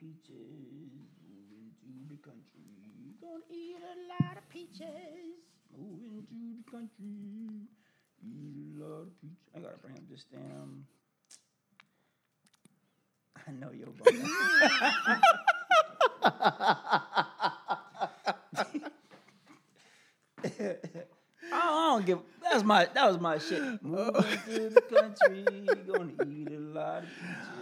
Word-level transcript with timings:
peaches. 0.00 0.90
Moving 1.28 1.72
to 1.82 1.88
the 2.08 2.16
country. 2.22 2.62
Gonna 3.20 3.42
eat 3.50 3.76
a 3.76 3.96
lot 4.08 4.36
of 4.36 4.48
peaches. 4.48 5.38
Moving 5.76 6.26
to 6.28 6.38
the 6.56 6.64
country. 6.70 7.66
Eat 8.24 8.76
a 8.76 8.84
lot 8.84 9.02
of 9.02 9.20
peaches. 9.20 9.50
I 9.54 9.56
gotta 9.60 9.78
bring 9.78 9.96
up 9.96 10.08
this 10.08 10.24
damn. 10.30 10.86
I 13.46 13.50
know 13.52 13.70
you're. 13.72 13.88
I 21.50 21.54
don't 21.90 22.04
give. 22.06 22.18
That's 22.42 22.62
my. 22.62 22.86
That 22.94 23.06
was 23.08 23.18
my 23.20 23.38
shit. 23.38 23.82
Moving 23.82 24.38
to 24.46 24.70
the 24.70 24.80
country, 24.82 25.44
gonna 25.86 26.12
eat 26.26 26.52
a 26.52 26.58
lot 26.58 27.02
of 27.02 27.08
peaches. 27.08 27.57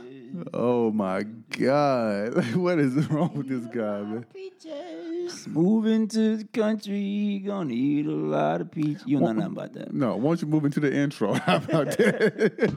Oh 0.53 0.91
my 0.91 1.23
God. 1.23 2.55
what 2.57 2.79
is 2.79 3.09
wrong 3.11 3.32
with 3.35 3.48
this 3.48 3.64
guy, 3.66 4.03
man? 4.03 4.27
Peaches. 4.32 5.46
Moving 5.49 6.08
to 6.08 6.36
the 6.39 6.44
country, 6.44 7.43
gonna 7.44 7.72
eat 7.72 8.07
a 8.07 8.11
lot 8.11 8.61
of 8.61 8.71
peaches. 8.71 9.03
You 9.07 9.21
know 9.21 9.32
nothing 9.32 9.53
about 9.53 9.72
that. 9.75 9.94
No, 9.94 10.17
why 10.17 10.30
don't 10.30 10.43
you 10.43 10.49
move 10.49 10.64
into 10.64 10.80
the 10.80 10.93
intro? 10.93 11.35
How 11.46 11.57
about 11.57 11.96
that? 11.96 12.72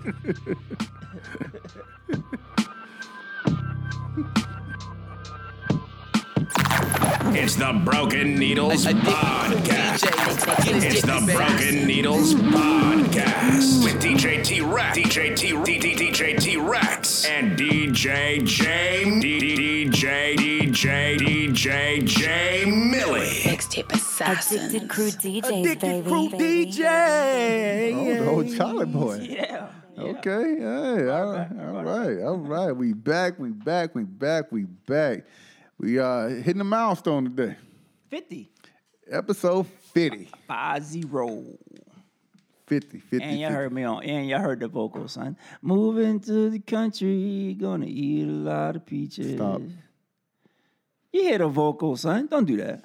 It's 7.31 7.55
the 7.55 7.79
Broken 7.85 8.39
Needles 8.39 8.85
Podcast. 8.85 10.03
It's 10.83 11.03
the 11.03 11.31
Broken 11.31 11.85
Needles 11.85 12.33
Podcast 12.33 13.83
with 13.83 14.02
DJ 14.02 14.43
T 14.43 14.61
Rex, 14.61 14.97
DJ 14.97 15.35
T 15.35 15.52
DJ 15.53 16.39
T 16.39 16.57
Rex, 16.57 17.25
and 17.25 17.55
DJ 17.55 18.43
J 18.43 19.03
DJ 19.05 20.35
DJ 20.35 21.17
DJ 21.19 22.03
J 22.03 22.65
Millie. 22.65 23.41
Mixtape 23.43 23.93
assassin. 23.93 24.66
Addicted 24.66 24.89
Crew 24.89 25.09
DJs, 25.11 25.80
baby. 25.80 26.09
oh, 27.95 28.16
the 28.16 28.25
whole 28.25 28.43
Charlie 28.55 28.86
boy. 28.88 29.19
Yeah. 29.21 29.67
yeah. 29.95 30.03
Okay, 30.03 30.55
hey, 30.58 31.09
all 31.09 31.31
right, 31.31 31.47
all 31.59 31.83
right, 31.83 32.21
all 32.23 32.38
right. 32.38 32.71
We 32.71 32.93
back, 32.93 33.38
we 33.38 33.49
back, 33.49 33.93
we 33.93 34.03
back, 34.03 34.52
we 34.52 34.64
back. 34.64 35.25
We 35.80 35.97
uh 35.97 36.27
hitting 36.27 36.58
the 36.58 36.66
milestone 36.66 37.23
today. 37.23 37.55
50. 38.09 38.52
Episode 39.09 39.66
50. 39.94 40.30
Five 40.47 40.83
zero. 40.83 41.44
50, 42.67 42.99
50. 42.99 43.25
And 43.25 43.39
you 43.39 43.47
50. 43.47 43.55
heard 43.55 43.73
me 43.73 43.83
on, 43.83 44.03
and 44.03 44.27
y'all 44.30 44.41
heard 44.41 44.59
the 44.59 44.67
vocals, 44.67 45.13
son. 45.13 45.36
Moving 45.63 46.19
to 46.19 46.52
the 46.52 46.59
country, 46.59 47.55
gonna 47.59 47.88
eat 47.88 48.27
a 48.27 48.31
lot 48.31 48.75
of 48.75 48.86
peaches. 48.86 49.36
Stop. 49.36 49.61
You 51.11 51.23
hear 51.23 51.39
the 51.39 51.47
vocals, 51.47 52.02
son. 52.02 52.27
Don't 52.27 52.45
do 52.45 52.58
that. 52.58 52.83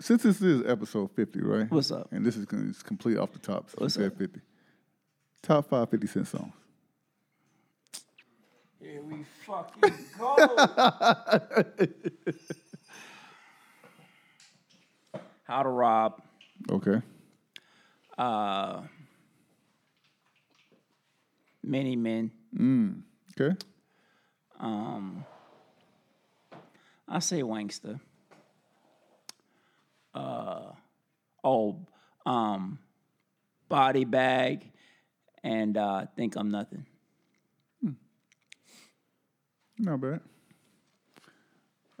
Since 0.00 0.24
this 0.24 0.42
is 0.42 0.66
episode 0.66 1.12
50, 1.12 1.40
right? 1.42 1.70
What's 1.70 1.92
up? 1.92 2.08
And 2.10 2.26
this 2.26 2.36
is 2.36 2.46
it's 2.50 2.82
complete 2.82 3.18
off 3.18 3.32
the 3.32 3.38
top. 3.38 3.70
So 3.70 3.76
What's 3.78 3.96
up? 3.98 4.18
50. 4.18 4.40
Top 5.42 5.68
five 5.68 5.88
50 5.90 6.06
Cent 6.08 6.26
songs. 6.26 6.52
Here 8.96 9.04
we 9.04 9.24
fucking 9.44 9.94
go. 10.18 10.36
How 15.44 15.62
to 15.62 15.68
rob. 15.68 16.22
Okay. 16.70 17.02
Uh, 18.16 18.80
many 21.62 21.94
men. 21.94 22.30
Okay. 23.38 23.54
Um, 24.58 25.26
I 27.06 27.18
say 27.18 27.42
Wankster. 27.42 28.00
Uh, 30.14 30.72
oh, 31.44 31.80
um, 32.24 32.78
body 33.68 34.06
bag, 34.06 34.72
and 35.44 35.76
uh, 35.76 36.06
think 36.16 36.34
I'm 36.36 36.48
nothing. 36.48 36.86
Not 39.78 40.00
bad. 40.00 40.20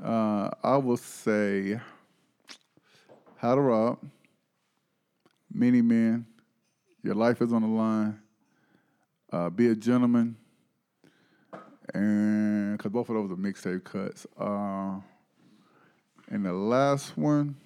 Uh, 0.02 0.50
I 0.62 0.78
will 0.78 0.96
say 0.96 1.78
How 3.36 3.54
to 3.54 3.60
Rob, 3.60 3.98
Many 5.52 5.82
Men, 5.82 6.26
Your 7.02 7.14
Life 7.14 7.42
is 7.42 7.52
on 7.52 7.60
the 7.60 7.68
Line, 7.68 8.18
uh, 9.30 9.50
Be 9.50 9.68
a 9.68 9.74
Gentleman, 9.74 10.36
and 11.92 12.78
because 12.78 12.92
both 12.92 13.10
of 13.10 13.14
those 13.14 13.30
are 13.30 13.36
mixtape 13.36 13.84
cuts. 13.84 14.26
Uh, 14.38 15.00
and 16.30 16.46
the 16.46 16.52
last 16.54 17.16
one, 17.18 17.56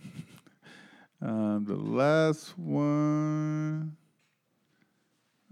um, 1.20 1.64
the 1.66 1.74
last 1.74 2.56
one, 2.56 3.96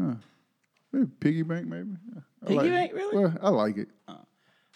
huh? 0.00 0.14
Maybe 0.92 1.06
Piggy 1.20 1.42
Bank, 1.42 1.66
maybe. 1.66 1.90
I 2.42 2.46
Piggy 2.46 2.54
like 2.56 2.66
it. 2.66 2.70
Bank, 2.70 2.92
really? 2.94 3.16
Well, 3.24 3.34
I 3.42 3.48
like 3.50 3.76
it. 3.78 3.88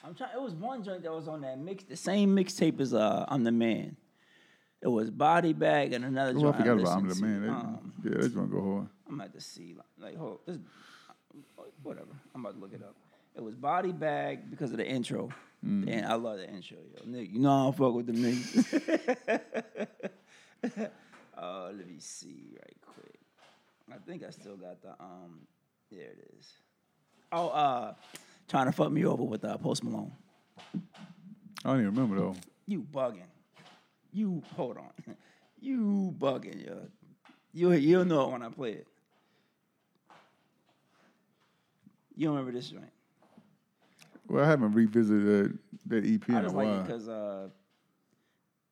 I'm 0.02 0.14
trying. 0.14 0.30
It 0.34 0.40
was 0.40 0.54
one 0.54 0.82
joint 0.82 1.02
that 1.02 1.12
was 1.12 1.28
on 1.28 1.42
that 1.42 1.58
mix, 1.58 1.84
the 1.84 1.96
same 1.96 2.34
mixtape 2.34 2.80
as 2.80 2.94
uh, 2.94 3.24
"I'm 3.28 3.44
the 3.44 3.52
Man." 3.52 3.96
It 4.82 4.88
was 4.88 5.10
Body 5.10 5.52
Bag 5.52 5.92
and 5.92 6.04
another 6.06 6.32
joint. 6.32 6.54
I 6.54 6.58
forgot 6.58 6.80
about 6.80 6.96
I'm 6.96 7.06
listened 7.06 7.10
the 7.10 7.14
to. 7.16 7.22
man. 7.22 7.42
They, 7.42 7.48
Um, 7.48 7.92
yeah, 8.04 8.10
that's 8.14 8.28
gonna 8.28 8.46
go 8.46 8.62
hard. 8.76 8.88
I'm 9.08 9.14
about 9.20 9.34
to 9.34 9.40
see. 9.42 9.76
Like, 9.98 10.16
hold, 10.16 10.40
this, 10.46 10.56
whatever. 11.82 12.06
I'm 12.34 12.40
about 12.44 12.54
to 12.54 12.60
look 12.60 12.72
it 12.72 12.82
up. 12.82 12.94
It 13.36 13.42
was 13.42 13.54
Body 13.54 13.92
Bag 13.92 14.50
because 14.50 14.70
of 14.72 14.78
the 14.78 14.86
intro, 14.88 15.28
Mm. 15.64 15.86
and 15.92 16.06
I 16.06 16.14
love 16.14 16.38
the 16.38 16.48
intro. 16.48 16.78
Yo, 16.96 17.02
nigga, 17.06 17.30
you 17.34 17.38
know 17.38 17.50
I 17.52 17.62
don't 17.64 17.76
fuck 17.76 17.92
with 17.94 18.06
the 18.06 18.12
niggas. 18.14 19.86
uh, 21.38 21.66
let 21.76 21.86
me 21.86 21.96
see 21.98 22.56
right 22.58 22.76
quick. 22.86 23.20
I 23.92 23.98
think 24.06 24.22
I 24.24 24.30
still 24.30 24.56
got 24.56 24.80
the 24.82 24.90
um. 25.00 25.40
There 25.90 26.00
it 26.02 26.30
is. 26.38 26.46
Oh, 27.32 27.48
uh, 27.48 27.94
trying 28.48 28.66
to 28.66 28.72
fuck 28.72 28.90
me 28.90 29.04
over 29.04 29.22
with 29.22 29.44
uh, 29.44 29.56
Post 29.58 29.84
Malone. 29.84 30.12
I 30.74 30.78
don't 31.64 31.80
even 31.80 31.86
remember 31.94 32.16
though. 32.16 32.36
You 32.66 32.82
bugging. 32.92 33.22
You 34.12 34.42
hold 34.56 34.78
on. 34.78 34.90
You 35.62 36.14
bugging, 36.18 36.66
yo. 36.66 36.86
You 37.52 37.72
you'll 37.72 38.06
know 38.06 38.28
it 38.28 38.32
when 38.32 38.42
I 38.42 38.48
play 38.48 38.70
it. 38.72 38.86
You 42.16 42.28
don't 42.28 42.36
remember 42.36 42.58
this 42.58 42.70
joint? 42.70 42.84
Well, 44.26 44.42
I 44.42 44.48
haven't 44.48 44.72
revisited 44.72 45.26
that, 45.26 45.58
that 45.88 46.04
EP 46.06 46.26
in 46.30 46.34
I 46.34 46.38
a 46.38 46.42
just 46.44 46.54
like 46.54 46.66
it 46.66 46.70
while. 46.70 46.82
because 46.82 47.08
uh, 47.10 47.48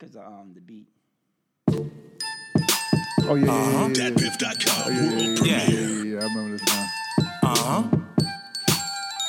cause 0.01 0.17
um 0.17 0.53
the 0.55 0.61
beat. 0.63 0.89
oh 1.69 3.35
yeah, 3.35 3.45
yeah, 3.45 3.45
yeah, 3.45 3.45
yeah, 3.45 3.89
yeah. 3.89 4.11
Datpiff.com. 4.11 4.95
yeah, 4.95 5.01
yeah, 5.03 5.11
yeah, 5.11 5.45
Yeah. 5.45 5.45
yeah, 5.45 5.69
yeah, 5.69 6.03
yeah, 6.05 6.21
I 6.21 6.25
remember 6.25 6.57
this 6.57 6.67
now. 6.69 6.87
Uh 7.49 7.57
huh. 7.57 7.83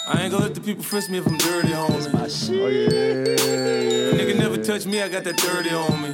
I 0.08 0.24
ain't 0.24 0.32
gonna 0.32 0.44
let 0.44 0.54
the 0.54 0.60
people 0.60 0.84
frisk 0.84 1.10
me 1.10 1.20
if 1.20 1.26
I'm 1.28 1.38
dirty, 1.38 1.70
homie. 1.70 2.12
My 2.14 2.28
shit. 2.28 2.60
Oh 2.60 2.68
yeah, 2.68 2.90
yeah, 2.90 3.14
yeah, 3.24 3.80
yeah. 3.80 4.12
Nigga 4.18 4.38
never 4.38 4.58
touch 4.58 4.86
me, 4.86 5.02
I 5.02 5.08
got 5.08 5.24
that 5.24 5.38
dirty 5.38 5.70
on 5.70 6.02
me. 6.02 6.10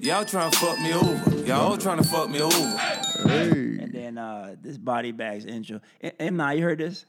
Y'all 0.00 0.26
trying 0.26 0.50
to 0.50 0.58
fuck 0.58 0.78
me 0.80 0.92
over. 0.92 1.46
Y'all 1.46 1.70
all 1.70 1.78
trying 1.78 1.96
to 1.96 2.04
fuck 2.04 2.28
me 2.28 2.42
over. 2.42 2.76
Hey, 3.26 3.48
And 3.80 3.92
then 3.94 4.18
uh 4.18 4.56
this 4.60 4.76
body 4.76 5.12
bags 5.12 5.46
intro. 5.46 5.80
And, 6.02 6.12
and 6.18 6.36
now 6.36 6.50
you 6.50 6.64
heard 6.64 6.78
this? 6.78 7.06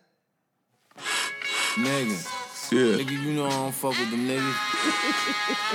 Nigga. 1.75 2.71
yeah. 2.71 3.03
Nigga, 3.03 3.11
you 3.11 3.33
know 3.33 3.47
I 3.47 3.49
don't 3.49 3.75
fuck 3.75 3.99
with 3.99 4.11
them 4.11 4.27
niggas. 4.29 4.55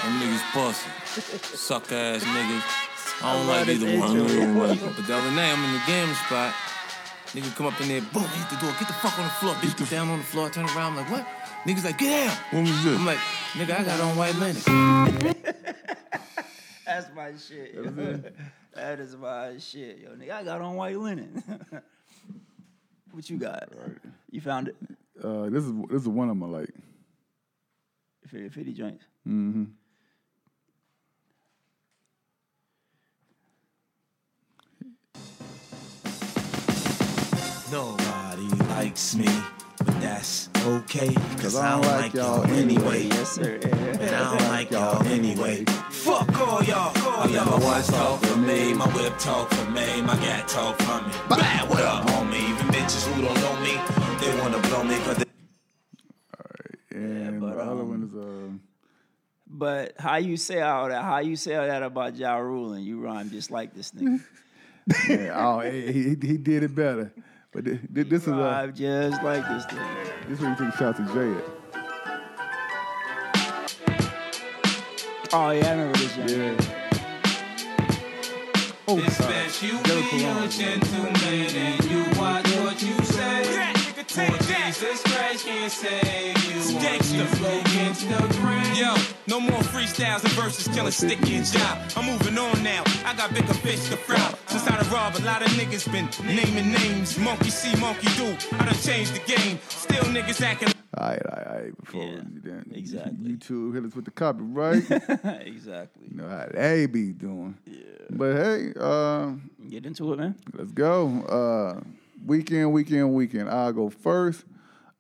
them 0.03 0.20
niggas 0.20 0.53
pussy. 0.53 1.56
Suck 1.56 1.92
ass 1.92 2.25
niggas. 2.25 2.88
I 3.20 3.34
don't 3.34 3.46
like 3.46 3.66
this 3.66 3.82
either 3.82 3.98
one. 3.98 4.16
intro. 4.16 4.92
But 4.96 5.06
the 5.06 5.16
other 5.16 5.30
night 5.32 5.52
I'm 5.52 5.64
in 5.64 5.72
the 5.72 5.82
game 5.86 6.14
spot. 6.14 6.54
Nigga 7.28 7.54
come 7.56 7.66
up 7.66 7.78
in 7.80 7.88
there, 7.88 8.00
boom, 8.00 8.22
hit 8.22 8.48
the 8.48 8.56
door, 8.56 8.70
get 8.78 8.88
the 8.88 8.94
fuck 8.94 9.18
on 9.18 9.24
the 9.24 9.30
floor. 9.30 9.54
Bitch 9.56 9.76
get 9.76 9.91
down 9.91 10.09
on 10.09 10.18
the 10.18 10.24
floor, 10.24 10.48
turn 10.48 10.65
around, 10.65 10.97
I'm 10.97 10.97
like, 10.97 11.10
what? 11.10 11.26
Niggas 11.66 11.84
like, 11.84 11.98
get 11.98 12.26
down. 12.26 12.36
What 12.53 12.60
was 12.62 12.84
this? 12.84 12.98
I'm 12.98 13.04
like, 13.04 13.18
nigga, 13.53 13.78
I 13.78 13.84
got 13.84 14.00
on 14.00 14.16
white 14.16 14.34
linen. 14.36 14.56
That's 16.86 17.15
my 17.15 17.32
shit. 17.36 17.74
Yo. 17.74 17.82
that 18.74 19.00
is 19.00 19.15
my 19.15 19.59
shit, 19.59 19.98
yo. 19.98 20.10
Nigga, 20.10 20.30
I 20.30 20.42
got 20.42 20.62
on 20.62 20.74
white 20.76 20.97
linen. 20.97 21.42
what 23.10 23.28
you 23.28 23.36
got? 23.36 23.68
You 24.30 24.41
found 24.41 24.68
it? 24.68 24.76
Uh, 25.22 25.50
this 25.50 25.64
is 25.64 25.72
this 25.91 26.03
is 26.03 26.09
one 26.09 26.30
of 26.30 26.36
my 26.36 26.47
like. 26.47 26.71
50, 28.26 28.48
50 28.48 28.72
joints. 28.72 29.04
Mm-hmm. 29.26 29.64
Nobody 37.70 38.48
likes 38.70 39.15
me, 39.15 39.26
but 39.84 40.00
that's 40.00 40.48
okay. 40.65 41.12
Cause 41.36 41.54
I 41.54 41.72
don't 41.72 41.82
like 41.82 42.15
y'all 42.15 42.42
anyway. 42.44 43.03
Yes, 43.03 43.32
sir. 43.32 43.60
And 43.62 44.15
I 44.15 44.38
don't 44.38 44.48
like 44.48 44.70
y'all 44.70 45.06
anyway. 45.06 45.65
Fuck 45.91 46.41
all 46.41 46.65
y'all. 46.65 46.92
I 46.97 47.26
let 47.26 47.44
my 47.44 47.59
watch 47.59 47.86
talk 47.88 48.20
for 48.20 48.38
me, 48.38 48.72
my 48.72 48.86
whip 48.94 49.18
talk 49.18 49.50
for 49.50 49.70
me, 49.70 50.00
my 50.00 50.16
gat 50.16 50.48
talk 50.48 50.78
for 50.78 51.06
me. 51.06 51.12
Bad, 51.28 51.68
what 51.68 51.82
up, 51.82 52.06
homie? 52.06 52.36
Even 52.36 52.66
bitches 52.68 53.06
who 53.12 53.20
don't 53.20 53.38
know 53.38 53.60
me, 53.60 53.74
they 54.22 54.41
wanna 54.41 54.59
blow 54.68 54.84
me, 54.84 54.97
cause 55.00 55.18
they 55.18 56.97
And 56.98 57.38
but, 57.38 57.54
the 57.54 57.60
other 57.60 57.82
um, 57.82 57.88
one 57.91 58.03
is 58.04 58.14
uh, 58.14 58.59
But 59.47 59.94
how 59.98 60.16
you 60.16 60.38
say 60.38 60.62
all 60.62 60.88
that? 60.88 61.04
How 61.04 61.18
you 61.18 61.36
say 61.36 61.56
all 61.56 61.66
that 61.66 61.82
about 61.82 62.16
Ja 62.16 62.36
Rule 62.36 62.72
and 62.72 62.82
you 62.82 62.98
rhyme 63.00 63.28
just 63.30 63.50
like 63.50 63.74
this 63.74 63.91
nigga? 63.91 64.24
yeah, 65.09 65.34
oh, 65.36 65.60
he, 65.60 65.92
he 65.92 66.09
he 66.09 66.38
did 66.38 66.62
it 66.62 66.74
better. 66.74 67.12
But 67.59 67.65
thi- 67.65 67.81
thi- 67.93 68.03
this 68.05 68.22
is 68.22 68.28
uh, 68.28 68.37
Rhyme 68.37 68.72
just 68.72 69.21
like 69.25 69.43
this 69.49 69.66
nigga. 69.66 70.28
this 70.28 70.39
is 70.39 70.45
where 70.45 70.51
you 70.51 70.57
take 70.65 70.75
shots 70.78 71.01
at 71.01 71.13
Jay. 71.13 71.33
at. 71.33 71.45
Oh 75.33 75.51
yeah, 75.51 75.66
I 75.66 75.71
remember 75.72 75.99
this. 75.99 76.16
Young 76.16 76.28
Yeah. 76.28 76.37
nigga. 76.55 76.75
Oh, 78.87 78.99
It's 79.01 79.19
best 79.19 79.60
you 79.65 79.71
Joe 79.83 80.01
be 80.03 80.09
Colon. 80.22 80.45
a 80.45 80.49
gentleman 80.49 81.16
and 81.27 81.84
you 81.91 82.05
watch 82.16 82.47
what 82.59 82.81
you 82.81 82.95
say. 83.03 83.43
For 84.07 84.39
Jesus 84.78 85.03
Christ 85.03 85.45
can't 85.45 85.72
save 85.72 86.45
you. 86.45 86.77
Once 86.77 87.13
you 87.13 87.25
the 87.25 88.39
grain. 88.41 88.77
Yo, 88.77 88.95
no 89.27 89.41
more 89.41 89.60
freestyles 89.63 90.22
and 90.22 90.33
verses 90.34 90.69
killing 90.72 90.92
sticky 90.92 91.34
and 91.34 91.45
job. 91.45 91.78
I'm 91.97 92.07
moving 92.07 92.39
on 92.39 92.63
now. 92.63 92.84
I 93.04 93.13
got 93.16 93.34
bigger 93.34 93.54
fish 93.54 93.89
to 93.89 93.97
fry. 93.97 94.33
Since 94.47 94.69
I 94.69 94.80
done 94.80 94.89
robbed, 94.92 95.19
a 95.19 95.25
lot 95.25 95.42
of 95.42 95.48
niggas 95.48 95.91
been 95.91 96.09
naming 96.25 96.71
names. 96.72 97.19
Monkey 97.19 97.51
see, 97.51 97.75
monkey 97.80 98.07
do. 98.16 98.27
I 98.57 98.66
done 98.66 98.75
changed 98.75 99.15
the 99.16 99.21
game. 99.27 99.59
Still 99.69 100.04
niggas 100.04 100.41
acting. 100.42 100.69
All 100.97 101.09
right, 101.09 101.22
all 101.27 101.36
right, 101.36 101.47
all 101.48 101.54
right. 101.60 101.77
Before 101.84 102.04
Yeah, 102.04 102.21
we 102.33 102.41
then 102.41 102.72
exactly. 102.72 103.31
YouTube 103.31 103.74
hit 103.74 103.84
us 103.84 103.97
with 103.97 104.04
the 104.04 104.13
copyright. 104.13 104.77
exactly. 104.91 105.42
you 105.45 105.54
exactly. 105.57 106.09
know 106.13 106.28
how 106.28 106.47
they 106.54 106.86
be 106.86 107.13
doing. 107.15 107.59
Yeah. 107.66 107.83
But 108.10 108.36
hey, 108.36 108.72
uh, 108.78 109.33
Get 109.69 109.86
into 109.86 110.13
it, 110.13 110.19
man. 110.21 110.36
let's 110.54 110.71
go. 110.71 111.09
Uh, 111.22 111.81
weekend, 112.24 112.72
weekend, 112.72 113.13
weekend. 113.13 113.51
I'll 113.51 113.72
go 113.72 113.91
first. 113.91 114.45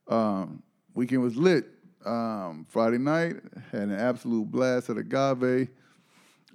Um, 0.08 0.62
weekend 0.94 1.22
was 1.22 1.36
lit. 1.36 1.66
Um, 2.04 2.66
Friday 2.68 2.98
night 2.98 3.36
had 3.70 3.82
an 3.82 3.92
absolute 3.98 4.50
blast 4.50 4.88
at 4.88 4.96
Agave. 4.96 5.68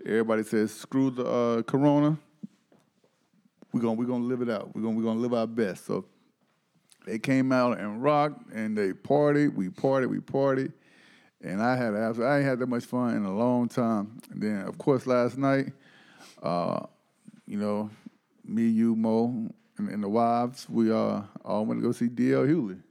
Everybody 0.05 0.43
says 0.43 0.73
screw 0.73 1.11
the 1.11 1.25
uh, 1.25 1.61
Corona. 1.61 2.17
We're 3.71 3.81
gonna 3.81 3.93
we're 3.93 4.05
gonna 4.05 4.25
live 4.25 4.41
it 4.41 4.49
out. 4.49 4.73
We're 4.75 4.81
gonna 4.81 4.95
we're 4.95 5.03
gonna 5.03 5.19
live 5.19 5.33
our 5.33 5.47
best. 5.47 5.85
So 5.85 6.05
they 7.05 7.19
came 7.19 7.51
out 7.51 7.79
and 7.79 8.01
rocked 8.01 8.51
and 8.53 8.77
they 8.77 8.93
partied. 8.93 9.53
We 9.53 9.69
partied. 9.69 10.09
We 10.09 10.19
partied. 10.19 10.73
And 11.41 11.61
I 11.61 11.75
had 11.75 11.93
I 11.93 12.37
ain't 12.37 12.45
had 12.45 12.59
that 12.59 12.67
much 12.67 12.85
fun 12.85 13.15
in 13.15 13.25
a 13.25 13.35
long 13.35 13.67
time. 13.67 14.19
And 14.31 14.41
then 14.41 14.61
of 14.61 14.77
course 14.77 15.05
last 15.05 15.37
night, 15.37 15.73
uh, 16.41 16.85
you 17.45 17.57
know, 17.57 17.89
me, 18.45 18.67
you, 18.67 18.95
Mo, 18.95 19.49
and, 19.77 19.89
and 19.89 20.03
the 20.03 20.09
wives, 20.09 20.67
we 20.69 20.91
uh, 20.91 21.21
all 21.43 21.65
went 21.65 21.81
to 21.81 21.85
go 21.85 21.91
see 21.91 22.07
D.L. 22.07 22.43
Hughley. 22.43 22.81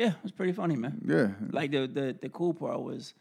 Yeah, 0.00 0.08
it 0.08 0.22
was 0.22 0.32
pretty 0.32 0.52
funny, 0.52 0.76
man. 0.76 1.00
Yeah. 1.04 1.28
Like 1.52 1.70
the 1.70 1.86
the 1.86 2.16
the 2.22 2.28
cool 2.30 2.54
part 2.54 2.80
was 2.80 3.14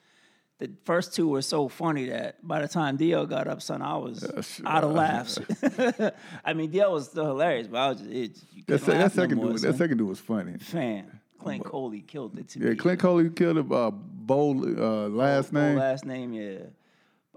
the 0.59 0.69
first 0.85 1.13
two 1.15 1.27
were 1.27 1.41
so 1.41 1.67
funny 1.69 2.05
that 2.09 2.45
by 2.45 2.61
the 2.61 2.67
time 2.67 2.97
DL 2.97 3.27
got 3.29 3.47
up, 3.47 3.61
son, 3.61 3.81
I 3.81 3.97
was 3.97 4.23
out 4.65 4.83
of 4.83 4.91
laughs. 4.91 5.39
I 6.45 6.53
mean, 6.53 6.71
DL 6.71 6.91
was 6.91 7.09
still 7.09 7.25
hilarious, 7.27 7.67
but 7.67 7.77
I 7.77 7.89
was 7.89 7.99
just, 7.99 8.11
it, 8.11 8.31
you 8.53 8.63
That, 8.67 8.79
se- 8.81 8.85
that 8.93 8.99
laugh 8.99 9.15
no 9.15 9.23
second 9.23 9.37
more, 9.37 9.49
dude, 9.51 9.59
son. 9.59 9.71
that 9.71 9.77
second 9.77 9.97
dude 9.97 10.07
was 10.09 10.19
funny. 10.19 10.57
fan, 10.57 11.19
Clint 11.39 11.63
Coley 11.63 12.01
killed 12.01 12.37
it 12.39 12.49
to 12.49 12.59
Yeah, 12.59 12.69
me. 12.71 12.75
Clint 12.75 12.99
Coley 12.99 13.29
killed 13.29 13.57
a 13.57 13.73
uh, 13.75 13.91
bold 13.91 14.65
uh, 14.79 15.07
last 15.07 15.51
Full 15.51 15.61
name. 15.61 15.77
last 15.77 16.05
name, 16.05 16.33
yeah. 16.33 16.59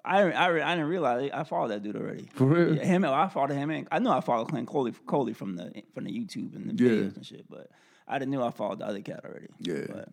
I, 0.04 0.22
I, 0.32 0.72
I 0.72 0.74
didn't 0.74 0.88
realize 0.90 1.30
I 1.32 1.44
followed 1.44 1.68
that 1.68 1.82
dude 1.84 1.94
already. 1.96 2.28
For 2.34 2.44
real? 2.44 2.74
Yeah, 2.76 2.84
him, 2.84 3.04
I 3.04 3.28
followed 3.28 3.50
him. 3.52 3.70
And 3.70 3.86
I 3.92 4.00
know 4.00 4.10
I 4.10 4.20
followed 4.20 4.48
Clint 4.48 4.66
Coley, 4.66 4.92
Coley 5.06 5.32
from 5.32 5.54
the 5.54 5.82
from 5.94 6.04
the 6.04 6.10
YouTube 6.10 6.56
and 6.56 6.76
the 6.76 6.84
Yeah. 6.84 6.90
videos 6.90 7.16
and 7.16 7.24
shit, 7.26 7.44
but 7.48 7.70
I 8.12 8.18
didn't 8.18 8.34
I 8.40 8.50
followed 8.50 8.80
the 8.80 8.86
other 8.86 9.00
cat 9.00 9.24
already. 9.24 9.46
Yeah. 9.58 9.86
but 9.88 10.08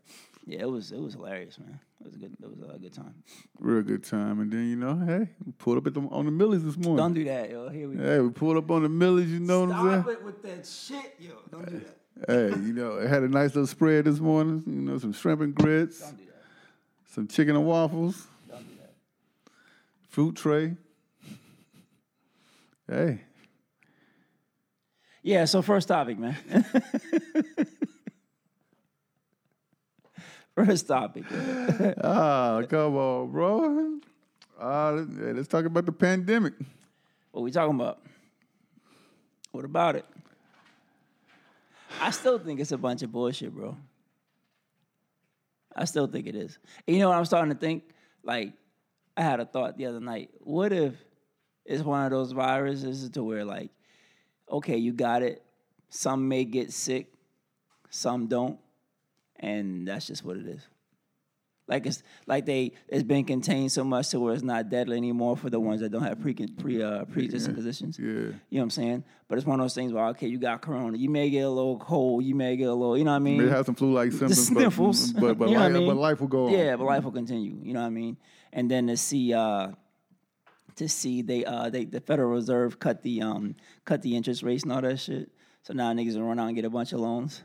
yeah, 0.46 0.62
it 0.62 0.70
was 0.70 0.92
it 0.92 1.00
was 1.00 1.14
hilarious, 1.14 1.60
man. 1.60 1.80
It 2.00 2.06
was 2.06 2.16
a 2.16 2.18
good, 2.18 2.36
it 2.42 2.50
was 2.50 2.76
a 2.76 2.80
good 2.80 2.94
time. 2.94 3.14
Real 3.60 3.82
good 3.84 4.04
time. 4.06 4.40
And 4.40 4.50
then, 4.52 4.70
you 4.70 4.78
know, 4.78 4.96
hey, 5.06 5.28
we 5.46 5.52
pulled 5.52 5.78
up 5.78 5.86
at 5.88 5.94
the, 5.94 6.00
on 6.00 6.26
the 6.26 6.32
Millies 6.32 6.64
this 6.64 6.78
morning. 6.78 6.96
Don't 6.96 7.14
do 7.14 7.26
that, 7.26 7.50
yo. 7.50 7.68
Here 7.68 7.90
we 7.90 7.96
go. 7.96 8.04
Hey, 8.04 8.20
we 8.22 8.30
pulled 8.30 8.56
up 8.56 8.72
on 8.72 8.84
the 8.84 8.90
Millies, 8.90 9.30
you 9.30 9.40
know 9.42 9.66
what 9.66 9.76
I'm 9.76 9.86
saying? 9.90 10.02
Stop 10.02 10.06
saying? 10.06 10.18
it 10.18 10.24
with 10.24 10.44
that 10.44 10.66
shit, 10.66 11.16
yo. 11.20 11.34
Don't 11.52 11.70
do 11.70 11.80
that. 11.80 11.96
Hey, 12.28 12.48
you 12.62 12.74
know, 12.74 13.00
I 13.00 13.08
had 13.08 13.24
a 13.24 13.28
nice 13.28 13.50
little 13.50 13.68
spread 13.68 14.06
this 14.06 14.20
morning. 14.20 14.64
You 14.66 14.74
know, 14.82 14.98
some 14.98 15.12
shrimp 15.14 15.42
and 15.42 15.54
grits, 15.54 16.00
Don't 16.00 16.18
do 16.18 16.24
that. 16.26 17.12
some 17.14 17.28
chicken 17.28 17.56
and 17.58 17.66
waffles, 17.66 18.26
Don't 18.50 18.60
do 18.60 18.76
that. 18.80 18.94
fruit 20.08 20.36
tray. 20.36 20.76
Hey, 22.88 23.22
Yeah. 25.22 25.46
So 25.46 25.62
first 25.62 25.90
topic, 25.90 26.18
man. 26.18 26.38
first 30.66 30.88
topic. 30.88 31.24
yo. 31.30 31.94
ah, 32.04 32.62
come 32.68 32.96
on, 32.96 33.32
bro. 33.32 34.00
Uh, 34.60 34.92
let's, 34.92 35.10
let's 35.38 35.48
talk 35.48 35.66
about 35.66 35.86
the 35.86 35.92
pandemic. 35.92 36.54
What 37.32 37.44
we 37.44 37.52
talking 37.52 37.76
about? 37.76 38.00
What 39.52 39.66
about 39.66 39.96
it? 39.96 40.06
I 42.02 42.12
still 42.12 42.38
think 42.40 42.60
it's 42.60 42.72
a 42.72 42.78
bunch 42.78 43.02
of 43.02 43.12
bullshit, 43.12 43.54
bro. 43.54 43.76
I 45.76 45.86
still 45.86 46.08
think 46.08 46.28
it 46.28 46.36
is. 46.36 46.58
And 46.88 46.96
you 46.96 47.02
know 47.02 47.10
what 47.10 47.18
I'm 47.18 47.26
starting 47.26 47.54
to 47.54 47.60
think? 47.60 47.84
Like, 48.24 48.54
I 49.16 49.22
had 49.22 49.40
a 49.40 49.46
thought 49.46 49.78
the 49.78 49.86
other 49.86 50.00
night. 50.00 50.30
What 50.40 50.74
if 50.74 50.94
it's 51.66 51.84
one 51.84 52.04
of 52.04 52.12
those 52.12 52.32
viruses 52.32 53.10
to 53.10 53.24
where, 53.24 53.46
like, 53.46 53.72
okay, 54.52 54.78
you 54.78 54.94
got 54.94 55.24
it. 55.24 55.42
Some 55.90 56.28
may 56.28 56.44
get 56.44 56.72
sick, 56.72 57.12
some 57.90 58.28
don't, 58.28 58.60
and 59.40 59.88
that's 59.88 60.08
just 60.08 60.24
what 60.24 60.38
it 60.38 60.46
is. 60.46 60.68
Like 61.70 61.86
it's 61.86 62.02
like 62.26 62.48
they 62.48 62.72
it's 62.88 63.04
been 63.04 63.24
contained 63.24 63.72
so 63.72 63.84
much 63.84 64.10
to 64.10 64.20
where 64.20 64.34
it's 64.34 64.42
not 64.42 64.70
deadly 64.70 64.98
anymore 64.98 65.38
for 65.38 65.52
the 65.52 65.60
ones 65.60 65.82
that 65.82 65.90
don't 65.92 66.02
have 66.02 66.20
pre 66.20 66.34
pre 66.34 66.82
uh, 66.82 67.06
pre-existing 67.06 67.54
conditions. 67.54 68.00
Yeah. 68.00 68.08
You 68.08 68.16
know 68.24 68.34
what 68.50 68.62
I'm 68.64 68.70
saying? 68.72 69.04
But 69.28 69.38
it's 69.38 69.46
one 69.46 69.60
of 69.60 69.64
those 69.64 69.76
things 69.76 69.94
where 69.94 70.08
okay, 70.08 70.28
you 70.28 70.40
got 70.40 70.64
corona, 70.64 70.98
you 70.98 71.10
may 71.10 71.30
get 71.30 71.42
a 71.42 71.50
little 71.50 71.78
cold, 71.78 72.24
you 72.24 72.34
may 72.34 72.58
get 72.58 72.66
a 72.70 72.74
little, 72.74 72.98
you 72.98 73.04
know 73.04 73.12
what 73.12 73.18
I 73.18 73.20
mean? 73.20 73.46
May 73.46 73.52
have 73.52 73.68
some 73.68 73.76
flu-like 73.76 74.12
symptoms, 74.12 74.50
but- 74.50 74.60
sniffles. 74.60 75.14
but 75.14 75.38
but, 75.38 75.50
you 75.50 75.56
what 75.56 75.62
life, 75.62 75.70
I 75.70 75.74
mean? 75.74 75.88
but 75.88 75.98
life 75.98 76.20
will 76.22 76.28
go 76.28 76.48
on. 76.48 76.54
Yeah, 76.54 76.76
but 76.76 76.86
life 76.86 77.04
will 77.04 77.12
continue. 77.12 77.60
You 77.62 77.74
know 77.74 77.82
what 77.82 77.88
I 77.88 77.92
mean? 77.92 78.18
And 78.52 78.70
then 78.70 78.88
to 78.88 78.98
see 78.98 79.36
uh 79.36 79.70
to 80.78 80.90
see 80.90 81.22
they 81.22 81.46
uh 81.46 81.70
they 81.70 81.86
the 81.86 82.02
Federal 82.02 82.32
Reserve 82.32 82.80
cut 82.80 83.04
the 83.04 83.22
um 83.22 83.56
cut 83.86 84.02
the 84.02 84.16
interest 84.16 84.42
rates 84.42 84.64
and 84.64 84.74
all 84.74 84.82
that 84.82 85.00
shit. 85.00 85.30
So 85.62 85.74
now 85.74 85.94
niggas 85.94 86.16
will 86.16 86.24
run 86.24 86.40
out 86.40 86.48
and 86.48 86.56
get 86.56 86.66
a 86.66 86.70
bunch 86.72 86.94
of 86.94 87.00
loans 87.00 87.44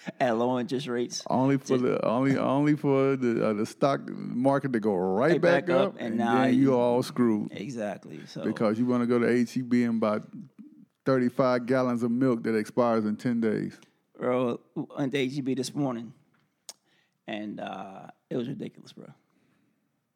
at 0.20 0.36
low 0.36 0.58
interest 0.58 0.86
rates. 0.86 1.22
Only 1.28 1.58
for 1.58 1.76
the 1.78 2.04
only 2.04 2.36
only 2.36 2.76
for 2.76 3.16
the 3.16 3.48
uh, 3.48 3.52
the 3.52 3.66
stock 3.66 4.00
market 4.08 4.72
to 4.72 4.80
go 4.80 4.94
right 4.94 5.40
back, 5.40 5.66
back 5.66 5.70
up, 5.76 5.96
and 5.98 6.08
and 6.08 6.16
now 6.18 6.42
then 6.42 6.54
you- 6.54 6.60
you 6.62 6.74
all 6.74 7.02
screwed 7.02 7.48
Exactly. 7.52 8.20
So 8.26 8.42
because 8.44 8.78
you 8.78 8.86
want 8.86 9.02
to 9.02 9.06
go 9.06 9.18
to 9.18 9.26
HEB 9.26 9.72
and 9.88 10.00
buy 10.00 10.20
thirty 11.04 11.28
five 11.28 11.66
gallons 11.66 12.02
of 12.02 12.10
milk 12.10 12.42
that 12.44 12.56
expires 12.56 13.04
in 13.04 13.16
ten 13.16 13.40
days. 13.40 13.78
bro, 14.18 14.60
went 14.74 15.12
to 15.12 15.28
HEB 15.28 15.56
this 15.56 15.74
morning, 15.74 16.12
and 17.26 17.60
uh, 17.60 18.06
it 18.28 18.36
was 18.36 18.48
ridiculous, 18.48 18.92
bro. 18.92 19.06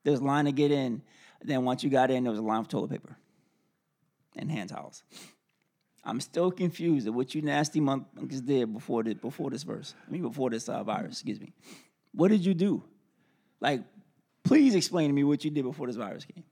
There 0.05 0.11
was 0.13 0.21
a 0.21 0.25
line 0.25 0.45
to 0.45 0.53
get 0.53 0.71
in. 0.71 1.03
Then 1.43 1.65
once 1.65 1.83
you 1.85 1.91
got 1.91 2.11
in, 2.11 2.25
there 2.25 2.31
was 2.31 2.39
a 2.41 2.43
line 2.43 2.65
for 2.65 2.71
toilet 2.71 2.91
paper 2.91 3.17
and 4.37 4.51
hand 4.51 4.71
towels. 4.71 5.03
I'm 6.05 6.21
still 6.21 6.51
confused 6.51 7.07
at 7.07 7.15
what 7.15 7.35
you 7.35 7.43
nasty 7.43 7.81
motherfuckers 7.81 8.45
did 8.45 8.73
before 8.73 9.03
the, 9.03 9.15
before 9.15 9.51
this 9.51 9.63
verse. 9.63 9.95
I 10.07 10.11
mean, 10.11 10.23
before 10.23 10.51
this 10.51 10.69
uh, 10.69 10.83
virus. 10.83 11.13
Excuse 11.13 11.41
me. 11.41 11.53
What 12.13 12.29
did 12.29 12.45
you 12.45 12.55
do? 12.55 12.85
Like, 13.61 13.83
please 14.45 14.75
explain 14.75 15.09
to 15.09 15.15
me 15.15 15.25
what 15.25 15.45
you 15.45 15.51
did 15.51 15.65
before 15.65 15.87
this 15.87 15.97
virus 15.97 16.27
came. 16.27 16.45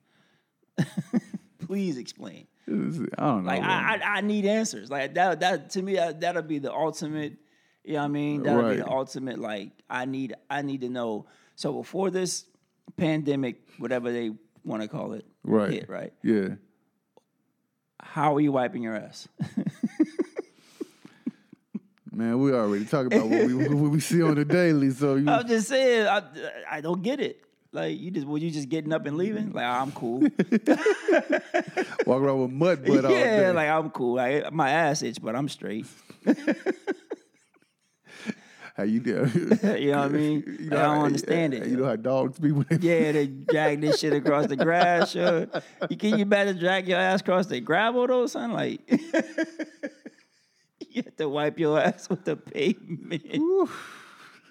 please 1.67 1.99
explain. 1.99 2.47
It's- 2.67 3.01
I 3.19 3.27
don't 3.27 3.45
know. 3.45 3.51
Like. 3.51 3.63
I, 3.63 3.97
I, 3.97 4.01
I 4.17 4.21
need 4.23 4.47
answers. 4.47 4.91
Like 4.91 5.15
that, 5.15 5.41
that 5.41 5.71
to 5.71 5.83
me, 5.83 5.97
that, 5.97 6.21
that'll 6.21 6.43
be 6.43 6.59
the 6.59 6.73
ultimate. 6.73 7.37
You 7.85 7.95
know 7.95 7.99
what 8.01 8.05
I 8.05 8.09
mean? 8.09 8.43
That'll 8.43 8.71
be 8.71 8.77
the 8.77 8.89
ultimate. 8.89 9.39
Like 9.39 9.71
I 9.91 10.05
need, 10.07 10.35
I 10.49 10.63
need 10.63 10.81
to 10.83 10.89
know. 10.89 11.27
So 11.57 11.73
before 11.73 12.11
this 12.11 12.47
pandemic, 12.97 13.57
whatever 13.79 14.13
they 14.13 14.31
want 14.65 14.83
to 14.83 14.89
call 14.89 15.13
it, 15.13 15.27
right. 15.43 15.71
hit, 15.71 15.89
right? 15.89 16.13
Yeah. 16.23 16.55
How 18.03 18.35
are 18.35 18.41
you 18.41 18.53
wiping 18.53 18.83
your 18.83 18.97
ass? 18.97 19.29
Man, 22.13 22.39
we 22.41 22.53
already 22.53 22.85
talk 22.85 23.07
about 23.07 23.27
what 23.27 23.47
we 23.47 23.55
what 23.55 23.91
we 23.91 24.01
see 24.01 24.21
on 24.23 24.35
the 24.35 24.45
daily. 24.45 24.91
So 24.91 25.15
you, 25.15 25.31
I'm 25.31 25.49
just 25.49 25.69
saying, 25.69 26.07
I, 26.07 26.23
I 26.71 26.81
don't 26.83 27.03
get 27.03 27.21
it. 27.21 27.43
Like 27.73 27.99
you 27.99 28.11
just, 28.11 28.27
were 28.27 28.37
you 28.37 28.51
just 28.51 28.69
getting 28.69 28.93
up 28.93 29.07
and 29.07 29.17
leaving? 29.17 29.53
Like 29.53 29.65
I'm 29.65 29.93
cool. 29.93 30.21
walk 32.07 32.21
around 32.21 32.43
with 32.43 32.51
mud 32.51 32.85
butt 32.85 33.05
all 33.07 33.11
day. 33.13 33.41
yeah, 33.41 33.53
like 33.53 33.69
I'm 33.71 33.89
cool. 33.91 34.17
Like 34.17 34.53
my 34.53 34.69
ass 34.69 35.03
itch, 35.03 35.23
but 35.23 35.35
I'm 35.35 35.49
straight. 35.49 35.87
How 38.75 38.85
you 38.85 39.01
do? 39.01 39.27
You 39.79 39.93
know 39.93 39.99
what 39.99 40.05
I 40.05 40.09
mean? 40.09 40.43
You 40.61 40.71
Like, 40.71 40.79
I 40.79 40.83
don't 40.83 40.97
how- 40.99 41.05
understand 41.05 41.55
it. 41.55 41.67
You 41.67 41.77
know 41.77 41.85
how 41.87 41.97
dogs 41.97 42.39
be 42.39 42.53
when 42.53 42.67
they 42.71 42.77
Yeah, 42.81 43.13
they 43.13 43.27
drag 43.53 43.81
this 43.81 44.01
shit 44.01 44.13
across 44.13 44.47
the 44.47 44.57
grass. 44.57 45.15
Yo. 45.15 45.47
You 45.91 45.97
can 45.97 46.19
you 46.19 46.25
better 46.25 46.55
drag 46.55 46.89
your 46.89 46.99
ass 46.99 47.21
across 47.21 47.47
the 47.47 47.61
gravel 47.61 48.07
though, 48.07 48.27
son? 48.27 48.53
Like 48.53 48.81
you 50.91 51.03
have 51.05 51.17
to 51.17 51.29
wipe 51.29 51.59
your 51.59 51.79
ass 51.81 52.09
with 52.09 52.25
the 52.25 52.37
pavement. 52.37 53.25
Ugh, 53.35 53.69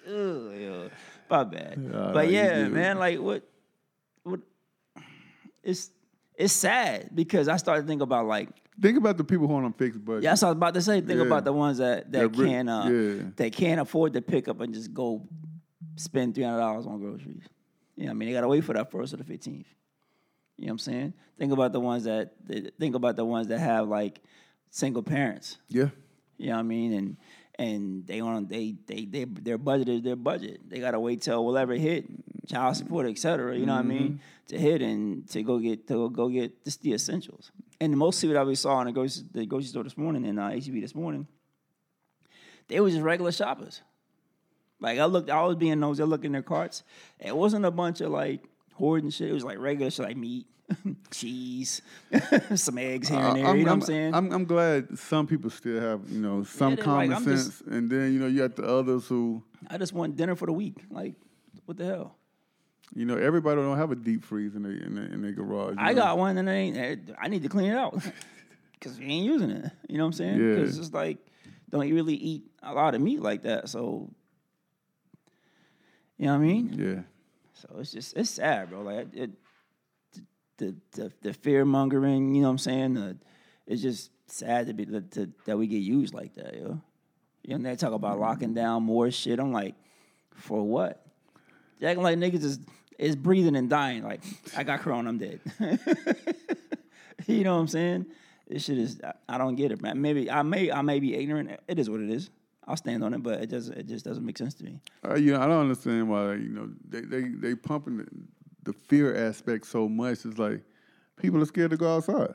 yo. 0.06 0.90
My 1.30 1.44
bad. 1.44 1.78
nah, 1.78 2.12
but 2.12 2.28
yeah, 2.30 2.68
man, 2.68 2.98
like 2.98 3.18
what 3.18 3.42
what 4.24 4.40
it's 5.62 5.90
it's 6.42 6.52
sad 6.52 7.10
because 7.14 7.48
I 7.48 7.56
started 7.56 7.86
thinking 7.86 8.02
about 8.02 8.26
like 8.26 8.48
Think 8.80 8.96
about 8.96 9.16
the 9.18 9.24
people 9.24 9.46
who 9.46 9.54
are 9.54 9.62
on 9.64 9.72
fixed 9.74 10.02
budget. 10.04 10.22
yeah, 10.24 10.30
that's 10.30 10.42
what 10.42 10.48
I 10.48 10.50
was 10.52 10.56
about 10.56 10.74
to 10.74 10.82
say. 10.82 11.00
Think 11.00 11.18
Yeah. 11.20 11.26
about 11.26 11.44
the 11.44 11.52
ones 11.52 11.78
that 11.78 12.10
that 12.12 12.32
That 12.32 12.44
can't 12.44 12.68
uh 12.70 12.88
yeah. 12.90 13.22
that 13.36 13.52
can't 13.52 13.80
afford 13.80 14.12
to 14.14 14.22
pick 14.22 14.48
up 14.48 14.60
and 14.60 14.72
just 14.74 14.92
go 14.94 15.26
spend 15.96 16.34
three 16.34 16.44
hundred 16.44 16.58
dollars 16.60 16.86
on 16.86 16.98
groceries. 17.00 17.44
You 17.96 18.04
know, 18.04 18.08
what 18.08 18.10
I 18.10 18.14
mean, 18.14 18.28
they 18.28 18.32
gotta 18.34 18.48
wait 18.48 18.64
for 18.64 18.72
that 18.74 18.90
first 18.90 19.12
or 19.14 19.18
the 19.18 19.24
fifteenth. 19.24 19.66
You 20.58 20.66
know 20.66 20.72
what 20.72 20.72
I'm 20.74 20.78
saying? 20.78 21.14
Think 21.38 21.52
about 21.52 21.72
the 21.72 21.80
ones 21.80 22.04
that 22.04 22.34
think 22.78 22.94
about 22.94 23.16
the 23.16 23.24
ones 23.24 23.48
that 23.48 23.58
have 23.58 23.88
like 23.88 24.20
single 24.70 25.02
parents. 25.02 25.58
Yeah. 25.68 25.88
You 26.38 26.46
know 26.48 26.52
what 26.54 26.60
I 26.60 26.62
mean? 26.62 26.92
And 26.94 27.16
and 27.58 28.06
they 28.06 28.20
on 28.20 28.46
they 28.48 28.74
they 28.86 29.04
they 29.04 29.24
their 29.24 29.58
budget 29.58 29.88
is 29.88 30.02
their 30.02 30.16
budget. 30.16 30.60
They 30.68 30.80
gotta 30.80 31.00
wait 31.00 31.22
till 31.22 31.44
whatever 31.44 31.74
hit, 31.74 32.06
child 32.48 32.76
support, 32.76 33.06
et 33.06 33.18
cetera, 33.18 33.56
you 33.56 33.66
know 33.66 33.74
what 33.74 33.80
I 33.80 33.88
mean, 33.88 34.20
to 34.48 34.58
hit 34.58 34.82
and 34.82 35.28
to 35.30 35.42
go 35.42 35.58
get 35.58 35.86
to 35.88 36.10
go 36.10 36.28
get 36.28 36.64
just 36.64 36.82
the 36.82 36.94
essentials. 36.94 37.52
And 37.80 37.96
mostly 37.96 38.28
what 38.28 38.38
I 38.38 38.44
we 38.44 38.54
saw 38.54 38.80
in 38.80 38.86
the 38.86 38.92
grocery, 38.92 39.24
the 39.32 39.46
grocery 39.46 39.68
store 39.68 39.84
this 39.84 39.96
morning 39.96 40.24
in 40.24 40.38
uh, 40.38 40.50
HEB 40.50 40.80
this 40.80 40.94
morning, 40.94 41.26
they 42.68 42.80
were 42.80 42.90
just 42.90 43.02
regular 43.02 43.32
shoppers. 43.32 43.82
Like 44.80 44.98
I 44.98 45.04
looked, 45.04 45.30
I 45.30 45.42
was 45.42 45.56
being 45.56 45.78
nosy. 45.78 46.02
I 46.02 46.06
looked 46.06 46.24
in 46.24 46.32
their 46.32 46.42
carts. 46.42 46.82
It 47.20 47.36
wasn't 47.36 47.64
a 47.64 47.70
bunch 47.70 48.00
of 48.00 48.10
like 48.10 48.44
hoarding 48.82 49.10
shit. 49.10 49.30
It 49.30 49.32
was 49.32 49.44
like 49.44 49.58
regular 49.60 49.92
shit, 49.92 50.06
like 50.06 50.16
meat, 50.16 50.46
cheese, 51.12 51.82
some 52.56 52.78
eggs 52.78 53.08
here 53.08 53.18
and 53.20 53.36
there. 53.36 53.56
you 53.56 53.64
know 53.64 53.70
what 53.70 53.74
I'm 53.74 53.80
saying? 53.82 54.12
I'm, 54.12 54.32
I'm 54.32 54.44
glad 54.44 54.98
some 54.98 55.28
people 55.28 55.50
still 55.50 55.80
have, 55.80 56.00
you 56.10 56.18
know, 56.18 56.42
some 56.42 56.74
they're 56.74 56.84
common 56.84 57.10
like, 57.10 57.22
sense. 57.22 57.46
just- 57.46 57.60
and 57.62 57.88
then, 57.88 58.12
you 58.12 58.18
know, 58.18 58.26
you 58.26 58.38
got 58.40 58.56
the 58.56 58.64
others 58.64 59.06
who, 59.06 59.44
I 59.70 59.78
just 59.78 59.92
want 59.92 60.16
dinner 60.16 60.34
for 60.34 60.46
the 60.46 60.52
week. 60.52 60.78
Like, 60.90 61.14
what 61.66 61.76
the 61.78 61.84
hell? 61.84 62.16
you 62.94 63.06
know, 63.06 63.16
everybody 63.16 63.60
don't 63.62 63.78
have 63.78 63.92
a 63.92 63.96
deep 63.96 64.24
freeze 64.24 64.54
in 64.54 64.62
their 64.64 64.72
in 64.72 64.94
their, 64.94 65.04
in 65.04 65.22
their 65.22 65.32
garage. 65.32 65.76
I 65.78 65.92
know? 65.92 66.02
got 66.02 66.18
one 66.18 66.36
and 66.36 66.48
it 66.48 66.52
ain't. 66.52 67.10
I 67.20 67.28
need 67.28 67.42
to 67.44 67.48
clean 67.48 67.70
it 67.70 67.76
out 67.76 67.94
because 68.72 68.98
we 68.98 69.06
ain't 69.06 69.24
using 69.24 69.50
it. 69.50 69.70
You 69.88 69.96
know 69.96 70.04
what 70.04 70.08
I'm 70.08 70.12
saying? 70.12 70.40
Yeah. 70.40 70.56
Because 70.56 70.78
it's 70.78 70.92
like 70.92 71.18
don't 71.70 71.88
you 71.88 71.94
really 71.94 72.16
eat 72.16 72.42
a 72.62 72.74
lot 72.74 72.94
of 72.94 73.00
meat 73.00 73.22
like 73.22 73.44
that. 73.44 73.68
So 73.68 74.10
you 76.18 76.26
know 76.26 76.32
what 76.32 76.42
I 76.42 76.46
mean? 76.46 76.74
Yeah. 76.74 77.02
So 77.62 77.78
it's 77.78 77.92
just 77.92 78.16
it's 78.16 78.30
sad, 78.30 78.70
bro. 78.70 78.82
Like 78.82 79.08
it, 79.14 79.30
the 80.58 80.74
the 80.92 81.12
the 81.22 81.32
fear 81.32 81.64
mongering. 81.64 82.34
You 82.34 82.42
know 82.42 82.48
what 82.48 82.52
I'm 82.52 82.58
saying? 82.58 82.94
The, 82.94 83.16
it's 83.66 83.82
just 83.82 84.10
sad 84.26 84.66
to 84.66 84.74
be 84.74 84.84
to, 84.86 85.30
that 85.46 85.56
we 85.56 85.68
get 85.68 85.76
used 85.76 86.12
like 86.12 86.34
that, 86.34 86.54
yo. 86.54 86.80
You 87.42 87.58
know, 87.58 87.70
they 87.70 87.76
talk 87.76 87.92
about 87.92 88.12
mm-hmm. 88.12 88.22
locking 88.22 88.54
down 88.54 88.82
more 88.82 89.10
shit. 89.10 89.38
I'm 89.38 89.52
like, 89.52 89.76
for 90.34 90.62
what? 90.62 91.04
They 91.78 91.86
acting 91.86 92.02
like 92.02 92.18
niggas 92.18 92.42
is 92.42 92.58
is 92.98 93.14
breathing 93.14 93.54
and 93.54 93.70
dying. 93.70 94.02
Like 94.02 94.22
I 94.56 94.64
got 94.64 94.80
corona, 94.80 95.08
I'm 95.08 95.18
dead. 95.18 95.40
you 97.26 97.44
know 97.44 97.54
what 97.54 97.60
I'm 97.60 97.68
saying? 97.68 98.06
This 98.48 98.64
shit 98.64 98.78
is 98.78 99.00
I, 99.04 99.12
I 99.28 99.38
don't 99.38 99.54
get 99.54 99.70
it, 99.70 99.80
man. 99.80 100.00
Maybe 100.00 100.28
I 100.28 100.42
may 100.42 100.72
I 100.72 100.82
may 100.82 100.98
be 100.98 101.14
ignorant. 101.14 101.60
It 101.68 101.78
is 101.78 101.88
what 101.88 102.00
it 102.00 102.10
is. 102.10 102.28
I'll 102.66 102.76
stand 102.76 103.02
on 103.02 103.12
it, 103.14 103.22
but 103.22 103.40
it 103.40 103.50
just 103.50 103.70
it 103.70 103.86
just 103.88 104.04
doesn't 104.04 104.24
make 104.24 104.38
sense 104.38 104.54
to 104.54 104.64
me. 104.64 104.80
Uh, 105.04 105.14
you 105.14 105.32
know, 105.32 105.40
I 105.40 105.46
don't 105.46 105.60
understand 105.60 106.08
why, 106.08 106.34
you 106.34 106.48
know, 106.48 106.70
they, 106.88 107.00
they, 107.00 107.22
they 107.28 107.54
pumping 107.54 107.98
the, 107.98 108.06
the 108.64 108.72
fear 108.72 109.14
aspect 109.14 109.66
so 109.66 109.88
much. 109.88 110.24
It's 110.24 110.38
like 110.38 110.62
people 111.16 111.42
are 111.42 111.46
scared 111.46 111.70
to 111.72 111.76
go 111.76 111.96
outside. 111.96 112.34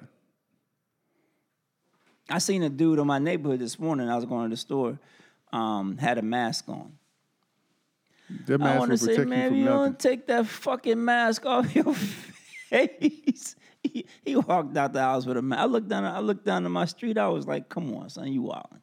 I 2.30 2.40
seen 2.40 2.62
a 2.64 2.70
dude 2.70 3.00
in 3.00 3.08
my 3.08 3.20
neighborhood 3.20 3.60
this 3.60 3.80
morning. 3.80 4.10
I 4.10 4.16
was 4.16 4.26
going 4.26 4.50
to 4.50 4.50
the 4.50 4.58
store, 4.58 5.00
um, 5.54 5.98
had 5.98 6.18
a 6.18 6.22
mask 6.22 6.68
on. 6.68 6.94
Their 8.30 8.62
I 8.62 8.78
want 8.78 8.92
to 8.92 8.98
say, 8.98 9.24
man, 9.24 9.54
you 9.54 9.60
you 9.60 9.66
don't 9.66 9.98
take 9.98 10.28
that 10.28 10.46
fucking 10.46 11.04
mask 11.04 11.46
off 11.46 11.74
your 11.74 11.94
face. 12.70 13.56
He, 13.84 14.06
he 14.26 14.36
walked 14.36 14.76
out 14.76 14.92
the 14.92 15.00
house 15.00 15.26
with 15.26 15.38
a 15.38 15.42
mask. 15.42 15.62
I 15.62 15.66
looked 15.66 15.88
down. 15.88 16.04
I 16.04 16.20
looked 16.20 16.44
down 16.44 16.64
to 16.64 16.70
my 16.70 16.84
street. 16.84 17.18
I 17.18 17.30
was 17.30 17.48
like, 17.48 17.70
"Come 17.70 17.94
on, 17.96 18.10
son, 18.10 18.34
you 18.34 18.42
wildin'. 18.42 18.82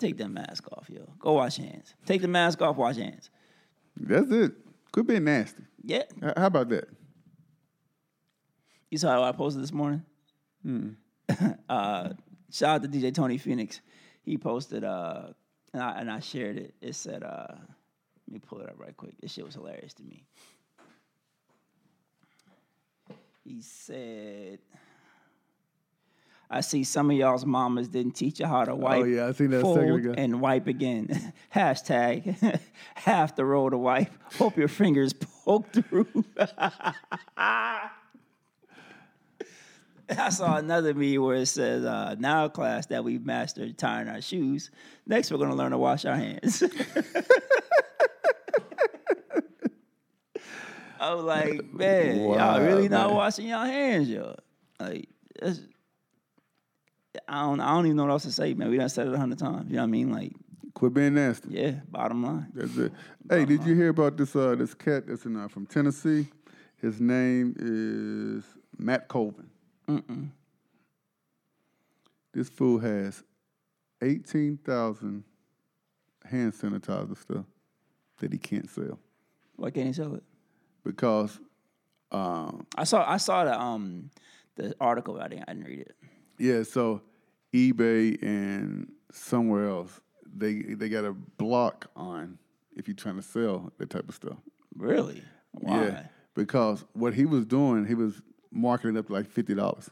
Take 0.00 0.16
that 0.16 0.30
mask 0.30 0.66
off, 0.72 0.88
yo. 0.88 1.06
Go 1.18 1.32
wash 1.32 1.58
hands. 1.58 1.94
Take 2.06 2.22
the 2.22 2.28
mask 2.28 2.62
off. 2.62 2.76
Wash 2.76 2.96
hands. 2.96 3.28
That's 3.96 4.30
it. 4.30 4.52
Quit 4.92 5.06
being 5.06 5.24
nasty. 5.24 5.62
Yeah. 5.84 6.04
H- 6.24 6.32
How 6.38 6.46
about 6.46 6.70
that? 6.70 6.88
You 8.90 8.96
saw 8.96 9.20
what 9.20 9.28
I 9.28 9.32
posted 9.36 9.62
this 9.62 9.72
morning? 9.72 10.02
uh, 11.68 12.08
shout 12.50 12.76
out 12.76 12.82
to 12.82 12.88
DJ 12.88 13.14
Tony 13.14 13.36
Phoenix. 13.36 13.82
He 14.22 14.38
posted, 14.38 14.84
uh, 14.84 15.28
and, 15.74 15.82
I, 15.82 16.00
and 16.00 16.10
I 16.10 16.20
shared 16.20 16.56
it. 16.56 16.74
It 16.80 16.94
said, 16.94 17.22
uh, 17.22 17.46
let 17.50 18.32
me 18.32 18.38
pull 18.38 18.60
it 18.60 18.70
up 18.70 18.76
right 18.78 18.96
quick. 18.96 19.20
This 19.20 19.32
shit 19.32 19.44
was 19.44 19.54
hilarious 19.54 19.92
to 19.94 20.02
me. 20.02 20.24
He 23.44 23.60
said, 23.60 24.60
I 26.52 26.62
see 26.62 26.82
some 26.82 27.10
of 27.12 27.16
y'all's 27.16 27.46
mamas 27.46 27.86
didn't 27.86 28.16
teach 28.16 28.40
you 28.40 28.46
how 28.46 28.64
to 28.64 28.74
wipe. 28.74 29.02
Oh, 29.02 29.04
yeah, 29.04 29.28
I 29.28 29.32
seen 29.32 29.50
that 29.50 29.58
a 29.58 29.62
fold, 29.62 29.78
second 29.78 29.94
ago. 29.94 30.14
And 30.18 30.40
wipe 30.40 30.66
again. 30.66 31.32
Hashtag 31.54 32.60
half 32.94 33.36
the 33.36 33.44
roll 33.44 33.70
to 33.70 33.78
wipe. 33.78 34.10
Hope 34.34 34.56
your 34.56 34.66
fingers 34.66 35.12
poke 35.12 35.72
through. 35.72 36.24
I 37.36 37.90
saw 40.30 40.56
another 40.56 40.92
meme 40.92 41.22
where 41.22 41.36
it 41.36 41.46
says, 41.46 41.84
uh, 41.84 42.16
now 42.18 42.48
class 42.48 42.86
that 42.86 43.04
we've 43.04 43.24
mastered 43.24 43.78
tying 43.78 44.08
our 44.08 44.20
shoes. 44.20 44.72
Next, 45.06 45.30
we're 45.30 45.38
going 45.38 45.50
to 45.50 45.56
learn 45.56 45.70
to 45.70 45.78
wash 45.78 46.04
our 46.04 46.16
hands. 46.16 46.64
I 50.98 51.14
was 51.14 51.24
like, 51.24 51.64
man, 51.72 52.16
y'all 52.18 52.28
Wow, 52.36 52.60
really 52.60 52.88
not 52.88 53.06
man. 53.08 53.16
washing 53.16 53.46
your 53.46 53.64
hands, 53.64 54.08
y'all. 54.10 54.36
Like, 54.78 55.08
that's, 55.40 55.60
I 57.30 57.42
don't, 57.42 57.60
I 57.60 57.70
don't 57.74 57.86
even 57.86 57.96
know 57.96 58.04
what 58.04 58.12
else 58.12 58.24
to 58.24 58.32
say, 58.32 58.54
man. 58.54 58.70
We 58.70 58.76
done 58.76 58.88
said 58.88 59.06
it 59.06 59.14
a 59.14 59.18
hundred 59.18 59.38
times. 59.38 59.70
You 59.70 59.76
know 59.76 59.82
what 59.82 59.88
I 59.88 59.90
mean? 59.90 60.10
Like, 60.12 60.32
Quit 60.74 60.92
being 60.94 61.14
nasty. 61.14 61.48
yeah, 61.50 61.72
bottom 61.88 62.22
line. 62.24 62.48
That's 62.54 62.76
it. 62.76 62.92
Hey, 63.28 63.44
did 63.44 63.64
you 63.64 63.74
hear 63.74 63.88
about 63.90 64.16
this 64.16 64.34
uh, 64.34 64.54
this 64.56 64.74
cat 64.74 65.06
that's 65.06 65.24
in, 65.26 65.36
uh, 65.36 65.46
from 65.48 65.66
Tennessee? 65.66 66.26
His 66.80 67.00
name 67.00 67.54
is 67.58 68.44
Matt 68.78 69.06
Colvin. 69.08 69.48
This 72.32 72.48
fool 72.48 72.78
has 72.78 73.22
eighteen 74.02 74.58
thousand 74.64 75.24
hand 76.24 76.52
sanitizer 76.52 77.16
stuff 77.16 77.44
that 78.18 78.32
he 78.32 78.38
can't 78.38 78.68
sell 78.70 78.98
Why 79.56 79.70
can't 79.70 79.86
he 79.88 79.92
sell 79.92 80.14
it? 80.14 80.22
because 80.84 81.40
um, 82.12 82.66
I 82.76 82.84
saw, 82.84 83.08
I 83.10 83.16
saw 83.18 83.44
the 83.44 83.58
um, 83.60 84.10
the 84.56 84.74
article. 84.80 85.14
but 85.14 85.22
I 85.24 85.28
didn't, 85.28 85.44
I 85.48 85.52
didn't 85.54 85.66
read 85.66 85.80
it. 85.80 85.96
yeah, 86.38 86.62
so 86.62 87.02
eBay 87.52 88.20
and 88.22 88.90
somewhere 89.12 89.68
else 89.68 90.00
they 90.32 90.54
they 90.62 90.88
got 90.88 91.04
a 91.04 91.12
block 91.12 91.86
on 91.96 92.38
if 92.76 92.86
you're 92.86 92.94
trying 92.94 93.16
to 93.16 93.22
sell 93.22 93.72
that 93.78 93.90
type 93.90 94.08
of 94.08 94.14
stuff. 94.14 94.38
Really? 94.76 95.22
Why? 95.52 95.84
Yeah, 95.86 96.02
because 96.34 96.84
what 96.92 97.14
he 97.14 97.24
was 97.26 97.44
doing, 97.44 97.84
he 97.86 97.94
was 97.94 98.22
marketing 98.52 98.96
up 98.96 99.08
to 99.08 99.12
like 99.12 99.26
fifty 99.26 99.54
dollars. 99.54 99.90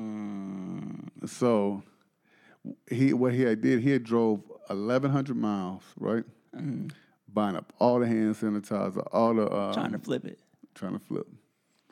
Mm, 0.00 1.28
So 1.28 1.82
he 2.90 3.12
what 3.12 3.32
he 3.34 3.42
had 3.42 3.60
did, 3.60 3.80
he 3.80 3.90
had 3.90 4.04
drove 4.04 4.42
eleven 4.68 5.10
hundred 5.10 5.36
miles, 5.36 5.82
right? 5.98 6.24
Buying 7.32 7.56
up 7.56 7.72
all 7.78 7.98
the 8.00 8.06
hand 8.06 8.34
sanitizer, 8.36 9.06
all 9.12 9.34
the 9.34 9.46
uh, 9.46 9.72
trying 9.72 9.92
to 9.92 9.98
flip 9.98 10.24
it. 10.24 10.38
trying 10.74 10.92
to 10.92 10.98
flip. 10.98 11.26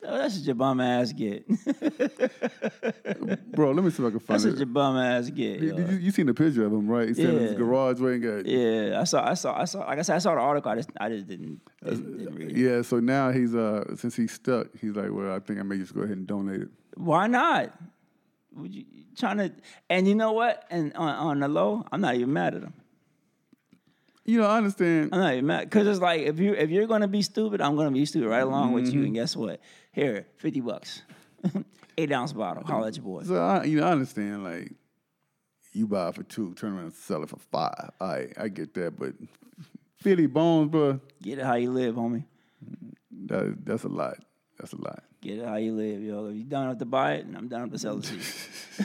Oh, 0.04 0.18
that's 0.18 0.36
what 0.36 0.44
your 0.46 0.54
bum 0.54 0.80
ass 0.80 1.12
get. 1.12 1.46
Bro, 3.52 3.72
let 3.72 3.84
me 3.84 3.90
see 3.90 4.02
if 4.02 4.08
I 4.08 4.10
can 4.10 4.20
find 4.20 4.28
That's 4.28 4.44
what 4.44 4.54
it. 4.54 4.58
your 4.58 4.66
bum 4.66 4.96
ass 4.96 5.28
get. 5.30 5.60
You, 5.60 5.76
yo. 5.76 5.90
you, 5.90 5.96
you 5.98 6.10
seen 6.10 6.26
the 6.26 6.34
picture 6.34 6.64
of 6.64 6.72
him, 6.72 6.88
right? 6.88 7.08
He's 7.08 7.16
sitting 7.16 7.36
in 7.36 7.42
his 7.42 7.52
Yeah. 7.52 7.58
garage 7.58 8.00
waiting. 8.00 8.22
Got, 8.22 8.46
Yeah, 8.46 9.00
I 9.00 9.04
saw, 9.04 9.28
I 9.28 9.34
saw, 9.34 9.58
I 9.60 9.64
saw. 9.64 9.80
Like 9.80 9.98
I 9.98 10.02
said, 10.02 10.16
I 10.16 10.18
saw 10.18 10.34
the 10.34 10.40
article. 10.40 10.70
I 10.70 10.76
just, 10.76 10.90
I 11.00 11.08
just 11.08 11.26
didn't, 11.26 11.60
didn't, 11.84 12.18
didn't 12.18 12.34
read 12.36 12.50
it. 12.52 12.56
Yeah, 12.56 12.82
so 12.82 13.00
now 13.00 13.30
he's 13.32 13.54
uh 13.54 13.96
since 13.96 14.14
he's 14.16 14.32
stuck, 14.32 14.68
he's 14.80 14.94
like, 14.94 15.10
well, 15.10 15.34
I 15.34 15.40
think 15.40 15.58
I 15.58 15.62
may 15.62 15.78
just 15.78 15.94
go 15.94 16.02
ahead 16.02 16.16
and 16.16 16.26
donate 16.26 16.62
it. 16.62 16.68
Why 16.96 17.26
not? 17.26 17.72
Would 18.54 18.74
you 18.74 18.84
trying 19.16 19.38
to? 19.38 19.52
And 19.90 20.06
you 20.08 20.14
know 20.14 20.32
what? 20.32 20.64
And 20.70 20.92
on, 20.94 21.08
on 21.14 21.40
the 21.40 21.48
low, 21.48 21.84
I'm 21.92 22.00
not 22.00 22.14
even 22.14 22.32
mad 22.32 22.54
at 22.54 22.62
him. 22.62 22.72
You 24.28 24.36
know, 24.36 24.46
I 24.46 24.58
understand. 24.58 25.08
I'm 25.14 25.20
not 25.20 25.32
even 25.32 25.46
mad 25.46 25.64
because 25.70 25.86
it's 25.86 26.00
like 26.00 26.20
if 26.20 26.38
you 26.38 26.52
if 26.52 26.68
you're 26.68 26.86
gonna 26.86 27.08
be 27.08 27.22
stupid, 27.22 27.62
I'm 27.62 27.76
gonna 27.76 27.90
be 27.90 28.04
stupid 28.04 28.28
right 28.28 28.40
along 28.42 28.72
with 28.72 28.84
Mm-hmm. 28.84 28.98
you. 28.98 29.04
And 29.06 29.14
guess 29.14 29.34
what? 29.34 29.58
Here, 29.92 30.26
fifty 30.36 30.60
bucks, 30.60 31.00
eight 31.96 32.12
ounce 32.12 32.34
bottle. 32.34 32.62
Holla 32.62 32.88
at 32.88 32.96
your 32.96 33.04
boy. 33.06 33.22
So 33.22 33.36
I, 33.42 33.64
you 33.64 33.80
know, 33.80 33.86
I 33.86 33.92
understand. 33.92 34.44
Like, 34.44 34.72
you 35.72 35.86
buy 35.86 36.08
it 36.10 36.14
for 36.14 36.24
two, 36.24 36.52
turn 36.54 36.74
around 36.74 36.84
and 36.84 36.92
sell 36.92 37.22
it 37.22 37.30
for 37.30 37.38
five. 37.38 37.90
I 38.02 38.26
I 38.36 38.48
get 38.48 38.74
that, 38.74 38.98
but 38.98 39.14
fifty 39.96 40.26
bones, 40.26 40.70
bro, 40.70 41.00
Get 41.22 41.38
it 41.38 41.44
how 41.46 41.54
you 41.54 41.70
live, 41.72 41.94
homie. 41.94 42.24
that 43.28 43.64
that's 43.64 43.84
a 43.84 43.88
lot. 43.88 44.18
That's 44.58 44.74
a 44.74 44.76
lot. 44.76 45.04
Get 45.22 45.38
it 45.38 45.46
how 45.46 45.56
you 45.56 45.72
live, 45.72 46.02
yo. 46.02 46.26
If 46.26 46.36
you 46.36 46.44
don't 46.44 46.68
have 46.68 46.78
to 46.80 46.84
buy 46.84 47.14
it, 47.14 47.24
and 47.24 47.34
I'm 47.34 47.48
done 47.48 47.62
enough 47.62 47.72
to 47.72 47.78
sell 47.78 47.96
it 47.98 48.04
to 48.04 48.14
you. 48.14 48.20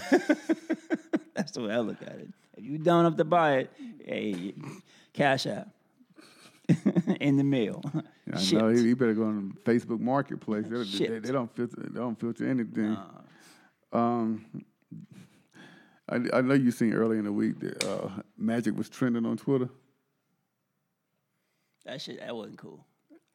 that's 0.10 0.30
That's 1.36 1.52
the 1.52 1.64
way 1.64 1.74
I 1.74 1.80
look 1.80 2.02
at 2.02 2.16
it. 2.20 2.30
If 2.56 2.64
you 2.64 2.78
don't 2.78 3.04
have 3.04 3.18
to 3.18 3.26
buy 3.26 3.58
it, 3.58 3.72
hey, 4.06 4.54
cash 5.14 5.46
app 5.46 5.70
in 7.20 7.38
the 7.38 7.44
mail. 7.44 7.82
I 8.34 8.44
know 8.52 8.70
you, 8.70 8.96
better 8.96 9.14
go 9.14 9.26
on 9.26 9.58
Facebook 9.64 10.00
Marketplace. 10.00 10.66
They, 10.68 11.08
they, 11.08 11.20
they 11.20 11.32
don't 11.32 11.54
filter. 11.56 11.76
They 11.78 12.00
don't 12.00 12.20
filter 12.20 12.48
anything. 12.48 12.98
Um, 13.92 14.46
I, 16.10 16.16
I 16.34 16.42
know 16.42 16.54
you 16.54 16.72
seen 16.72 16.94
earlier 16.94 17.20
in 17.20 17.26
the 17.26 17.32
week 17.32 17.60
that 17.60 17.84
uh, 17.86 18.10
Magic 18.38 18.76
was 18.76 18.90
trending 18.90 19.26
on 19.26 19.38
Twitter 19.38 19.70
That 21.86 22.02
shit, 22.02 22.20
that 22.20 22.36
wasn't 22.36 22.58
cool. 22.58 22.86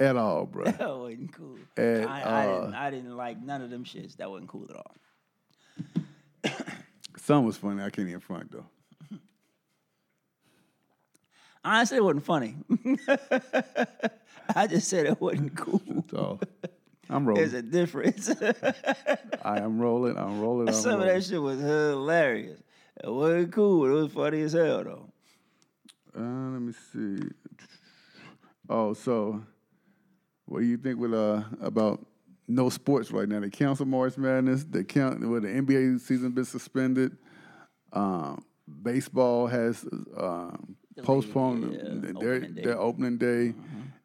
at 0.01 0.17
all, 0.17 0.47
bro. 0.47 0.65
That 0.73 0.99
wasn't 0.99 1.33
cool. 1.33 1.59
I, 1.77 1.83
I, 1.83 2.47
uh, 2.47 2.61
didn't, 2.61 2.75
I 2.75 2.91
didn't 2.91 3.17
like 3.17 3.43
none 3.43 3.63
of 3.63 3.71
them 3.71 3.85
shits. 3.85 4.17
That 4.17 4.31
wasn't 4.31 4.49
cool 4.49 4.67
at 4.69 4.77
all. 4.77 4.95
Some 7.17 7.45
was 7.45 7.57
funny. 7.57 7.83
I 7.83 7.91
can't 7.91 8.09
even 8.09 8.21
front 8.21 8.51
though. 8.53 8.67
Honestly, 11.65 11.97
it 11.99 12.05
wasn't 12.05 12.25
funny. 12.25 12.57
I 14.55 14.67
just 14.67 14.89
said 14.89 15.07
it 15.07 15.21
wasn't 15.21 15.57
cool. 15.57 16.05
So 16.11 16.41
I'm 17.11 17.27
rolling. 17.27 17.43
There's 17.43 17.55
a 17.55 17.63
difference. 17.63 18.31
I 19.43 19.59
am 19.59 19.79
rolling. 19.79 20.17
I'm 20.17 20.41
rolling. 20.41 20.69
I'm 20.69 20.75
Some 20.75 21.01
of 21.01 21.07
that 21.07 21.25
shit 21.25 21.41
was 21.41 21.61
hilarious. 21.61 22.61
It 23.03 23.11
wasn't 23.11 23.53
cool. 23.53 23.87
It 23.87 24.03
was 24.03 24.13
funny 24.13 24.43
as 24.43 24.53
hell 24.53 24.85
though. 24.85 25.13
Uh, 26.17 26.51
let 26.53 26.63
me 26.63 26.73
see. 26.93 27.29
Oh, 28.69 28.93
so 28.93 29.43
what 30.47 30.61
do 30.61 30.67
you 30.67 30.77
think 30.77 30.99
with 30.99 31.15
uh 31.15 31.43
about 31.61 32.05
no 32.47 32.69
sports 32.69 33.11
right 33.11 33.29
now? 33.29 33.41
They 33.41 33.51
cancel 33.51 33.87
March 33.87 34.17
Madness. 34.17 34.65
They 34.65 34.85
count 34.85 35.21
well, 35.29 35.41
the 35.41 35.49
NBA 35.49 36.01
season 36.01 36.33
been 36.33 36.45
suspended. 36.45 37.17
Um, 37.93 38.45
baseball 38.83 39.47
has 39.47 39.87
um, 40.17 40.77
postponed 41.03 41.73
yeah, 41.73 41.81
their 42.13 42.17
opening 42.17 42.55
day. 42.55 42.63
their 42.63 42.79
opening 42.79 43.17
day. 43.19 43.55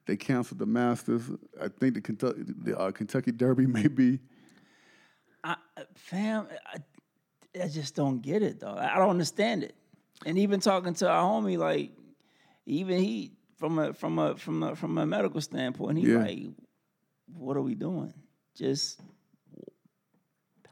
They 0.05 0.17
canceled 0.17 0.59
the 0.59 0.65
Masters. 0.65 1.29
I 1.61 1.69
think 1.69 1.93
the 1.95 2.01
Kentucky 2.01 2.43
the 2.45 2.77
uh, 2.77 2.91
Kentucky 2.91 3.31
Derby 3.31 3.65
may 3.67 3.87
be. 3.87 4.19
I, 5.43 5.55
fam, 5.95 6.47
I, 6.73 6.79
I 7.61 7.67
just 7.67 7.95
don't 7.95 8.21
get 8.21 8.41
it 8.43 8.59
though. 8.59 8.75
I 8.77 8.95
don't 8.97 9.09
understand 9.09 9.63
it. 9.63 9.75
And 10.25 10.37
even 10.37 10.59
talking 10.59 10.93
to 10.95 11.09
our 11.09 11.23
homie, 11.23 11.57
like 11.57 11.91
even 12.65 12.99
he 12.99 13.33
from 13.57 13.79
a 13.79 13.93
from 13.93 14.19
a 14.19 14.35
from 14.35 14.63
a 14.63 14.75
from 14.75 14.97
a 14.97 15.05
medical 15.05 15.41
standpoint, 15.41 15.97
he 15.97 16.11
Yeah. 16.11 16.19
like, 16.19 16.39
what 17.33 17.55
are 17.57 17.61
we 17.61 17.75
doing? 17.75 18.13
Just 18.55 18.99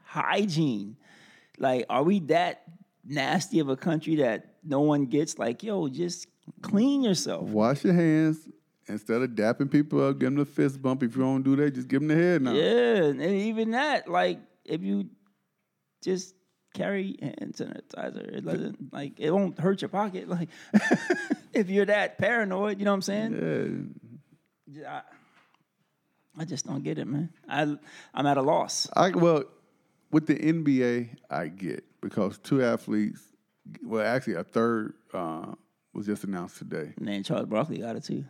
hygiene. 0.04 0.96
Like, 1.58 1.86
are 1.88 2.02
we 2.02 2.20
that 2.20 2.62
nasty 3.04 3.58
of 3.58 3.68
a 3.68 3.76
country 3.76 4.16
that 4.16 4.56
no 4.64 4.80
one 4.80 5.06
gets? 5.06 5.38
Like, 5.38 5.62
yo, 5.62 5.88
just 5.88 6.26
clean 6.60 7.02
yourself. 7.02 7.48
Wash 7.48 7.84
your 7.84 7.94
hands 7.94 8.48
instead 8.88 9.22
of 9.22 9.30
dapping 9.30 9.70
people 9.70 10.04
up, 10.06 10.18
give 10.18 10.32
them 10.32 10.40
a 10.40 10.44
fist 10.44 10.80
bump. 10.80 11.02
If 11.02 11.16
you 11.16 11.22
don't 11.22 11.42
do 11.42 11.56
that, 11.56 11.74
just 11.74 11.88
give 11.88 12.00
them 12.00 12.08
the 12.08 12.14
head 12.14 12.42
now. 12.42 12.52
Yeah, 12.52 13.04
and 13.04 13.22
even 13.22 13.72
that, 13.72 14.08
like, 14.08 14.40
if 14.64 14.82
you 14.82 15.08
just 16.02 16.34
carry 16.74 17.16
hand 17.20 17.54
sanitizer, 17.54 18.36
it 18.36 18.44
doesn't 18.44 18.92
like 18.92 19.18
it 19.18 19.30
won't 19.30 19.58
hurt 19.58 19.82
your 19.82 19.88
pocket. 19.88 20.28
Like, 20.32 20.48
if 21.52 21.68
you're 21.68 21.86
that 21.86 22.18
paranoid, 22.18 22.78
you 22.78 22.84
know 22.84 22.92
what 22.92 22.96
I'm 22.96 23.02
saying? 23.02 23.94
Yeah. 24.66 25.00
I, 25.00 25.02
I 26.40 26.44
just 26.46 26.66
don't 26.66 26.82
get 26.82 26.98
it, 26.98 27.06
man. 27.06 27.30
I 27.48 27.76
I'm 28.14 28.26
at 28.26 28.38
a 28.38 28.42
loss. 28.42 28.88
I 28.96 29.10
well, 29.10 29.44
with 30.12 30.26
the 30.26 30.36
NBA, 30.36 31.16
I 31.30 31.48
get 31.48 31.84
because 32.00 32.38
two 32.38 32.62
athletes, 32.62 33.20
well, 33.82 34.04
actually 34.04 34.34
a 34.34 34.44
third 34.44 34.94
uh, 35.12 35.54
was 35.92 36.06
just 36.06 36.24
announced 36.24 36.58
today. 36.58 36.92
And 36.98 37.08
then 37.08 37.22
Charles 37.24 37.46
Barkley 37.46 37.78
got 37.78 37.96
it 37.96 38.04
too. 38.04 38.24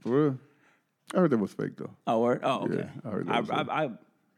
For 0.00 0.24
real, 0.24 0.38
I 1.14 1.18
heard 1.18 1.30
that 1.32 1.38
was 1.38 1.52
fake 1.52 1.76
though. 1.76 1.90
Oh, 2.06 2.20
word? 2.20 2.40
Oh, 2.42 2.64
okay. 2.64 2.76
Yeah, 2.76 2.88
I 3.04 3.08
heard 3.10 3.26
that 3.26 3.34
I, 3.34 3.40
was 3.40 3.50
I. 3.50 3.62
I 3.84 3.90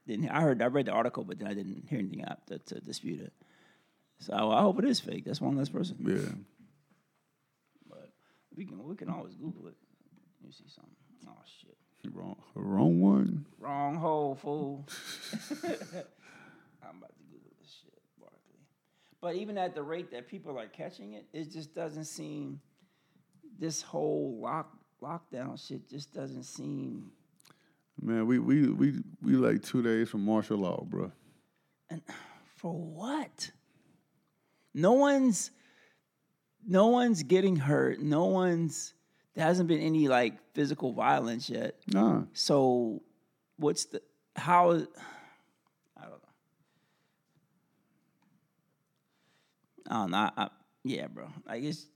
didn't. 0.06 0.30
I 0.30 0.40
heard. 0.40 0.62
I 0.62 0.66
read 0.66 0.86
the 0.86 0.92
article, 0.92 1.24
but 1.24 1.38
then 1.38 1.46
I 1.48 1.54
didn't 1.54 1.84
hear 1.88 1.98
anything 1.98 2.24
out 2.24 2.46
to, 2.48 2.58
to 2.58 2.80
dispute 2.80 3.20
it. 3.20 3.32
So 4.20 4.32
I, 4.32 4.58
I 4.58 4.62
hope 4.62 4.78
it 4.78 4.84
is 4.86 4.98
fake. 4.98 5.24
That's 5.26 5.40
one 5.40 5.56
less 5.56 5.68
person. 5.68 5.96
Yeah, 6.00 6.32
But 7.88 8.10
we 8.56 8.64
can 8.64 8.82
we 8.84 8.96
can 8.96 9.10
always 9.10 9.34
Google 9.34 9.68
it. 9.68 9.76
You 10.44 10.52
see 10.52 10.64
something. 10.68 10.92
Oh 11.26 11.42
shit. 11.60 11.76
wrong, 12.14 12.36
wrong 12.54 13.00
one. 13.00 13.44
Wrong 13.58 13.96
hole, 13.96 14.34
fool. 14.34 14.86
I'm 16.88 16.98
about 16.98 17.14
to 17.16 17.22
Google 17.24 17.50
this 17.60 17.76
shit, 17.82 18.00
Barkley. 18.20 18.60
But 19.20 19.34
even 19.36 19.58
at 19.58 19.74
the 19.74 19.82
rate 19.82 20.10
that 20.12 20.28
people 20.28 20.58
are 20.58 20.66
catching 20.66 21.14
it, 21.14 21.26
it 21.32 21.50
just 21.52 21.74
doesn't 21.74 22.04
seem. 22.04 22.60
This 23.58 23.82
whole 23.82 24.38
lock 24.40 24.72
lockdown 25.02 25.58
shit 25.64 25.88
just 25.88 26.14
doesn't 26.14 26.44
seem. 26.44 27.10
Man, 28.00 28.26
we 28.26 28.38
we 28.38 28.68
we 28.68 28.94
we 29.22 29.32
like 29.32 29.62
two 29.62 29.82
days 29.82 30.08
from 30.08 30.24
martial 30.24 30.58
law, 30.58 30.84
bro. 30.88 31.10
And 31.90 32.02
for 32.56 32.72
what? 32.72 33.50
No 34.74 34.92
one's. 34.92 35.50
No 36.66 36.88
one's 36.88 37.22
getting 37.22 37.56
hurt. 37.56 38.00
No 38.00 38.26
one's. 38.26 38.94
There 39.34 39.44
hasn't 39.44 39.68
been 39.68 39.80
any 39.80 40.08
like 40.08 40.34
physical 40.54 40.92
violence 40.92 41.48
yet. 41.48 41.76
Nah, 41.86 42.22
So, 42.32 43.02
what's 43.56 43.86
the 43.86 44.02
how? 44.36 44.70
I 44.70 46.02
don't 46.02 46.10
know. 46.10 46.18
I 49.88 49.94
don't 49.94 50.10
know. 50.10 50.16
I, 50.18 50.32
I, 50.36 50.48
yeah, 50.84 51.06
bro. 51.06 51.28
I 51.46 51.60
guess. 51.60 51.86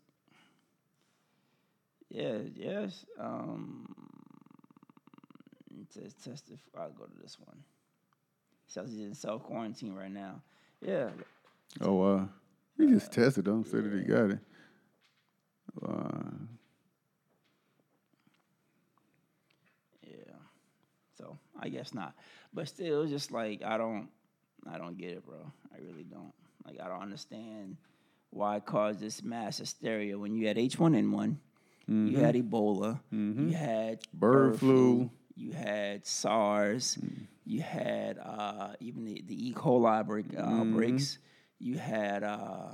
Yeah. 2.09 2.39
Yes. 2.55 3.05
Um. 3.19 3.95
To 5.95 6.01
test 6.25 6.51
if 6.51 6.61
I'll 6.79 6.91
go 6.91 7.05
to 7.05 7.21
this 7.21 7.37
one. 7.39 7.59
Says 8.67 8.91
he's 8.93 9.05
in 9.07 9.15
self 9.15 9.43
quarantine 9.43 9.95
right 9.95 10.11
now. 10.11 10.41
Yeah. 10.81 11.11
oh 11.83 12.01
uh, 12.03 12.25
he 12.79 12.87
just 12.87 13.13
tested. 13.13 13.45
Don't 13.45 13.67
say 13.67 13.81
that 13.81 13.93
he 13.93 14.01
got 14.05 14.31
it. 14.31 14.39
Uh, 15.87 16.21
Yeah. 20.03 20.35
So 21.19 21.37
I 21.61 21.69
guess 21.69 21.93
not. 21.93 22.15
But 22.55 22.69
still, 22.69 23.03
it's 23.03 23.11
just 23.11 23.33
like 23.33 23.63
I 23.63 23.77
don't 23.77 24.09
I 24.71 24.79
don't 24.79 24.97
get 24.97 25.11
it, 25.11 25.27
bro. 25.27 25.37
I 25.75 25.79
really 25.79 26.05
don't. 26.05 26.33
Like 26.67 26.81
I 26.81 26.89
don't 26.89 27.03
understand 27.03 27.77
why 28.31 28.57
it 28.57 28.65
caused 28.65 29.01
this 29.01 29.23
mass 29.23 29.59
hysteria 29.59 30.19
when 30.19 30.35
you 30.35 30.47
had 30.47 30.57
H 30.59 30.79
one 30.79 30.95
N 30.95 31.13
one, 31.13 31.39
you 31.87 32.17
had 32.19 32.35
Ebola, 32.35 33.01
you 33.11 33.51
had 33.51 34.01
Bird 34.15 34.59
flu. 34.59 35.11
you 35.35 35.53
had 35.53 36.07
SARS, 36.07 36.99
you 37.45 37.61
had 37.61 38.19
uh, 38.19 38.75
even 38.81 39.05
the, 39.05 39.23
the 39.27 39.49
E. 39.49 39.53
coli 39.53 40.07
break, 40.07 40.27
uh, 40.39 40.43
outbreaks, 40.43 41.19
you 41.59 41.77
had 41.77 42.23
uh, 42.23 42.69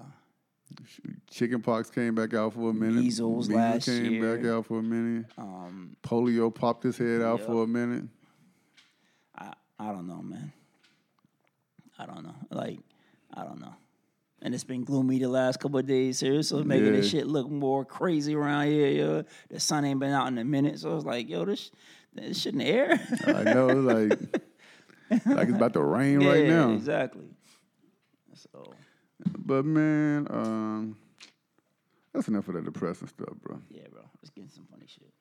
chicken 1.31 1.61
pox 1.63 1.91
came 1.91 2.15
back 2.15 2.35
out 2.35 2.53
for 2.55 2.71
a 2.71 2.75
minute. 2.75 3.03
Measles 3.03 3.49
last 3.51 3.87
came 3.87 4.13
year. 4.13 4.37
back 4.37 4.47
out 4.47 4.67
for 4.67 4.79
a 4.79 4.83
minute. 4.83 5.27
um, 5.39 5.97
Polio 6.03 6.55
popped 6.55 6.85
his 6.85 6.99
head 6.99 7.21
out 7.23 7.39
Yep. 7.41 7.47
for 7.49 7.63
a 7.65 7.67
minute. 7.67 8.05
I 9.35 9.53
I 9.79 9.93
don't 9.93 10.07
know, 10.07 10.23
man. 10.23 10.53
I 11.99 12.07
don't 12.07 12.23
know. 12.23 12.35
Like, 12.51 12.79
I 13.35 13.45
don't 13.45 13.61
know. 13.61 13.75
And 14.41 14.55
it's 14.55 14.65
been 14.65 14.85
gloomy 14.85 15.19
the 15.19 15.29
last 15.29 15.59
couple 15.59 15.79
of 15.81 15.87
days 15.87 16.21
here, 16.21 16.43
so 16.43 16.59
it's 16.59 16.67
making 16.67 16.93
this 16.93 17.11
shit 17.11 17.27
look 17.27 17.51
more 17.51 17.85
crazy 17.85 18.35
around 18.37 18.69
here. 18.69 18.89
Yo. 18.89 19.25
The 19.51 19.59
sun 19.59 19.85
ain't 19.85 19.99
been 19.99 20.13
out 20.13 20.29
in 20.29 20.39
a 20.39 20.45
minute, 20.45 20.79
so 20.79 20.95
it's 20.95 21.05
like, 21.05 21.29
yo, 21.29 21.45
this 21.45 21.71
this 22.15 22.41
shit 22.41 22.53
in 22.53 22.61
the 22.61 22.67
air. 22.67 23.01
I 23.27 23.43
know, 23.43 23.67
like, 23.67 24.11
like 25.27 25.49
it's 25.49 25.57
about 25.57 25.73
to 25.73 25.83
rain 25.83 26.25
right 26.25 26.45
Yeah, 26.45 26.49
now. 26.67 26.71
exactly. 26.73 27.27
So 28.35 28.73
But 29.39 29.65
man, 29.65 30.29
um, 30.31 30.97
that's 32.13 32.29
enough 32.29 32.47
of 32.49 32.55
that 32.55 32.65
depressing 32.65 33.09
stuff, 33.09 33.35
bro. 33.43 33.61
yeah, 33.71 33.83
bro, 33.91 34.03
let's 34.23 34.31
get 34.31 34.43
into 34.43 34.55
some 34.55 34.67
funny 34.71 34.87
shit. 34.87 35.13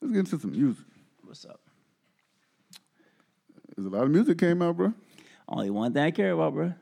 Let's 0.00 0.12
get 0.12 0.18
into 0.20 0.38
some 0.38 0.52
music. 0.52 0.86
What's 1.22 1.44
up? 1.44 1.60
There's 3.76 3.86
a 3.86 3.90
lot 3.90 4.04
of 4.04 4.10
music 4.10 4.38
came 4.38 4.62
out, 4.62 4.76
bro. 4.76 4.94
Only 5.48 5.68
one 5.70 5.92
thing 5.92 6.02
I 6.02 6.10
care 6.10 6.32
about, 6.32 6.54
bro. 6.54 6.72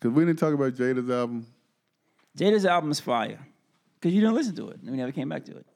Cause 0.00 0.12
we 0.12 0.24
didn't 0.24 0.38
talk 0.38 0.54
about 0.54 0.72
Jada's 0.74 1.10
album. 1.10 1.46
Jada's 2.36 2.64
album 2.64 2.90
is 2.90 3.00
fire. 3.00 3.38
Cause 4.00 4.12
you 4.12 4.20
didn't 4.20 4.34
listen 4.34 4.56
to 4.56 4.70
it. 4.70 4.80
We 4.82 4.92
never 4.92 5.12
came 5.12 5.28
back 5.28 5.44
to 5.46 5.56
it. 5.58 5.66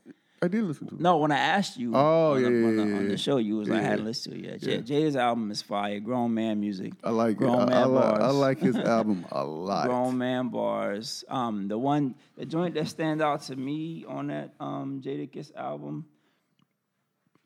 I 0.43 0.49
did 0.49 0.65
listen 0.65 0.89
to 0.89 0.95
it. 0.95 1.01
No, 1.01 1.17
when 1.19 1.31
I 1.33 1.39
asked 1.39 1.79
you 1.79 1.95
Oh, 1.95 2.35
on, 2.35 2.43
the, 2.43 2.51
yeah, 2.51 2.67
on, 2.67 2.77
the, 2.77 2.85
yeah, 2.87 2.97
on 2.97 3.09
the 3.09 3.17
show, 3.17 3.37
you 3.39 3.57
was 3.57 3.69
like, 3.69 3.81
I 3.81 3.83
hadn't 3.83 4.05
listened 4.05 4.35
to 4.35 4.41
it 4.41 4.45
yet. 4.45 4.61
J- 4.61 4.75
Yeah. 4.77 4.81
Jada's 5.07 5.17
album 5.17 5.51
is 5.51 5.63
fire. 5.63 6.01
Grown 6.01 6.33
man 6.35 6.61
music. 6.61 6.93
I 7.03 7.11
like 7.11 7.33
it. 7.33 7.39
Grown 7.39 7.61
I, 7.63 7.65
man 7.67 7.73
I, 7.77 7.85
like, 7.85 8.15
I 8.15 8.19
bars. 8.19 8.35
like 8.35 8.59
his 8.61 8.77
album 8.97 9.25
a 9.31 9.45
lot. 9.45 9.87
Grown 9.87 10.17
man 10.19 10.49
bars. 10.49 11.25
Um, 11.29 11.69
the 11.69 11.79
one, 11.79 12.15
the 12.37 12.45
joint 12.47 12.75
that 12.75 12.89
stand 12.89 13.23
out 13.23 13.43
to 13.43 13.57
me 13.57 14.05
on 14.07 14.27
that 14.29 14.53
um 14.61 15.01
Jadakiss 15.05 15.55
album. 15.55 16.07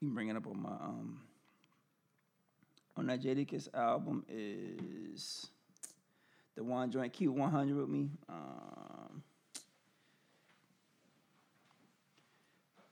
You 0.01 0.09
can 0.09 0.14
bring 0.14 0.29
it 0.29 0.37
up 0.37 0.47
on 0.47 0.61
my 0.62 0.71
um. 0.71 1.21
On 2.97 3.07
that 3.07 3.21
Jadakiss 3.23 3.69
album 3.75 4.25
is 4.29 5.47
the 6.59 6.64
one 6.64 6.90
joint 6.90 7.12
keep 7.12 7.31
100 7.31 7.77
with 7.77 7.88
me. 7.88 8.11
Um, 8.29 9.23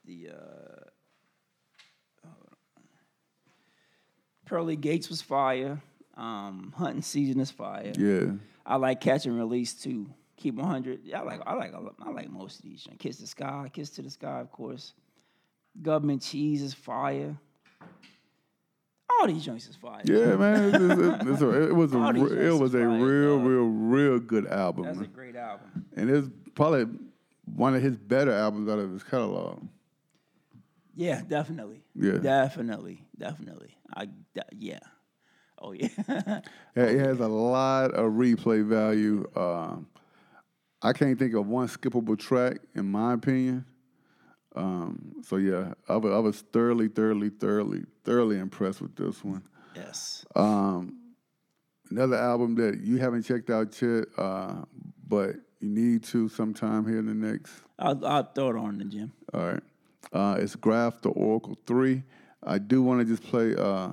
the 0.05 0.29
uh. 0.31 0.83
Pearly 4.45 4.77
Gates 4.77 5.09
was 5.09 5.21
fire. 5.21 5.81
Um, 6.15 6.73
Hunting 6.77 7.01
Season 7.01 7.41
is 7.41 7.51
fire. 7.51 7.91
Yeah. 7.97 8.31
I 8.65 8.77
like 8.77 9.01
Catch 9.01 9.25
and 9.25 9.37
Release 9.37 9.73
too. 9.73 10.07
Keep 10.37 10.55
100. 10.55 11.01
Yeah, 11.03 11.19
I 11.19 11.23
like 11.23 11.41
I 11.45 11.53
like 11.55 11.73
I 12.01 12.09
like 12.11 12.29
most 12.29 12.59
of 12.59 12.63
these. 12.63 12.87
Kiss 12.99 13.17
the 13.17 13.27
Sky, 13.27 13.69
Kiss 13.73 13.89
to 13.91 14.01
the 14.01 14.09
Sky, 14.09 14.39
of 14.39 14.49
course. 14.49 14.93
Government 15.81 16.21
Cheese 16.21 16.61
is 16.61 16.73
fire. 16.73 17.35
All 19.19 19.27
these 19.27 19.43
joints 19.45 19.67
is 19.67 19.75
fire. 19.75 20.01
Yeah, 20.05 20.35
man. 20.35 20.69
It's, 20.75 20.75
it's, 20.75 21.29
it's 21.31 21.41
a, 21.41 21.69
it 21.69 21.75
was 21.75 21.93
a 21.93 21.97
re- 21.99 22.47
it 22.47 22.51
was 22.53 22.73
a 22.75 22.79
fire, 22.79 22.89
real, 22.89 23.37
dog. 23.37 23.47
real, 23.47 23.63
real 23.65 24.19
good 24.19 24.47
album, 24.47 24.85
That's 24.85 24.99
a 24.99 25.07
great 25.07 25.35
album. 25.35 25.85
and 25.95 26.09
it's 26.09 26.29
probably 26.55 26.85
one 27.55 27.75
of 27.75 27.81
his 27.81 27.95
better 27.97 28.31
albums 28.31 28.69
out 28.69 28.79
of 28.79 28.91
his 28.91 29.03
catalog. 29.03 29.63
Yeah, 30.95 31.21
definitely. 31.27 31.81
Yeah. 31.95 32.17
Definitely. 32.17 33.03
Definitely. 33.17 33.75
I 33.95 34.05
de- 34.05 34.43
yeah. 34.57 34.79
Oh 35.59 35.71
yeah. 35.71 35.87
Yeah, 36.75 36.83
It 36.83 36.99
has 36.99 37.19
a 37.19 37.27
lot 37.27 37.91
of 37.91 38.13
replay 38.13 38.63
value. 38.65 39.25
Um, 39.35 39.87
I 40.81 40.93
can't 40.93 41.17
think 41.17 41.33
of 41.33 41.47
one 41.47 41.67
skippable 41.67 42.17
track, 42.19 42.57
in 42.75 42.85
my 42.91 43.13
opinion. 43.13 43.65
Um, 44.55 45.21
so 45.23 45.35
yeah, 45.37 45.73
I 45.87 45.97
was, 45.97 46.11
I 46.13 46.19
was 46.19 46.41
thoroughly, 46.41 46.87
thoroughly, 46.87 47.29
thoroughly, 47.29 47.83
thoroughly 48.03 48.39
impressed 48.39 48.81
with 48.81 48.95
this 48.95 49.23
one. 49.23 49.43
yes. 49.75 50.25
Um, 50.35 50.97
another 51.91 52.17
album 52.17 52.55
that 52.55 52.79
you 52.81 52.97
haven't 52.97 53.23
checked 53.23 53.49
out 53.49 53.79
yet, 53.81 54.05
uh, 54.17 54.63
but 55.07 55.35
you 55.59 55.69
need 55.69 56.03
to 56.05 56.27
sometime 56.29 56.87
here 56.87 56.99
in 56.99 57.05
the 57.05 57.13
next. 57.13 57.51
I'll 57.79 58.03
I'll 58.05 58.23
throw 58.23 58.49
it 58.49 58.55
on 58.55 58.69
in 58.69 58.77
the 58.79 58.85
gym. 58.85 59.13
All 59.33 59.41
right, 59.41 59.63
uh, 60.11 60.37
it's 60.39 60.55
Grafh 60.55 61.01
the 61.01 61.09
Oracle 61.09 61.57
Three. 61.67 62.03
I 62.43 62.57
do 62.57 62.81
want 62.81 63.01
to 63.01 63.05
just 63.05 63.23
play 63.23 63.55
uh, 63.55 63.89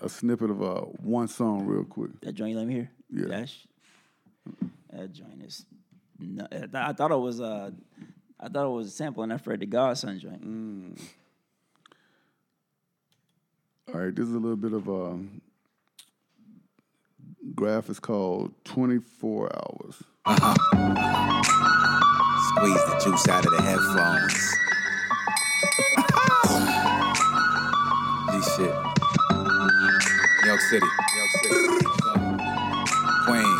a 0.00 0.08
snippet 0.08 0.50
of 0.50 0.62
uh, 0.62 0.80
one 0.80 1.28
song 1.28 1.64
real 1.64 1.84
quick. 1.84 2.10
That 2.20 2.34
joint 2.34 2.50
you 2.52 2.58
let 2.58 2.66
me 2.66 2.74
hear? 2.74 2.90
Yeah. 3.10 3.26
That's, 3.28 3.66
that 4.92 5.12
joint 5.12 5.42
is 5.42 5.64
no, 6.18 6.46
I 6.74 6.92
thought 6.92 7.10
it 7.10 7.16
was 7.16 7.40
uh 7.40 7.70
I 8.38 8.48
thought 8.48 8.66
it 8.66 8.70
was 8.70 8.88
a 8.88 8.90
sample, 8.90 9.22
and 9.22 9.32
that 9.32 9.40
Fred 9.40 9.60
the 9.60 9.66
Godson 9.66 10.18
joint. 10.18 10.44
Mm. 10.44 11.00
All 13.94 14.00
right, 14.00 14.14
this 14.14 14.28
is 14.28 14.34
a 14.34 14.38
little 14.38 14.56
bit 14.56 14.72
of 14.72 14.88
a 14.88 15.18
Grafh. 17.54 17.88
It's 17.88 18.00
called 18.00 18.52
24 18.64 19.50
Hours. 19.54 20.02
Squeeze 22.48 22.84
the 22.84 23.00
juice 23.04 23.28
out 23.28 23.46
of 23.46 23.52
the 23.52 23.62
headphones. 23.62 24.34
G 28.32 28.40
shit. 28.56 28.74
New 30.42 30.48
York 30.48 30.60
City. 30.60 30.86
New 30.86 31.18
York 31.18 31.30
City. 31.42 31.56
Queens. 33.26 33.55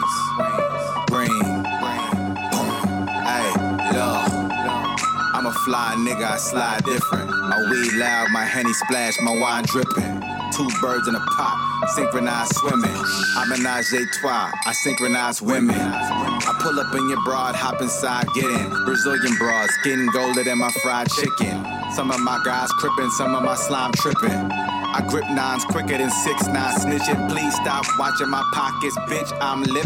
Fly 5.77 5.95
nigga, 5.99 6.25
I 6.25 6.37
slide 6.39 6.85
different. 6.85 7.29
My 7.29 7.59
weed 7.71 7.93
loud, 7.95 8.31
my 8.31 8.45
henny 8.45 8.73
splash, 8.73 9.21
my 9.21 9.37
wine 9.37 9.65
dripping. 9.65 10.23
Two 10.57 10.69
birds 10.81 11.07
in 11.07 11.15
a 11.15 11.21
pot, 11.37 11.91
synchronized 11.95 12.55
swimming. 12.57 12.97
I'm 13.37 13.53
a 13.53 13.57
nage 13.57 14.12
trois, 14.19 14.51
I 14.65 14.73
synchronize 14.73 15.43
women. 15.43 15.77
I 15.77 16.57
pull 16.61 16.81
up 16.81 16.95
in 16.95 17.09
your 17.11 17.23
broad, 17.25 17.55
hop 17.55 17.83
inside, 17.83 18.27
get 18.35 18.45
in. 18.45 18.71
Brazilian 18.87 19.37
broad, 19.37 19.69
skin 19.81 20.09
golder 20.15 20.45
than 20.45 20.59
my 20.59 20.71
fried 20.83 21.09
chicken. 21.11 21.57
Some 21.93 22.11
of 22.11 22.21
my 22.21 22.41
guys 22.45 22.71
crippin', 22.81 23.11
some 23.11 23.35
of 23.35 23.43
my 23.43 23.57
slime 23.57 23.93
tripping. 23.97 24.51
I 24.97 25.05
grip 25.09 25.29
nines 25.29 25.65
quicker 25.67 25.99
than 25.99 26.11
six 26.11 26.47
nine 26.47 26.75
snitching. 26.79 27.29
Please 27.29 27.55
stop 27.57 27.85
watching 27.99 28.31
my 28.31 28.43
pockets, 28.55 28.97
bitch. 29.11 29.31
I'm 29.43 29.62
living. 29.62 29.85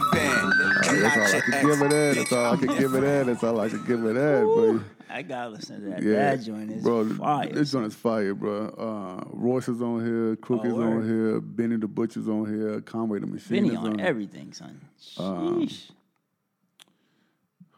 Right, 0.87 1.01
that's 1.03 1.17
all 1.17 1.35
I 1.35 1.41
can 1.41 1.67
give 1.67 1.83
it 1.83 1.91
bitch, 1.91 2.15
That's 2.15 2.33
all 2.33 2.53
I 2.53 2.57
can 2.57 2.79
give 2.79 2.95
it 2.95 3.05
at. 3.05 3.27
That's 3.27 3.43
all 3.43 3.61
I 3.61 3.69
can 3.69 3.85
give 3.85 4.05
it 4.05 4.17
at, 4.17 4.45
boy. 4.45 4.79
I 5.21 5.23
gotta 5.23 5.51
listen 5.51 5.83
to 5.83 5.89
that. 5.91 6.03
Yeah, 6.03 6.35
That 6.35 6.43
joint 6.43 6.73
is 6.73 6.83
bro. 6.83 7.07
fire. 7.15 7.53
This 7.53 7.73
joint 7.73 7.85
is 7.85 7.95
fire, 7.95 8.35
bro. 8.35 8.69
Uh, 8.69 9.25
Royce 9.31 9.69
is 9.69 9.83
on 9.83 10.03
here. 10.03 10.35
Crook 10.37 10.63
Oh, 10.65 10.69
is 10.69 10.73
on 10.73 11.07
here. 11.07 11.41
Benny 11.43 11.77
the 11.77 11.87
Butcher's 11.87 12.27
on 12.27 12.47
here. 12.47 12.81
Conway 12.81 13.19
the 13.19 13.27
Machine 13.27 13.57
Benny 13.65 13.69
is 13.75 13.77
on 13.77 13.93
on 13.93 14.01
everything, 14.01 14.55
son. 14.55 14.81
Um, 15.19 15.69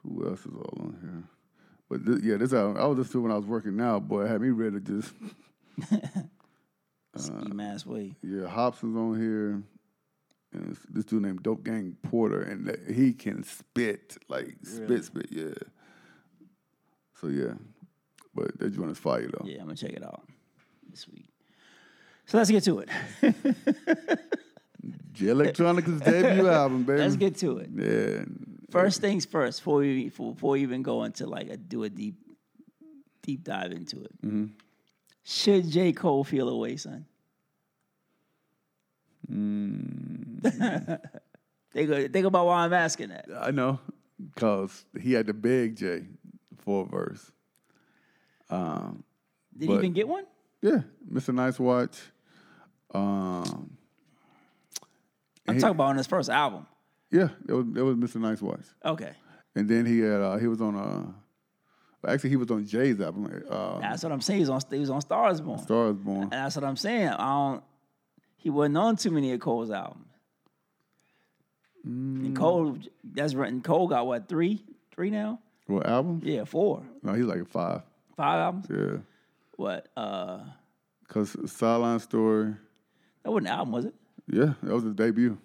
Who 0.04 0.28
else 0.28 0.46
is 0.46 0.52
all 0.54 0.78
on 0.78 0.96
here? 1.00 1.24
But 1.90 2.04
this, 2.06 2.22
yeah, 2.22 2.36
this 2.36 2.52
album, 2.52 2.76
I 2.80 2.86
was 2.86 2.98
just 2.98 3.10
doing 3.12 3.24
when 3.24 3.32
I 3.32 3.36
was 3.36 3.46
working 3.46 3.74
now, 3.76 3.98
boy. 3.98 4.22
It 4.24 4.28
had 4.28 4.40
me 4.40 4.50
ready 4.50 4.78
to 4.78 5.00
just 5.00 5.12
Ski 7.16 7.48
mask 7.52 7.86
way. 7.88 8.14
Yeah, 8.22 8.46
Hobson's 8.46 8.96
on 8.96 9.20
here. 9.20 9.62
And 10.54 10.76
this 10.90 11.04
dude 11.06 11.22
named 11.22 11.42
Dope 11.42 11.64
Gang 11.64 11.96
Porter, 12.02 12.40
and 12.42 12.76
he 12.94 13.12
can 13.14 13.42
spit 13.42 14.16
like 14.28 14.54
spit, 14.62 15.04
spit. 15.04 15.26
Yeah. 15.30 15.54
So 17.22 17.28
yeah, 17.28 17.54
but 18.34 18.58
that 18.58 18.70
joint 18.70 18.90
is 18.90 18.98
fire 18.98 19.28
though. 19.28 19.46
Yeah, 19.46 19.60
I'm 19.60 19.66
gonna 19.66 19.76
check 19.76 19.92
it 19.92 20.04
out 20.04 20.22
this 20.90 21.08
week. 21.08 21.28
So 22.26 22.38
let's 22.38 22.50
get 22.50 22.64
to 22.64 22.80
it. 22.80 22.88
Jay 25.12 25.28
Electronica's 25.28 26.00
debut 26.00 26.48
album, 26.48 26.82
baby. 26.82 26.98
let's 26.98 27.16
get 27.16 27.36
to 27.38 27.58
it. 27.58 27.70
Yeah. 27.72 28.24
First 28.70 29.00
things 29.00 29.24
first, 29.24 29.60
before 29.60 29.78
we 29.78 30.08
before 30.08 30.52
we 30.52 30.62
even 30.62 30.82
go 30.82 31.04
into 31.04 31.26
like 31.26 31.48
a, 31.48 31.56
do 31.56 31.84
a 31.84 31.90
deep 31.90 32.16
deep 33.22 33.44
dive 33.44 33.70
into 33.70 34.02
it. 34.02 34.22
Mm-hmm. 34.22 34.46
Should 35.24 35.70
J 35.70 35.92
Cole 35.92 36.24
feel 36.24 36.48
away, 36.48 36.76
son? 36.76 37.06
Mm. 39.30 40.42
think, 41.72 42.12
think 42.12 42.26
about 42.26 42.46
why 42.46 42.64
I'm 42.64 42.72
asking 42.72 43.10
that. 43.10 43.26
I 43.40 43.52
know, 43.52 43.78
cause 44.34 44.84
he 45.00 45.12
had 45.12 45.28
to 45.28 45.34
beg 45.34 45.76
Jay 45.76 46.06
for 46.62 46.84
a 46.84 46.88
verse. 46.88 47.30
Um, 48.50 49.04
Did 49.56 49.66
But- 49.68 49.72
he 49.74 49.78
even 49.80 49.92
get 49.92 50.08
one? 50.08 50.24
yeah, 50.62 50.82
Mr. 51.10 51.34
Nice 51.34 51.58
Watch. 51.58 51.98
Um, 52.94 53.76
I'm 55.48 55.58
talking 55.58 55.74
about 55.76 55.88
on 55.88 55.96
his 55.96 56.06
first 56.06 56.28
album. 56.30 56.66
yeah, 57.10 57.28
it 57.48 57.52
was 57.52 57.66
it 57.76 57.82
was 57.82 57.96
Mr. 57.96 58.20
Nice 58.20 58.40
Watch. 58.42 58.64
Okay, 58.84 59.12
And 59.54 59.68
then 59.68 59.86
he 59.86 59.98
had 60.00 60.20
uh, 60.20 60.36
he 60.36 60.46
was 60.46 60.60
on 60.60 60.76
uh 60.76 61.12
actually 62.10 62.30
he 62.30 62.36
was 62.36 62.50
on 62.50 62.66
Jay's 62.66 63.00
album, 63.00 63.26
uh, 63.48 63.78
that's 63.80 64.02
what 64.02 64.12
I'm 64.12 64.20
saying. 64.20 64.38
He 64.38 64.42
was 64.42 64.50
on 64.50 64.60
he 64.70 64.78
was 64.78 64.90
on 64.90 65.00
Stars 65.00 65.40
Born. 65.40 65.58
Stars 65.58 65.96
Born. 65.96 66.22
And 66.24 66.32
that's 66.32 66.56
what 66.56 66.64
I'm 66.64 66.76
saying. 66.76 67.08
I 67.08 67.26
don't. 67.28 67.62
He 68.36 68.50
wasn't 68.50 68.76
on 68.76 68.96
too 68.96 69.10
many 69.10 69.32
of 69.32 69.40
Cole's 69.40 69.70
albums. 69.70 70.06
Mm. 71.86 72.26
And 72.26 72.36
Cole, 72.36 72.78
that's 73.04 73.34
right. 73.34 73.50
And 73.52 73.62
Cole 73.62 73.88
got 73.88 74.06
what 74.06 74.28
three, 74.28 74.64
three 74.94 75.10
now? 75.10 75.40
What 75.66 75.86
album? 75.86 76.20
Yeah, 76.24 76.44
four, 76.44 76.82
No, 77.02 77.12
he's 77.14 77.24
like 77.24 77.40
a 77.40 77.44
five. 77.44 77.82
five 78.16 78.38
albums. 78.40 78.66
Yeah, 78.70 78.98
What? 79.56 79.88
Uh, 79.96 80.40
cause 81.08 81.36
Sideline 81.50 82.00
Story. 82.00 82.54
that 83.22 83.30
wasn't 83.30 83.48
an 83.48 83.52
album, 83.54 83.72
was 83.72 83.84
it? 83.86 83.94
Yeah, 84.26 84.54
that 84.62 84.74
was 84.74 84.84
his 84.84 84.94
debut. 84.94 85.38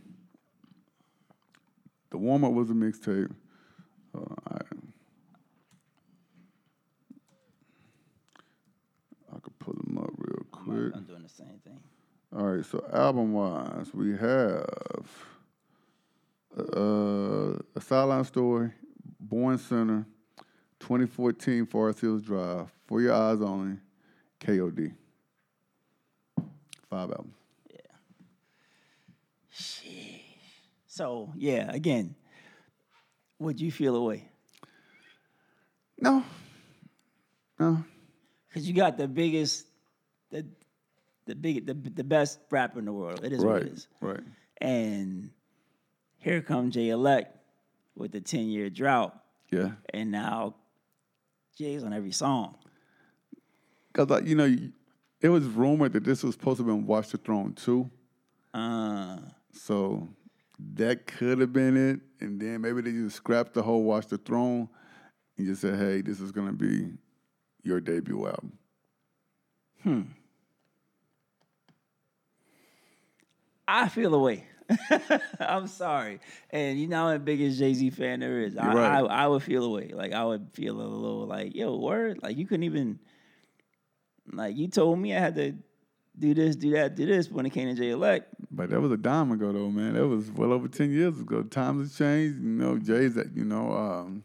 The 2.10 2.18
warm 2.18 2.44
up 2.46 2.54
was 2.54 2.70
a 2.70 2.74
mixtape. 2.74 3.32
Uh, 4.16 4.34
I, 4.50 4.58
I 9.36 9.40
could 9.40 9.58
pull 9.60 9.74
them 9.86 9.98
up 9.98 10.10
real 10.18 10.46
quick. 10.52 10.96
I'm 10.96 11.04
doing 11.04 11.24
the 11.24 11.30
same 11.30 11.60
thing. 11.64 11.80
All 12.36 12.46
right, 12.46 12.66
so 12.66 12.84
album 12.94 13.34
wise, 13.34 13.94
we 13.94 14.12
have 14.18 14.66
uh, 16.58 17.54
A 17.76 17.82
Sideline 17.82 18.24
Story, 18.26 18.72
Born 19.20 19.58
Sinner, 19.58 20.06
2014 20.80 21.66
Forest 21.66 22.02
Hills 22.02 22.22
Drive, 22.22 22.72
For 22.86 23.02
Your 23.02 23.14
Eyes 23.14 23.42
Only, 23.42 23.78
KOD. 24.40 24.94
Five 26.90 27.10
albums. 27.12 27.34
Yeah. 27.70 27.78
Sheesh. 29.54 30.22
So 30.88 31.32
yeah, 31.36 31.70
again, 31.72 32.16
would 33.40 33.60
you 33.60 33.72
feel 33.72 33.96
away? 33.96 34.30
No. 36.00 36.24
No. 37.60 37.84
Because 38.48 38.68
you 38.68 38.74
got 38.74 38.98
the 38.98 39.08
biggest, 39.08 39.66
the 40.32 40.46
the 41.26 41.36
big, 41.36 41.66
the 41.66 41.74
the 41.74 42.04
best 42.04 42.40
rapper 42.50 42.80
in 42.80 42.86
the 42.86 42.94
world. 42.94 43.22
It 43.24 43.34
is 43.34 43.44
what 43.44 43.54
Right. 43.54 43.62
it 43.64 43.74
is. 43.74 43.88
Right. 44.00 44.20
And 44.62 45.32
here 46.20 46.42
comes 46.42 46.74
Jay 46.74 46.90
Elect 46.90 47.37
with 47.98 48.12
the 48.12 48.22
ten 48.22 48.48
year 48.48 48.70
drought, 48.70 49.18
Yeah. 49.52 49.72
and 49.94 50.12
now 50.12 50.56
Jay's 51.58 51.84
on 51.84 51.94
every 51.94 52.12
song. 52.12 52.56
Because, 53.92 54.10
like, 54.10 54.26
you 54.28 54.36
know, 54.36 54.56
it 55.22 55.30
was 55.30 55.46
rumored 55.46 55.94
that 55.94 56.04
this 56.04 56.24
was 56.24 56.36
supposed 56.36 56.58
to 56.60 56.64
have 56.64 56.68
been 56.76 56.86
Watch 56.86 57.10
the 57.10 57.18
Throne 57.18 57.54
2. 57.54 57.90
Uh, 58.54 59.18
So 59.52 60.08
that 60.76 61.08
could 61.08 61.40
have 61.40 61.52
been 61.52 61.76
it, 61.76 62.00
and 62.20 62.40
then 62.40 62.62
maybe 62.62 62.82
they 62.82 62.92
just 62.92 63.16
scrapped 63.16 63.54
the 63.54 63.64
whole 63.64 63.84
Watch 63.84 64.08
the 64.08 64.18
Throne 64.20 64.70
and 65.38 65.48
just 65.48 65.62
said, 65.62 65.80
"Hey, 65.80 66.02
this 66.02 66.20
is 66.20 66.32
gonna 66.32 66.54
be 66.54 66.94
your 67.64 67.80
debut 67.82 68.26
album." 68.28 68.58
Hmm. 69.82 70.02
I 73.68 73.90
feel 73.90 74.14
away. 74.14 74.48
I'm 75.40 75.68
sorry, 75.68 76.20
and 76.50 76.80
you 76.80 76.88
know 76.88 77.08
how 77.08 77.18
big 77.18 77.42
as 77.42 77.58
Jay 77.58 77.74
Z 77.74 77.90
fan 77.92 78.20
there 78.20 78.42
is. 78.42 78.58
I, 78.58 78.74
right. 78.74 78.92
I 78.98 79.24
I 79.24 79.28
would 79.28 79.44
feel 79.44 79.64
away. 79.64 79.92
Like 79.94 80.14
I 80.14 80.26
would 80.26 80.50
feel 80.54 80.76
a 80.76 80.84
little 80.84 81.26
like, 81.26 81.56
yo, 81.56 81.78
word. 81.78 82.20
Like 82.22 82.38
you 82.38 82.46
couldn't 82.46 82.64
even. 82.64 83.00
Like 84.32 84.58
you 84.58 84.68
told 84.68 85.00
me 85.00 85.16
I 85.16 85.20
had 85.20 85.36
to 85.36 85.54
do 86.20 86.34
this, 86.34 86.56
do 86.56 86.72
that, 86.72 86.96
do 86.96 87.06
this 87.06 87.30
when 87.32 87.46
it 87.46 87.52
came 87.52 87.74
to 87.74 87.82
Jay 87.82 87.92
Elect. 87.92 88.34
But 88.52 88.70
that 88.72 88.82
was 88.82 88.92
a 88.92 88.98
dime 88.98 89.32
ago, 89.32 89.54
though, 89.54 89.70
man. 89.70 89.94
That 89.94 90.06
was 90.08 90.30
well 90.32 90.52
over 90.52 90.68
ten 90.68 90.92
years 90.92 91.20
ago. 91.20 91.44
Times 91.44 91.90
have 91.90 91.98
changed. 91.98 92.42
You 92.42 92.50
know, 92.50 92.78
Jay's 92.78 93.16
that. 93.16 93.36
You 93.36 93.46
know, 93.46 93.72
um, 93.72 94.24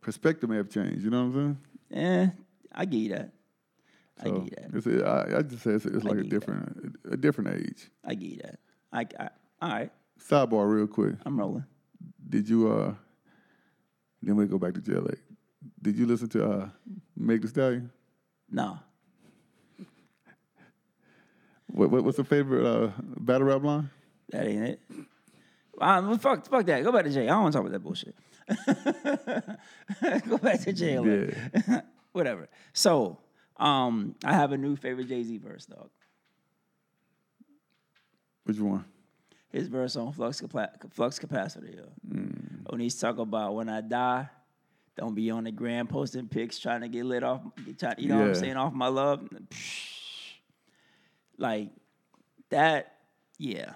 perspective 0.00 0.50
may 0.50 0.56
have 0.56 0.70
changed. 0.70 1.04
You 1.04 1.10
know 1.10 1.26
what 1.26 1.36
I'm 1.36 1.58
saying? 1.92 2.04
Eh, 2.04 2.30
I 2.72 2.84
get 2.86 2.96
you 2.98 3.08
that. 3.10 3.30
I 4.20 4.24
So 4.24 4.32
give 4.32 4.44
you 4.44 4.50
that. 4.50 4.76
it's 4.76 4.86
a, 4.86 5.06
I, 5.06 5.38
I 5.38 5.42
just 5.42 5.62
say 5.62 5.70
it's, 5.72 5.86
it's 5.86 6.04
like 6.04 6.18
a 6.18 6.22
different, 6.24 6.96
a 7.10 7.16
different 7.16 7.54
age. 7.60 7.90
I 8.04 8.14
get 8.14 8.30
you 8.30 8.38
that. 8.42 8.58
I, 8.92 9.06
I 9.18 9.28
all 9.64 9.70
right. 9.70 9.90
Sidebar, 10.20 10.70
real 10.70 10.86
quick. 10.86 11.14
I'm 11.24 11.38
rolling. 11.38 11.64
Did 12.28 12.48
you? 12.48 12.70
uh 12.70 12.94
Then 14.22 14.36
we 14.36 14.46
go 14.46 14.58
back 14.58 14.74
to 14.74 14.80
JLA. 14.80 15.16
Did 15.80 15.96
you 15.96 16.06
listen 16.06 16.28
to 16.30 16.50
uh 16.50 16.68
Meg 17.16 17.40
The 17.40 17.48
Stallion? 17.48 17.90
No. 18.50 18.78
What, 21.68 21.90
what 21.90 22.04
what's 22.04 22.18
the 22.18 22.24
favorite 22.24 22.66
uh 22.66 22.90
battle 23.18 23.46
rap 23.46 23.62
line? 23.62 23.88
That 24.30 24.46
ain't 24.46 24.64
it. 24.64 24.80
Um, 25.80 26.18
fuck, 26.18 26.46
fuck 26.46 26.66
that. 26.66 26.84
Go 26.84 26.92
back 26.92 27.04
to 27.04 27.10
Jay. 27.10 27.24
I 27.24 27.32
don't 27.32 27.42
want 27.44 27.52
to 27.52 27.58
talk 27.58 27.66
about 27.66 27.72
that 27.72 27.80
bullshit. 27.80 28.14
Go 30.28 30.38
back 30.38 30.60
to. 30.60 30.70
Elect. 30.70 31.36
Yeah. 31.68 31.80
Whatever. 32.12 32.48
So, 32.74 33.18
um, 33.56 34.14
I 34.24 34.34
have 34.34 34.52
a 34.52 34.58
new 34.58 34.76
favorite 34.76 35.08
Jay 35.08 35.22
Z 35.22 35.38
verse, 35.38 35.66
dog. 35.66 35.88
Which 38.44 38.58
one? 38.58 38.84
His 39.54 39.68
verse 39.68 39.94
on 39.94 40.12
Flux, 40.12 40.40
Capa- 40.40 40.72
Flux 40.90 41.18
Capacitor. 41.18 41.76
Yo. 41.76 41.84
Mm. 42.12 42.70
When 42.70 42.80
he's 42.80 42.98
talking 42.98 43.22
about 43.22 43.54
when 43.54 43.68
I 43.68 43.80
die, 43.82 44.28
don't 44.96 45.14
be 45.14 45.30
on 45.30 45.44
the 45.44 45.52
gram 45.52 45.86
posting 45.86 46.26
pics 46.26 46.58
trying 46.58 46.80
to 46.80 46.88
get 46.88 47.04
lit 47.04 47.22
off, 47.22 47.40
you 47.98 48.08
know 48.08 48.18
what 48.18 48.28
I'm 48.28 48.34
saying, 48.34 48.56
off 48.56 48.72
my 48.72 48.88
love. 48.88 49.28
Like 51.38 51.70
that, 52.50 52.94
yeah. 53.38 53.74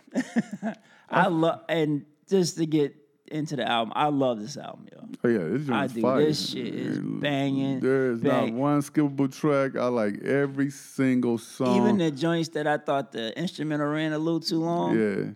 I 1.11 1.29
love, 1.29 1.61
and 1.69 2.05
just 2.29 2.57
to 2.59 2.67
get 2.67 2.95
into 3.27 3.57
the 3.57 3.69
album, 3.69 3.93
I 3.97 4.09
love 4.09 4.41
this 4.41 4.57
album, 4.57 4.87
yo. 4.93 5.09
Oh 5.25 5.29
yeah, 5.29 5.59
this 5.59 5.71
I 5.71 5.87
do. 5.87 6.01
fire. 6.01 6.25
This 6.25 6.51
shit 6.51 6.75
is 6.75 6.99
banging, 6.99 7.81
There 7.81 8.13
is 8.13 8.21
bang. 8.21 8.55
not 8.55 8.61
one 8.61 8.81
skippable 8.81 9.33
track. 9.33 9.77
I 9.77 9.87
like 9.87 10.23
every 10.23 10.71
single 10.71 11.39
song. 11.39 11.77
Even 11.83 11.99
the 11.99 12.11
joints 12.11 12.51
that 12.51 12.67
I 12.67 12.79
thought 12.79 13.13
the 13.13 13.37
instrumental 13.39 13.87
ran 13.89 14.13
a 14.13 14.19
little 14.19 14.41
too 14.41 14.59
long, 14.61 14.99
yeah, 14.99 15.31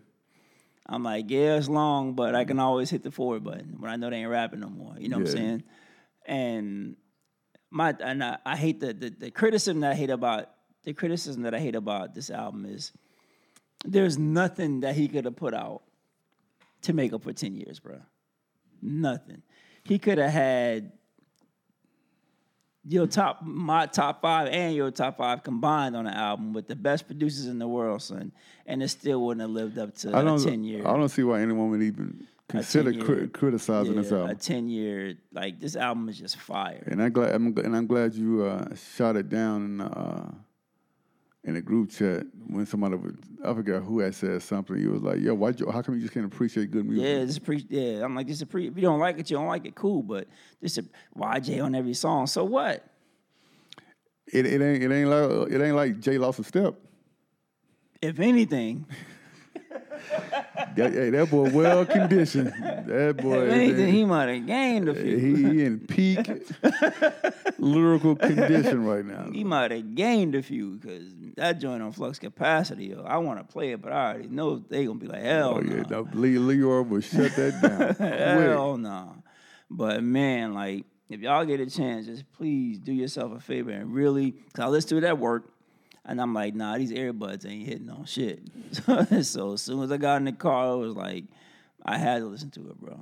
I'm 0.92 1.02
like, 1.02 1.30
yeah, 1.30 1.56
it's 1.56 1.70
long, 1.70 2.12
but 2.12 2.34
I 2.34 2.44
can 2.44 2.58
mm-hmm. 2.58 2.66
always 2.66 2.90
hit 2.90 3.02
the 3.02 3.10
forward 3.10 3.42
button 3.42 3.76
when 3.78 3.90
I 3.90 3.96
know 3.96 4.10
they 4.10 4.16
ain't 4.16 4.30
rapping 4.30 4.60
no 4.60 4.68
more. 4.68 4.94
You 4.98 5.08
know 5.08 5.18
what 5.18 5.28
I'm 5.28 5.32
saying? 5.32 5.62
And 6.26 6.96
my 7.70 7.94
and 7.98 8.22
I, 8.22 8.36
I 8.44 8.56
hate 8.56 8.78
the, 8.78 8.92
the 8.92 9.08
the 9.08 9.30
criticism 9.30 9.80
that 9.80 9.92
I 9.92 9.94
hate 9.94 10.10
about 10.10 10.50
the 10.84 10.92
criticism 10.92 11.42
that 11.42 11.54
I 11.54 11.60
hate 11.60 11.74
about 11.74 12.14
this 12.14 12.28
album 12.28 12.66
is 12.66 12.92
there's 13.86 14.18
nothing 14.18 14.80
that 14.80 14.94
he 14.94 15.08
could 15.08 15.24
have 15.24 15.36
put 15.36 15.54
out 15.54 15.82
to 16.82 16.92
make 16.92 17.12
up 17.12 17.22
for 17.22 17.32
10 17.32 17.54
years, 17.54 17.80
bro. 17.80 18.00
Nothing. 18.82 19.42
He 19.84 19.98
could 19.98 20.18
have 20.18 20.30
had 20.30 20.92
your 22.84 23.06
top 23.06 23.42
my 23.42 23.86
top 23.86 24.20
five 24.22 24.48
and 24.48 24.74
your 24.74 24.90
top 24.90 25.18
five 25.18 25.42
combined 25.42 25.96
on 25.96 26.04
the 26.04 26.14
album 26.16 26.52
with 26.52 26.66
the 26.66 26.76
best 26.76 27.06
producers 27.06 27.46
in 27.46 27.58
the 27.58 27.68
world, 27.68 28.02
son, 28.02 28.32
and 28.66 28.82
it 28.82 28.88
still 28.88 29.24
wouldn't 29.24 29.40
have 29.42 29.50
lived 29.50 29.78
up 29.78 29.94
to 29.98 30.12
I 30.14 30.20
a 30.20 30.24
don't. 30.24 30.42
ten 30.42 30.64
year. 30.64 30.86
I 30.86 30.92
don't 30.96 31.08
see 31.08 31.22
why 31.22 31.40
anyone 31.40 31.70
would 31.70 31.82
even 31.82 32.26
consider 32.48 32.92
cri- 32.92 33.28
criticizing 33.28 33.94
this 33.94 34.10
album. 34.12 34.30
a 34.30 34.34
ten 34.34 34.68
year 34.68 35.14
like 35.32 35.60
this 35.60 35.76
album 35.76 36.08
is 36.08 36.18
just 36.18 36.36
fire. 36.36 36.82
And 36.86 37.02
I'm 37.02 37.12
glad. 37.12 37.34
I'm, 37.34 37.46
and 37.58 37.76
I'm 37.76 37.86
glad 37.86 38.14
you 38.14 38.44
uh, 38.44 38.74
shot 38.96 39.16
it 39.16 39.28
down 39.28 39.64
in, 39.64 39.80
uh, 39.80 40.32
in 41.44 41.56
a 41.56 41.60
group 41.60 41.90
chat 41.90 42.24
when 42.46 42.66
somebody 42.66 42.94
was, 42.94 43.14
I 43.44 43.52
forgot 43.52 43.82
who 43.82 43.98
had 43.98 44.14
said 44.14 44.42
something. 44.42 44.76
He 44.76 44.86
was 44.86 45.02
like, 45.02 45.20
"Yo, 45.20 45.34
why? 45.34 45.50
You, 45.50 45.70
how 45.70 45.82
come 45.82 45.96
you 45.96 46.00
just 46.00 46.14
can't 46.14 46.26
appreciate 46.26 46.70
good 46.70 46.86
music?" 46.86 47.04
Yeah, 47.04 47.24
just 47.24 47.44
pre 47.44 47.66
yeah. 47.68 48.04
I'm 48.04 48.14
like 48.14 48.28
just 48.28 48.48
pre. 48.48 48.68
If 48.68 48.76
you 48.76 48.82
don't 48.82 49.00
like 49.00 49.18
it, 49.18 49.30
you 49.30 49.36
don't 49.36 49.48
like 49.48 49.66
it. 49.66 49.74
Cool, 49.74 50.02
but 50.02 50.28
this 50.60 50.78
is 50.78 50.88
YJ 51.16 51.64
on 51.64 51.74
every 51.74 51.94
song. 51.94 52.26
So 52.26 52.44
what? 52.44 52.86
It, 54.32 54.46
it 54.46 54.62
ain't. 54.62 54.82
It 54.84 54.92
ain't 54.92 55.08
like. 55.08 55.50
It 55.50 55.60
ain't 55.60 55.76
like 55.76 56.00
Jay 56.00 56.18
lost 56.18 56.38
a 56.38 56.44
step. 56.44 56.74
If 58.00 58.20
anything, 58.20 58.86
That, 60.74 60.92
hey, 60.92 61.10
that 61.10 61.30
boy 61.30 61.50
well 61.50 61.84
conditioned. 61.84 62.48
That 62.86 63.18
boy. 63.18 63.48
anything, 63.48 63.92
he 63.92 64.04
might 64.04 64.28
have 64.28 64.46
gained 64.46 64.88
a 64.88 64.94
few. 64.94 65.16
he, 65.16 65.34
he 65.36 65.64
in 65.64 65.80
peak 65.80 66.18
lyrical 67.58 68.16
condition 68.16 68.84
right 68.84 69.04
now. 69.04 69.28
He 69.30 69.44
might 69.44 69.70
have 69.70 69.94
gained 69.94 70.34
a 70.34 70.42
few 70.42 70.76
because 70.76 71.04
that 71.36 71.58
joint 71.60 71.82
on 71.82 71.92
flux 71.92 72.18
capacity. 72.18 72.86
Yo, 72.86 73.02
I 73.02 73.18
want 73.18 73.38
to 73.38 73.44
play 73.44 73.72
it, 73.72 73.82
but 73.82 73.92
I 73.92 74.12
already 74.12 74.28
know 74.28 74.58
they 74.58 74.86
gonna 74.86 74.98
be 74.98 75.06
like 75.06 75.22
hell 75.22 75.56
Oh 75.56 75.60
yeah, 75.62 75.82
no, 75.90 76.08
Lee 76.14 76.36
Leor 76.36 76.88
will 76.88 77.00
shut 77.00 77.34
that 77.36 77.60
down. 77.62 77.94
Hell 78.18 78.76
no. 78.78 79.16
But 79.70 80.02
man, 80.02 80.54
like, 80.54 80.84
if 81.08 81.20
y'all 81.20 81.44
get 81.44 81.60
a 81.60 81.66
chance, 81.66 82.06
just 82.06 82.30
please 82.32 82.78
do 82.78 82.92
yourself 82.92 83.32
a 83.32 83.40
favor 83.40 83.70
and 83.70 83.92
really, 83.92 84.32
cause 84.54 84.64
I 84.64 84.68
listen 84.68 84.90
to 84.90 84.96
it 84.98 85.04
at 85.04 85.18
work, 85.18 85.52
and 86.04 86.20
I'm 86.20 86.34
like, 86.34 86.54
nah, 86.54 86.76
these 86.78 86.92
earbuds 86.92 87.46
ain't 87.46 87.66
hitting 87.66 87.90
on 87.90 88.04
shit. 88.04 88.40
so 89.24 89.52
as 89.52 89.62
soon 89.62 89.82
as 89.82 89.92
I 89.92 89.96
got 89.96 90.16
in 90.16 90.24
the 90.24 90.32
car, 90.32 90.72
it 90.72 90.78
was 90.78 90.96
like, 90.96 91.24
I 91.84 91.98
had 91.98 92.18
to 92.18 92.26
listen 92.26 92.50
to 92.52 92.70
it, 92.70 92.80
bro. 92.80 93.00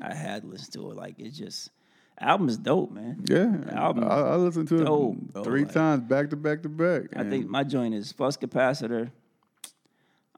I 0.00 0.14
had 0.14 0.42
to 0.42 0.48
listen 0.48 0.72
to 0.72 0.90
it. 0.90 0.96
Like, 0.96 1.16
it's 1.18 1.36
just, 1.36 1.70
album 2.18 2.48
is 2.48 2.56
dope, 2.56 2.92
man. 2.92 3.24
Yeah, 3.28 3.54
album 3.72 4.04
I, 4.04 4.06
I 4.06 4.36
listened 4.36 4.68
to 4.68 4.80
it 4.80 4.84
dope, 4.84 5.16
bro, 5.16 5.44
three 5.44 5.64
like- 5.64 5.74
times 5.74 6.02
back 6.02 6.30
to 6.30 6.36
back 6.36 6.62
to 6.62 6.68
back. 6.68 7.16
I 7.16 7.24
think 7.24 7.48
my 7.48 7.64
joint 7.64 7.94
is 7.94 8.12
Flux 8.12 8.36
Capacitor. 8.36 9.10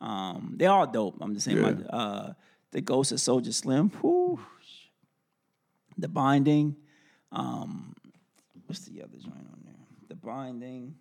Um, 0.01 0.55
they 0.57 0.67
all 0.67 0.87
dope. 0.87 1.17
I'm 1.21 1.35
just 1.35 1.45
saying, 1.47 1.63
my, 1.63 1.71
uh, 1.97 2.33
the 2.73 2.81
Ghost 2.81 3.13
of 3.13 3.19
Soulja 3.19 3.53
Slim. 3.53 3.91
Whew. 4.01 4.41
The 5.97 6.09
Binding. 6.09 6.77
Um, 7.31 7.95
what's 8.67 8.81
the 8.87 9.01
other 9.03 9.17
joint 9.19 9.35
on 9.35 9.61
there? 9.65 9.75
The 10.09 10.17
Binding. 10.17 10.97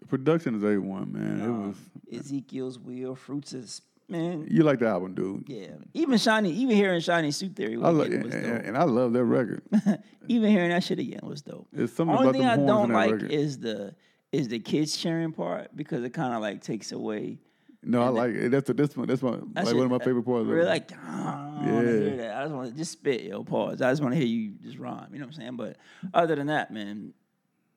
the 0.00 0.06
production 0.06 0.54
is 0.54 0.64
a 0.64 0.78
one, 0.78 1.12
man. 1.12 1.40
it 1.40 1.50
was. 1.50 1.76
Ezekiel's 2.20 2.78
Wheel, 2.78 3.14
Fruits 3.14 3.52
is 3.52 3.82
man. 4.08 4.46
You 4.50 4.64
like 4.64 4.80
the 4.80 4.88
album, 4.88 5.14
dude? 5.14 5.44
Yeah, 5.48 5.68
even 5.94 6.18
Shiny, 6.18 6.50
even 6.52 6.74
hearing 6.76 7.00
Shiny 7.00 7.30
Suit 7.30 7.54
Theory 7.54 7.76
I 7.82 7.90
again 7.90 8.12
and, 8.12 8.24
was 8.24 8.34
dope. 8.34 8.62
and, 8.64 8.76
I 8.76 8.82
love 8.82 9.12
that 9.12 9.24
record. 9.24 9.62
even 10.28 10.50
hearing 10.50 10.70
that 10.70 10.82
shit 10.84 10.98
again 10.98 11.20
was 11.22 11.42
dope. 11.42 11.68
It's 11.72 11.92
something 11.92 12.16
Only 12.16 12.30
about 12.30 12.38
thing 12.38 12.46
I 12.46 12.56
don't 12.56 12.90
like 12.90 13.12
record. 13.12 13.30
is 13.30 13.58
the 13.58 13.94
is 14.32 14.48
the 14.48 14.58
kids 14.58 14.96
cheering 14.96 15.32
part 15.32 15.74
because 15.74 16.04
it 16.04 16.10
kind 16.10 16.34
of 16.34 16.40
like 16.40 16.62
takes 16.62 16.92
away. 16.92 17.38
No, 17.82 18.02
I 18.02 18.08
like 18.08 18.34
it. 18.34 18.50
That's 18.50 18.66
the, 18.66 18.74
this 18.74 18.94
one. 18.96 19.06
That's 19.06 19.22
my 19.22 19.30
that 19.30 19.40
like 19.54 19.66
shit- 19.68 19.76
one 19.76 19.86
of 19.86 19.90
my 19.90 19.98
favorite 20.04 20.22
parts. 20.24 20.48
it. 20.48 20.52
like, 20.66 20.92
"Ah, 21.02 21.60
I 21.60 21.64
Yeah. 21.66 21.80
hear 21.82 22.16
that. 22.18 22.36
I 22.36 22.42
just 22.44 22.54
want 22.54 22.70
to 22.70 22.76
just 22.76 22.92
spit, 22.92 23.22
yo, 23.22 23.42
pause. 23.42 23.80
I 23.80 23.90
just 23.90 24.02
want 24.02 24.12
to 24.14 24.18
hear 24.18 24.26
you 24.28 24.50
just 24.62 24.78
rhyme. 24.78 25.08
You 25.12 25.18
know 25.18 25.24
what 25.26 25.34
I'm 25.34 25.40
saying? 25.40 25.56
But 25.56 25.76
other 26.12 26.36
than 26.36 26.48
that, 26.48 26.70
man, 26.72 27.14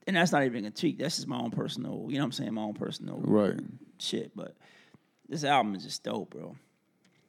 and 0.06 0.16
that's 0.18 0.34
not 0.34 0.44
even 0.44 0.66
a 0.66 0.72
tweak. 0.72 0.98
That's 1.00 1.16
just 1.16 1.28
my 1.30 1.38
own 1.38 1.52
personal. 1.52 2.08
You 2.10 2.16
know 2.18 2.24
what 2.24 2.26
I'm 2.26 2.32
saying? 2.34 2.54
My 2.54 2.64
own 2.64 2.74
personal 2.74 3.20
right. 3.24 3.58
shit. 4.00 4.36
But 4.36 4.56
this 5.30 5.46
album 5.46 5.74
is 5.76 5.84
just 5.84 6.04
dope, 6.04 6.32
bro. 6.32 6.56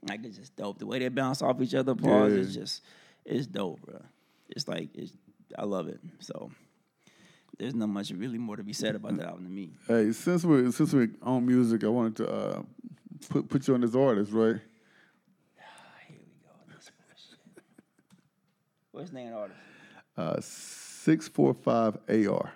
Like 0.09 0.25
it's 0.25 0.37
just 0.37 0.57
dope. 0.57 0.79
The 0.79 0.87
way 0.87 0.99
they 0.99 1.09
bounce 1.09 1.43
off 1.43 1.61
each 1.63 1.75
other 1.75 1.95
parts 1.95 2.35
Yeah. 2.35 2.41
is 2.41 2.55
just 2.55 2.83
it's 3.25 3.47
dope, 3.47 3.81
bro. 3.83 4.03
It's 4.49 4.67
like 4.67 4.89
it's 4.95 5.13
I 5.57 5.65
love 5.65 5.87
it. 5.87 6.01
So 6.19 6.51
there's 7.59 7.75
not 7.75 7.89
much 7.89 8.11
really 8.11 8.39
more 8.39 8.57
to 8.57 8.63
be 8.63 8.73
said 8.73 8.95
about 8.95 9.17
that 9.17 9.27
album 9.27 9.45
to 9.45 9.51
me. 9.51 9.71
Hey, 9.87 10.13
since 10.13 10.45
we 10.45 10.71
since 10.73 10.93
we 10.93 11.09
on 11.23 11.47
music, 11.47 11.85
I 11.85 11.89
wanted 11.89 12.17
to 12.17 12.29
uh, 12.29 12.63
put 13.29 13.49
put 13.49 13.69
you 13.69 13.75
on 13.75 13.81
this 13.81 13.95
artist, 13.95 14.33
right? 14.33 14.57
Here 16.09 16.19
we 16.19 16.35
go. 16.43 16.75
This 16.75 16.91
bullshit. 16.99 17.65
What's 18.93 19.11
the 19.11 19.17
name 19.17 19.29
of 19.29 19.33
the 19.33 19.39
artist? 19.39 19.59
Uh, 20.17 20.41
six 20.41 21.29
four 21.29 21.55
five 21.55 21.99
AR. 22.09 22.53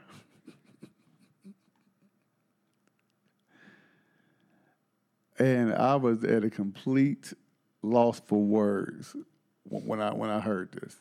And 5.38 5.72
I 5.72 5.94
was 5.94 6.24
at 6.24 6.42
a 6.42 6.50
complete 6.50 7.32
loss 7.82 8.20
for 8.26 8.42
words 8.42 9.14
when 9.64 10.00
I 10.00 10.12
when 10.12 10.30
I 10.30 10.40
heard 10.40 10.72
this. 10.72 10.96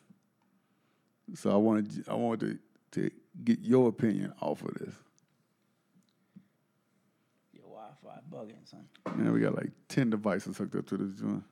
So 1.34 1.52
I 1.52 1.56
wanted 1.56 2.08
I 2.08 2.14
wanted 2.14 2.40
to 2.42 2.60
to 2.98 3.12
get 3.44 3.60
your 3.60 3.90
opinion 3.90 4.34
off 4.42 4.64
of 4.64 4.74
this. 4.76 4.96
Your 7.54 7.66
Wi-Fi 7.66 8.20
bugging, 8.32 8.68
son. 8.68 8.88
Man, 9.16 9.32
we 9.32 9.40
got 9.40 9.56
like 9.56 9.72
ten 9.88 10.10
devices 10.10 10.58
hooked 10.58 10.76
up 10.76 10.88
to 10.88 10.98
this 10.98 11.20
joint. 11.20 11.44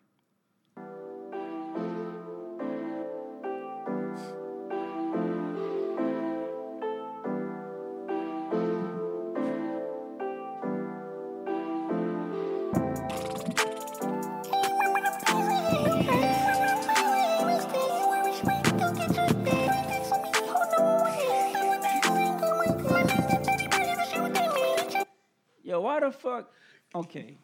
Why 25.86 26.00
the 26.00 26.12
fuck? 26.12 26.52
Okay. 26.96 27.38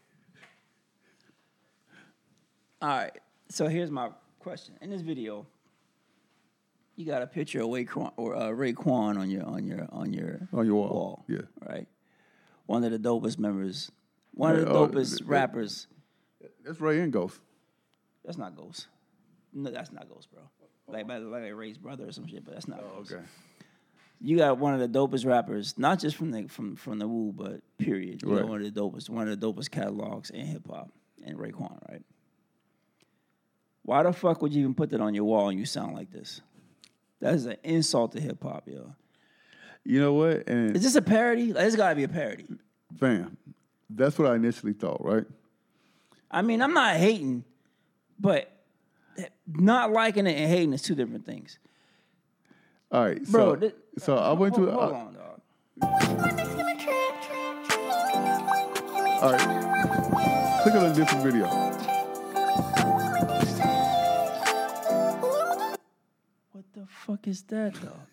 All 2.81 2.89
right. 2.89 3.11
So 3.49 3.67
here's 3.67 3.91
my 3.91 4.09
question. 4.39 4.75
In 4.81 4.89
this 4.89 5.01
video, 5.01 5.45
you 6.95 7.05
got 7.05 7.21
a 7.21 7.27
picture 7.27 7.61
of 7.61 7.67
Raekwon 7.67 8.11
or 8.17 8.35
uh, 8.35 8.47
Raekwon 8.49 9.19
on 9.19 9.29
your 9.29 9.45
on 9.45 9.65
your 9.67 9.87
on 9.91 10.11
your 10.11 10.47
On 10.53 10.65
your 10.65 10.75
wall, 10.75 11.23
yeah. 11.27 11.41
Right. 11.67 11.87
One 12.65 12.83
of 12.83 12.91
the 12.91 12.97
dopest 12.99 13.37
members. 13.37 13.91
One 14.33 14.55
of 14.55 14.61
the 14.65 14.71
Yeah, 14.71 14.77
oh, 14.77 14.87
dopest 14.87 15.17
th- 15.19 15.27
rappers. 15.29 15.87
That's 16.65 16.79
Ray 16.81 16.99
and 17.01 17.13
Ghost. 17.13 17.39
That's 18.25 18.37
not 18.39 18.55
Ghost. 18.55 18.87
No, 19.53 19.69
that's 19.69 19.91
not 19.91 20.09
Ghost, 20.09 20.29
bro. 20.31 20.41
Like 20.87 21.07
like, 21.07 21.21
like 21.23 21.53
Ray's 21.53 21.77
brother 21.77 22.07
or 22.07 22.11
some 22.11 22.25
shit, 22.25 22.43
but 22.43 22.55
that's 22.55 22.67
not 22.67 22.79
Ghost. 22.79 23.11
Oh, 23.13 23.17
Okay. 23.17 23.25
You 24.23 24.37
got 24.37 24.57
one 24.59 24.73
of 24.73 24.79
the 24.79 24.87
dopest 24.99 25.25
rappers, 25.25 25.73
not 25.77 25.99
just 25.99 26.15
from 26.15 26.31
the 26.31 26.47
from 26.47 26.75
from 26.75 26.99
the 26.99 27.07
Wu, 27.07 27.31
but 27.35 27.61
period. 27.77 28.21
You 28.21 28.29
Right. 28.33 28.41
got 28.41 28.49
one 28.49 28.63
of 28.63 28.73
the 28.73 28.79
dopest, 28.81 29.09
one 29.09 29.27
of 29.27 29.39
the 29.39 29.45
dopest 29.53 29.71
catalogs 29.71 30.29
in 30.29 30.45
hip 30.45 30.67
hop, 30.69 30.91
and 31.25 31.37
Raekwon, 31.37 31.79
right? 31.89 32.03
Why 33.83 34.03
the 34.03 34.13
fuck 34.13 34.41
would 34.41 34.53
you 34.53 34.61
even 34.61 34.75
put 34.75 34.91
that 34.91 35.01
on 35.01 35.13
your 35.15 35.23
wall 35.23 35.49
and 35.49 35.57
you 35.59 35.65
sound 35.65 35.95
like 35.95 36.11
this? 36.11 36.41
That 37.19 37.33
is 37.33 37.45
an 37.45 37.57
insult 37.63 38.11
to 38.13 38.21
hip 38.21 38.41
hop, 38.43 38.67
yo. 38.67 38.93
You 39.83 39.99
know 39.99 40.13
what? 40.13 40.47
And 40.47 40.75
Is 40.75 40.83
this 40.83 40.95
a 40.95 41.01
parody? 41.01 41.51
Like, 41.53 41.65
it's 41.65 41.75
got 41.75 41.89
to 41.89 41.95
be 41.95 42.03
a 42.03 42.07
parody. 42.07 42.45
fam, 42.97 43.37
that's 43.89 44.19
what 44.19 44.29
I 44.31 44.35
initially 44.35 44.73
thought, 44.73 45.03
right? 45.03 45.25
I 46.29 46.43
mean, 46.43 46.61
I'm 46.61 46.73
not 46.73 46.95
hating, 46.97 47.43
but 48.19 48.51
not 49.47 49.91
liking 49.91 50.27
it 50.27 50.37
and 50.37 50.49
hating 50.49 50.73
is 50.73 50.83
two 50.83 50.93
different 50.95 51.25
things. 51.25 51.57
All 52.91 53.03
right, 53.05 53.23
Bro, 53.25 53.55
so 53.55 53.59
thi- 53.59 53.75
so 53.97 54.17
I 54.17 54.31
went 54.33 54.55
hold, 54.55 54.67
to 54.67 54.73
hold 54.73 54.91
uh, 54.91 54.95
on, 54.95 55.13
dog. 55.13 55.41
all 59.21 59.31
right. 59.33 60.61
Click 60.63 60.75
on 60.75 60.85
a 60.85 60.93
different 60.93 61.23
video. 61.23 61.47
What 66.51 66.65
the 66.73 66.85
fuck 66.87 67.27
is 67.27 67.43
that, 67.43 67.73
dog? 67.81 68.07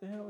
The 0.00 0.06
hell 0.06 0.29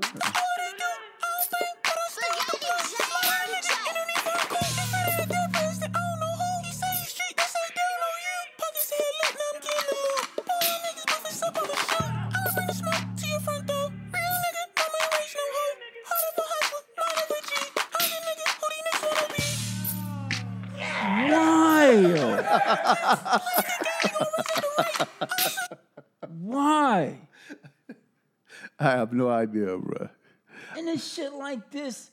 have 29.10 29.16
no 29.16 29.28
idea, 29.28 29.76
bro. 29.76 30.08
And 30.76 30.88
it's 30.88 31.12
shit 31.12 31.32
like 31.32 31.70
this. 31.70 32.10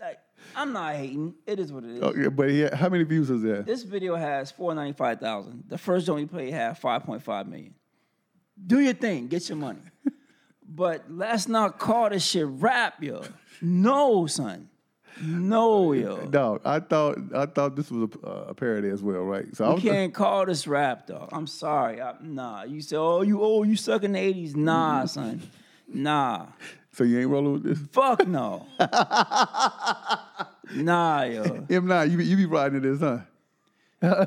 Like, 0.00 0.18
I'm 0.56 0.72
not 0.72 0.96
hating. 0.96 1.34
It 1.46 1.60
is 1.60 1.72
what 1.72 1.84
it 1.84 1.90
is. 1.90 2.02
Okay, 2.02 2.28
but 2.28 2.50
he 2.50 2.62
how 2.62 2.88
many 2.88 3.04
views 3.04 3.30
is 3.30 3.42
that? 3.42 3.64
This 3.66 3.82
video 3.82 4.16
has 4.16 4.50
495,000. 4.50 5.64
The 5.68 5.78
first 5.78 6.08
one 6.08 6.18
we 6.18 6.26
played 6.26 6.52
had 6.52 6.80
5.5 6.80 7.46
million. 7.46 7.74
Do 8.66 8.80
your 8.80 8.94
thing, 8.94 9.28
get 9.28 9.48
your 9.48 9.56
money. 9.58 9.80
but 10.68 11.04
let's 11.08 11.48
not 11.48 11.78
call 11.78 12.10
this 12.10 12.24
shit 12.24 12.46
rap, 12.46 13.02
yo. 13.02 13.22
No, 13.60 14.26
son. 14.26 14.68
No, 15.22 15.92
yo. 15.92 16.26
Dog, 16.26 16.60
I 16.64 16.80
thought 16.80 17.18
I 17.34 17.46
thought 17.46 17.76
this 17.76 17.90
was 17.90 18.10
a, 18.10 18.26
uh, 18.26 18.44
a 18.48 18.54
parody 18.54 18.88
as 18.88 19.00
well, 19.00 19.22
right? 19.22 19.44
So 19.54 19.64
I 19.64 19.68
You 19.68 19.74
was 19.74 19.82
can't 19.84 20.12
call 20.14 20.44
this 20.44 20.66
rap, 20.66 21.06
dog. 21.06 21.28
I'm 21.32 21.46
sorry. 21.46 22.00
I, 22.00 22.14
nah. 22.20 22.64
You 22.64 22.80
say, 22.80 22.96
oh, 22.96 23.22
you 23.22 23.40
oh, 23.40 23.62
you 23.62 23.76
suck 23.76 24.02
in 24.02 24.12
the 24.12 24.18
80s. 24.18 24.56
Nah, 24.56 25.04
son. 25.04 25.40
Nah. 25.88 26.46
so 26.92 27.04
you 27.04 27.20
ain't 27.20 27.30
rolling 27.30 27.52
with 27.54 27.62
this. 27.64 27.78
Fuck 27.92 28.26
no. 28.26 28.66
nah, 30.74 31.22
yo. 31.22 31.66
M 31.70 31.86
nine, 31.86 32.10
you 32.10 32.18
be, 32.18 32.24
you 32.24 32.36
be 32.36 32.46
riding 32.46 32.82
this, 32.82 33.00
huh? 33.00 33.20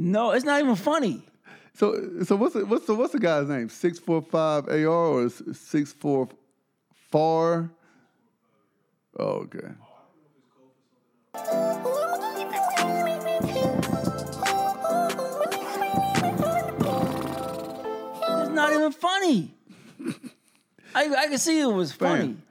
No, 0.00 0.30
it's 0.30 0.44
not 0.44 0.62
even 0.62 0.76
funny. 0.76 1.24
So 1.74 2.22
so 2.22 2.36
what's 2.36 2.54
the, 2.54 2.64
what's 2.64 2.86
the, 2.86 2.94
what's 2.94 3.12
the 3.12 3.18
guy's 3.18 3.48
name? 3.48 3.68
Six 3.68 3.98
four 3.98 4.22
five 4.22 4.68
AR 4.68 4.86
or 4.86 5.28
six 5.28 5.92
four 5.92 6.28
four? 7.10 7.72
Oh, 9.18 9.48
okay. 9.48 9.70
Funny. 19.28 19.54
I 20.94 21.04
I 21.14 21.26
can 21.28 21.38
see 21.38 21.60
it 21.60 21.66
was 21.66 21.92
funny. 21.92 22.20
Fam. 22.20 22.42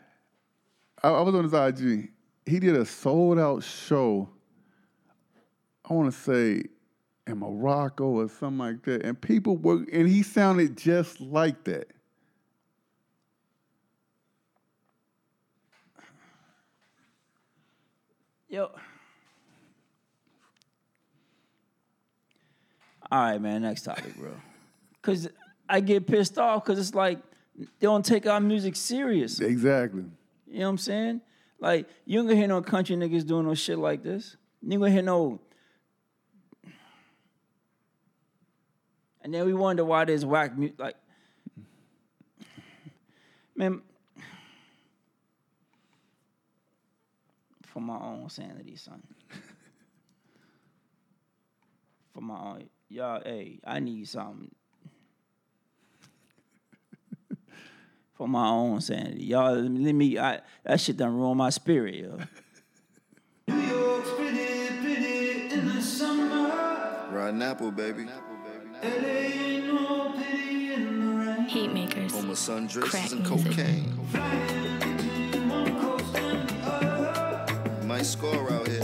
I, 1.03 1.09
I 1.09 1.21
was 1.21 1.35
on 1.35 1.43
his 1.43 1.53
IG. 1.53 2.09
He 2.45 2.59
did 2.59 2.75
a 2.75 2.85
sold 2.85 3.39
out 3.39 3.63
show. 3.63 4.29
I 5.89 5.93
want 5.93 6.13
to 6.13 6.19
say 6.19 6.63
in 7.25 7.39
Morocco 7.39 8.05
or 8.05 8.29
something 8.29 8.57
like 8.57 8.83
that, 8.83 9.03
and 9.03 9.19
people 9.19 9.57
were, 9.57 9.85
and 9.91 10.07
he 10.07 10.23
sounded 10.23 10.77
just 10.77 11.19
like 11.19 11.63
that. 11.65 11.89
Yo. 18.49 18.71
All 23.09 23.21
right, 23.21 23.41
man. 23.41 23.61
Next 23.61 23.83
topic, 23.83 24.15
bro. 24.17 24.31
Cause 25.01 25.29
I 25.69 25.79
get 25.79 26.07
pissed 26.07 26.37
off 26.37 26.63
because 26.63 26.79
it's 26.79 26.95
like 26.95 27.19
they 27.57 27.65
don't 27.87 28.05
take 28.05 28.25
our 28.27 28.39
music 28.39 28.75
serious. 28.75 29.39
Exactly. 29.39 30.05
You 30.47 30.59
know 30.59 30.65
what 30.65 30.69
I'm 30.69 30.77
saying? 30.77 31.21
Like 31.59 31.87
you 32.05 32.19
ain't 32.19 32.27
gonna 32.29 32.39
hear 32.39 32.47
no 32.47 32.61
country 32.61 32.95
niggas 32.95 33.25
doing 33.25 33.45
no 33.45 33.53
shit 33.53 33.77
like 33.77 34.03
this. 34.03 34.37
You 34.61 34.73
ain't 34.73 34.81
gonna 34.81 34.91
hear 34.91 35.01
no. 35.01 35.39
And 39.21 39.33
then 39.33 39.45
we 39.45 39.53
wonder 39.53 39.83
why 39.83 40.05
there's 40.05 40.23
whack 40.23 40.57
music. 40.57 40.79
Like, 40.79 40.95
man, 43.55 43.81
for 47.65 47.81
my 47.81 47.97
own 47.97 48.29
sanity, 48.29 48.77
son. 48.77 49.03
for 52.13 52.21
my 52.21 52.39
own, 52.39 52.69
y'all. 52.87 53.21
Hey, 53.21 53.59
I 53.65 53.79
need 53.79 54.07
something. 54.07 54.49
For 58.17 58.27
my 58.27 58.47
own 58.47 58.81
sanity, 58.81 59.25
y'all. 59.25 59.53
Let 59.55 59.71
me, 59.71 59.85
let 59.85 59.93
me 59.95 60.17
I, 60.17 60.41
that 60.63 60.79
shit 60.79 60.97
done 60.97 61.15
ruin 61.15 61.37
my 61.37 61.51
spirit, 61.51 61.95
yo. 61.95 62.17
New 63.47 63.55
York's 63.59 64.09
pretty 64.11 64.67
pretty 64.81 65.53
in 65.53 65.67
the 65.75 65.81
summer. 65.81 67.07
Riding 67.11 67.43
apple, 67.43 67.71
baby. 67.71 68.07
Heat 71.47 71.73
makers. 71.73 72.11
Home 72.13 72.29
of 72.31 72.37
sun 72.37 72.67
Crack 72.67 72.89
dresses 72.89 73.11
and 73.13 73.29
music. 73.29 73.51
cocaine. 73.51 73.99
Might 77.87 78.05
score 78.05 78.51
out 78.51 78.67
here. 78.67 78.81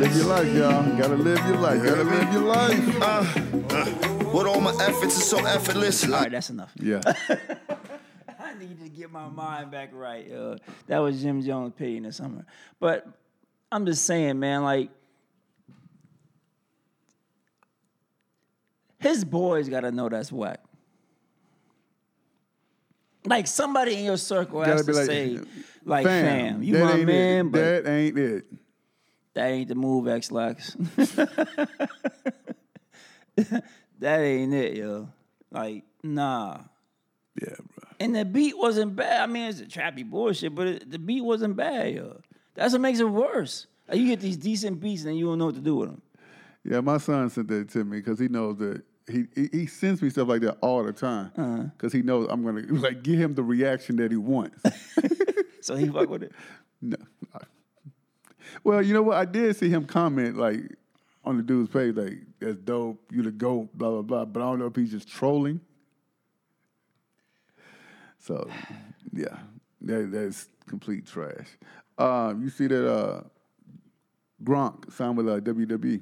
Live 0.00 0.16
your 0.16 0.26
life, 0.26 0.54
y'all. 0.54 0.98
Gotta 0.98 1.14
live 1.16 1.38
your 1.46 1.58
life. 1.58 1.84
Gotta 1.84 2.02
live 2.04 2.32
your 2.32 2.42
life. 2.42 3.02
Uh, 3.02 4.18
What 4.32 4.46
all 4.46 4.62
my 4.62 4.72
efforts 4.80 5.18
is 5.18 5.28
so 5.28 5.44
effortless. 5.44 6.04
All 6.04 6.12
right, 6.12 6.30
that's 6.30 6.48
enough. 6.48 6.72
Yeah. 6.80 7.02
I 8.40 8.54
need 8.54 8.82
to 8.82 8.88
get 8.88 9.10
my 9.10 9.28
mind 9.28 9.70
back 9.70 9.90
right. 9.92 10.32
Uh, 10.32 10.56
that 10.86 11.00
was 11.00 11.20
Jim 11.20 11.42
Jones' 11.42 11.74
pity 11.76 11.98
in 11.98 12.04
the 12.04 12.12
summer. 12.12 12.46
But 12.80 13.06
I'm 13.70 13.84
just 13.84 14.06
saying, 14.06 14.40
man, 14.40 14.64
like 14.64 14.88
his 18.98 19.22
boys 19.22 19.68
got 19.68 19.80
to 19.80 19.92
know 19.92 20.08
that's 20.08 20.32
whack. 20.32 20.60
Like 23.26 23.46
somebody 23.46 23.96
in 23.96 24.04
your 24.04 24.16
circle 24.16 24.60
Gotta 24.60 24.72
has 24.72 24.86
to 24.86 24.92
like, 24.94 25.06
say, 25.06 25.38
like, 25.84 26.06
fam, 26.06 26.62
you 26.62 26.78
that 26.78 26.84
my 26.84 26.92
ain't 26.94 27.06
man, 27.06 27.46
it. 27.46 27.52
but 27.52 27.84
that 27.84 27.86
ain't 27.86 28.18
it. 28.18 28.44
that 29.34 29.46
ain't 29.46 29.68
the 29.68 29.74
move, 29.74 30.08
X 30.08 30.32
Lax. 30.32 30.74
that 34.02 34.20
ain't 34.20 34.52
it, 34.54 34.76
yo. 34.76 35.08
Like, 35.50 35.84
nah. 36.02 36.58
Yeah, 37.40 37.54
bro. 37.56 37.88
And 38.00 38.14
the 38.14 38.24
beat 38.24 38.56
wasn't 38.58 38.94
bad. 38.96 39.20
I 39.22 39.26
mean, 39.26 39.48
it's 39.48 39.60
a 39.60 39.64
trappy 39.64 40.04
bullshit, 40.08 40.54
but 40.54 40.66
it, 40.66 40.90
the 40.90 40.98
beat 40.98 41.22
wasn't 41.22 41.56
bad, 41.56 41.94
yo. 41.94 42.20
That's 42.54 42.72
what 42.72 42.80
makes 42.82 43.00
it 43.00 43.08
worse. 43.08 43.66
Like, 43.88 43.98
you 43.98 44.06
get 44.06 44.20
these 44.20 44.36
decent 44.36 44.80
beats 44.80 45.04
and 45.04 45.16
you 45.18 45.26
don't 45.26 45.38
know 45.38 45.46
what 45.46 45.54
to 45.56 45.60
do 45.60 45.76
with 45.76 45.88
them. 45.90 46.02
Yeah, 46.64 46.80
my 46.80 46.98
son 46.98 47.28
sent 47.30 47.48
that 47.48 47.68
to 47.70 47.84
me 47.84 47.98
because 47.98 48.18
he 48.18 48.28
knows 48.28 48.58
that 48.58 48.82
he, 49.10 49.24
he 49.34 49.48
he 49.52 49.66
sends 49.66 50.00
me 50.00 50.10
stuff 50.10 50.28
like 50.28 50.42
that 50.42 50.58
all 50.60 50.84
the 50.84 50.92
time 50.92 51.32
Uh-huh. 51.36 51.62
because 51.76 51.92
he 51.92 52.02
knows 52.02 52.28
I'm 52.30 52.44
gonna 52.44 52.62
like 52.70 53.02
give 53.02 53.18
him 53.18 53.34
the 53.34 53.42
reaction 53.42 53.96
that 53.96 54.10
he 54.12 54.16
wants. 54.16 54.62
So 55.60 55.76
he 55.76 55.86
fuck 55.88 56.08
with 56.08 56.24
it. 56.24 56.32
no. 56.80 56.96
Well, 58.64 58.82
you 58.82 58.92
know 58.94 59.02
what? 59.02 59.16
I 59.16 59.24
did 59.24 59.56
see 59.56 59.68
him 59.68 59.84
comment 59.86 60.36
like 60.36 60.60
on 61.24 61.36
the 61.36 61.42
dude's 61.42 61.70
page 61.70 61.96
like 61.96 62.18
that's 62.40 62.56
dope, 62.56 63.00
you 63.10 63.22
the 63.22 63.30
goat, 63.30 63.70
blah 63.74 63.90
blah 63.90 64.02
blah. 64.02 64.24
But 64.24 64.40
I 64.40 64.44
don't 64.44 64.58
know 64.58 64.66
if 64.66 64.76
he's 64.76 64.90
just 64.90 65.08
trolling. 65.08 65.60
So, 68.18 68.48
yeah, 69.12 69.36
that, 69.80 70.12
that's 70.12 70.48
complete 70.68 71.06
trash. 71.06 71.48
Um, 71.98 72.42
you 72.42 72.50
see 72.50 72.68
that 72.68 72.88
uh, 72.88 73.22
Gronk 74.44 74.92
signed 74.92 75.16
with 75.16 75.28
uh, 75.28 75.40
WWE. 75.40 76.00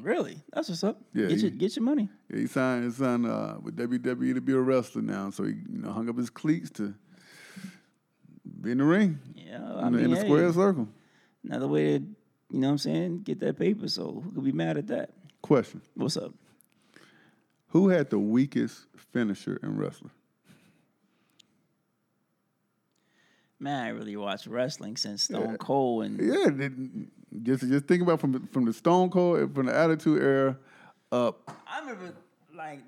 Really? 0.00 0.40
That's 0.52 0.68
what's 0.68 0.84
up. 0.84 1.00
Yeah, 1.12 1.26
Get, 1.26 1.38
your, 1.40 1.50
get 1.50 1.74
your 1.76 1.84
money. 1.84 2.08
Yeah, 2.30 2.38
he 2.40 2.46
signed 2.46 2.84
his 2.84 2.96
son 2.98 3.26
uh, 3.26 3.56
with 3.60 3.76
WWE 3.76 4.34
to 4.34 4.40
be 4.40 4.52
a 4.52 4.60
wrestler 4.60 5.02
now. 5.02 5.30
So 5.30 5.42
he 5.44 5.54
you 5.68 5.78
know 5.80 5.90
hung 5.90 6.08
up 6.08 6.16
his 6.16 6.30
cleats 6.30 6.70
to 6.72 6.94
be 8.60 8.70
in 8.70 8.78
the 8.78 8.84
ring 8.84 9.18
Yeah, 9.34 9.56
I 9.56 9.86
in, 9.88 9.92
the, 9.92 9.98
mean, 9.98 10.04
in 10.04 10.10
the 10.12 10.16
hey, 10.18 10.24
square 10.24 10.52
circle. 10.52 10.88
Another 11.44 11.66
way 11.68 11.98
to, 11.98 12.04
you 12.50 12.60
know 12.60 12.68
what 12.68 12.72
I'm 12.72 12.78
saying, 12.78 13.22
get 13.22 13.40
that 13.40 13.58
paper. 13.58 13.88
So 13.88 14.22
who 14.24 14.32
could 14.32 14.44
be 14.44 14.52
mad 14.52 14.76
at 14.78 14.86
that? 14.88 15.10
Question: 15.42 15.82
What's 15.94 16.16
up? 16.16 16.32
Who 17.68 17.88
had 17.88 18.10
the 18.10 18.18
weakest 18.18 18.86
finisher 19.12 19.58
in 19.62 19.76
wrestling? 19.76 20.10
Man, 23.60 23.84
I 23.84 23.88
really 23.88 24.16
watched 24.16 24.46
wrestling 24.46 24.96
since 24.96 25.24
Stone 25.24 25.56
Cold 25.58 26.04
and 26.04 26.20
Yeah, 26.20 26.68
just 27.42 27.68
just 27.68 27.86
think 27.86 28.02
about 28.02 28.20
from 28.20 28.32
the, 28.32 28.40
from 28.52 28.64
the 28.64 28.72
Stone 28.72 29.10
Cold 29.10 29.54
from 29.54 29.66
the 29.66 29.74
Attitude 29.74 30.22
Era 30.22 30.56
up. 31.10 31.50
I 31.66 31.80
remember, 31.80 32.14
like, 32.54 32.80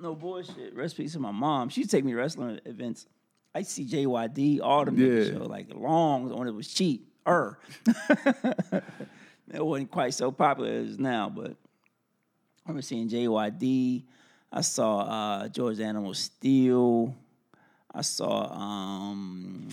no 0.00 0.14
bullshit. 0.14 0.74
Recipes 0.76 1.12
to 1.14 1.18
my 1.18 1.32
mom. 1.32 1.68
She'd 1.70 1.90
take 1.90 2.04
me 2.04 2.12
to 2.12 2.18
wrestling 2.18 2.60
events. 2.64 3.06
I 3.54 3.62
see 3.62 3.84
JYD, 3.84 4.60
all 4.62 4.84
the 4.84 4.92
Yeah. 4.92 5.30
show, 5.32 5.44
like 5.44 5.74
long 5.74 6.28
when 6.30 6.46
it 6.48 6.52
was 6.54 6.68
cheap. 6.68 7.11
Er. 7.26 7.58
it 9.52 9.64
wasn't 9.64 9.90
quite 9.90 10.14
so 10.14 10.32
popular 10.32 10.70
as 10.70 10.98
now, 10.98 11.28
but 11.28 11.50
I 11.52 12.68
remember 12.68 12.82
seeing 12.82 13.08
JYD. 13.08 14.04
I 14.52 14.60
saw 14.60 15.00
uh, 15.00 15.48
George 15.48 15.80
Animal 15.80 16.14
Steele. 16.14 17.14
I 17.94 18.02
saw 18.02 18.52
um, 18.52 19.68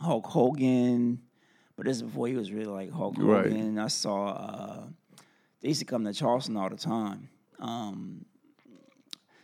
Hulk 0.00 0.26
Hogan, 0.26 1.20
but 1.76 1.86
this 1.86 1.96
is 1.96 2.02
before 2.02 2.28
he 2.28 2.34
was 2.34 2.52
really 2.52 2.66
like 2.66 2.90
Hulk 2.92 3.14
Right. 3.18 3.44
Hogan. 3.50 3.78
I 3.78 3.88
saw 3.88 4.28
uh, 4.28 4.82
they 5.60 5.68
used 5.68 5.80
to 5.80 5.86
come 5.86 6.04
to 6.04 6.12
Charleston 6.12 6.56
all 6.56 6.70
the 6.70 6.76
time. 6.76 7.28
Um, 7.58 8.24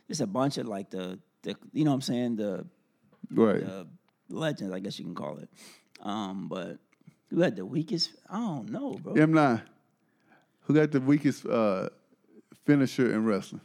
just 0.09 0.21
a 0.21 0.27
bunch 0.27 0.57
of 0.59 0.67
like 0.67 0.91
the, 0.91 1.19
the 1.43 1.57
you 1.73 1.85
know 1.85 1.91
what 1.91 1.97
I'm 1.97 2.01
saying 2.03 2.37
the 2.37 2.65
Right. 3.31 3.61
the 3.61 3.87
legends, 4.29 4.73
I 4.73 4.79
guess 4.79 4.99
you 4.99 5.05
can 5.05 5.15
call 5.17 5.39
it. 5.39 5.49
Um, 6.01 6.47
but 6.49 6.79
who 7.37 7.43
had 7.43 7.55
the 7.55 7.67
weakest? 7.67 8.13
I 8.31 8.39
don't 8.39 8.71
know, 8.71 8.93
bro. 8.95 9.13
M9. 9.13 9.61
Who 10.63 10.75
got 10.75 10.91
the 10.91 11.03
weakest 11.03 11.45
uh, 11.45 11.91
finisher 12.65 13.13
in 13.13 13.27
wrestling? 13.27 13.61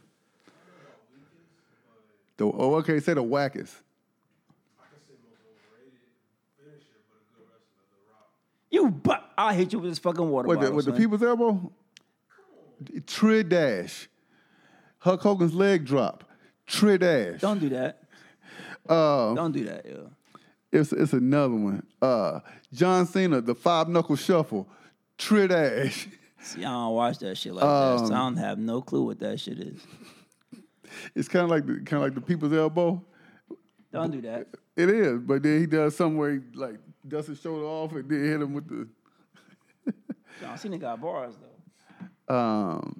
The, 2.36 2.44
oh, 2.44 2.74
okay, 2.76 3.00
say 3.00 3.14
the 3.14 3.24
wackest. 3.24 3.72
You, 8.70 8.90
but 8.90 9.30
I'll 9.38 9.54
hit 9.54 9.72
you 9.72 9.78
with 9.78 9.90
this 9.90 9.98
fucking 9.98 10.28
water 10.28 10.48
With 10.48 10.58
the, 10.58 10.64
bottle. 10.66 10.76
with 10.76 10.84
the 10.84 10.90
son. 10.92 11.00
people's 11.00 11.22
elbow? 11.22 11.72
Tri 13.06 13.40
dash. 13.42 14.06
Hulk 14.98 15.22
Hogan's 15.22 15.54
leg 15.54 15.86
drop. 15.86 16.24
Tri 16.66 16.98
dash. 16.98 17.40
Don't 17.40 17.58
do 17.58 17.70
that. 17.70 18.02
Uh, 18.86 19.32
Don't 19.32 19.52
do 19.52 19.64
that, 19.64 19.86
yo. 19.86 20.10
It's 20.72 20.92
it's 20.92 21.12
another 21.12 21.54
one. 21.54 21.86
Uh, 22.00 22.40
John 22.72 23.06
Cena, 23.06 23.40
the 23.40 23.54
five 23.54 23.88
knuckle 23.88 24.16
shuffle. 24.16 24.68
Tri 25.18 25.46
dash. 25.46 26.08
See, 26.40 26.64
I 26.64 26.70
don't 26.70 26.94
watch 26.94 27.18
that 27.18 27.36
shit 27.36 27.54
like 27.54 27.62
that, 27.62 27.98
so 28.08 28.14
I 28.14 28.18
Um, 28.18 28.34
don't 28.34 28.36
have 28.38 28.58
no 28.58 28.80
clue 28.82 29.04
what 29.04 29.20
that 29.20 29.38
shit 29.38 29.60
is. 29.60 29.80
It's 31.14 31.28
kind 31.28 31.44
of 31.44 31.50
like 31.50 31.64
the 31.66 31.74
kind 31.74 31.94
of 31.94 32.02
like 32.02 32.14
the 32.14 32.20
people's 32.20 32.52
elbow. 32.52 33.02
Don't 33.92 34.10
do 34.10 34.20
that. 34.22 34.48
It 34.76 34.88
is, 34.88 35.20
but 35.20 35.42
then 35.42 35.60
he 35.60 35.66
does 35.66 35.98
where 36.00 36.32
he 36.32 36.40
like 36.54 36.76
dusts 37.06 37.28
his 37.28 37.40
shoulder 37.40 37.64
off 37.64 37.92
and 37.92 38.08
then 38.08 38.24
hit 38.24 38.40
him 38.42 38.54
with 38.54 38.68
the. 38.68 38.88
John 40.40 40.58
Cena 40.58 40.78
got 40.78 41.00
bars 41.00 41.34
though. 41.36 42.34
Um, 42.34 42.96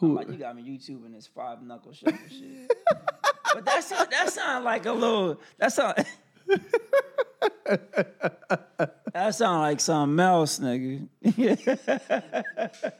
I'm 0.00 0.14
like, 0.14 0.28
you 0.28 0.36
got 0.36 0.54
me 0.54 0.62
YouTube 0.62 1.04
and 1.06 1.14
this 1.14 1.26
five 1.26 1.62
knuckle 1.62 1.92
shuffle 1.92 2.18
shit. 2.28 2.72
but 3.54 3.64
that 3.64 3.82
sound 3.82 4.08
that 4.10 4.30
sound 4.30 4.64
like 4.64 4.86
a 4.86 4.92
little. 4.92 5.40
That 5.58 5.72
sound. 5.72 6.04
that 9.12 9.34
sound 9.34 9.60
like 9.62 9.80
something 9.80 10.18
else, 10.20 10.58
nigga. 10.58 11.08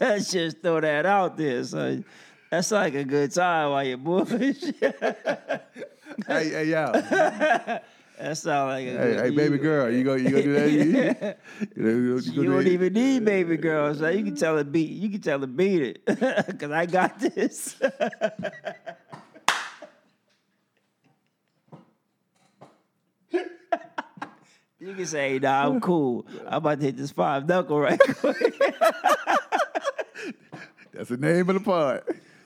Let's 0.00 0.32
just 0.32 0.62
throw 0.62 0.80
that 0.80 1.04
out 1.06 1.36
there. 1.36 1.62
So 1.64 2.02
that's 2.50 2.70
like 2.70 2.94
a 2.94 3.04
good 3.04 3.32
time 3.32 3.70
while 3.70 3.84
you're 3.84 3.96
bullshit. 3.98 4.74
hey, 4.80 5.60
hey, 6.26 6.64
y'all. 6.66 6.92
hey, 7.00 7.80
That 8.18 8.36
sound 8.36 8.70
like 8.70 8.86
a 8.86 8.92
good. 8.92 9.20
hey, 9.20 9.30
baby 9.30 9.58
girl, 9.58 9.90
you 9.92 10.04
go, 10.04 10.14
you 10.14 10.30
go 10.30 10.42
do 10.42 10.52
that. 10.54 11.38
You, 11.76 11.76
you, 11.76 11.84
know, 11.84 11.90
you, 11.90 12.14
go 12.14 12.16
You 12.16 12.32
do 12.32 12.44
don't 12.44 12.64
that. 12.64 12.70
even 12.70 12.92
need 12.94 13.24
baby 13.24 13.56
girl, 13.58 13.94
so 13.94 14.08
you 14.08 14.24
can 14.24 14.34
tell 14.34 14.56
her 14.56 14.64
beat. 14.64 14.90
You 14.90 15.10
can 15.10 15.20
tell 15.20 15.38
her 15.40 15.46
beat 15.46 15.98
it, 16.06 16.58
cause 16.58 16.70
I 16.70 16.86
got 16.86 17.18
this. 17.20 17.76
You 24.88 24.94
can 24.94 25.06
say, 25.06 25.38
"Nah, 25.38 25.66
I'm 25.66 25.80
cool. 25.88 26.26
I'm 26.46 26.54
about 26.54 26.80
to 26.80 26.86
hit 26.86 26.96
this 26.96 27.10
five 27.10 27.46
knuckle 27.46 27.78
right 27.80 28.00
quick." 28.00 28.58
That's 30.92 31.10
the 31.10 31.16
name 31.16 31.48
of 31.48 31.54
the 31.54 31.60
pod. 31.60 32.02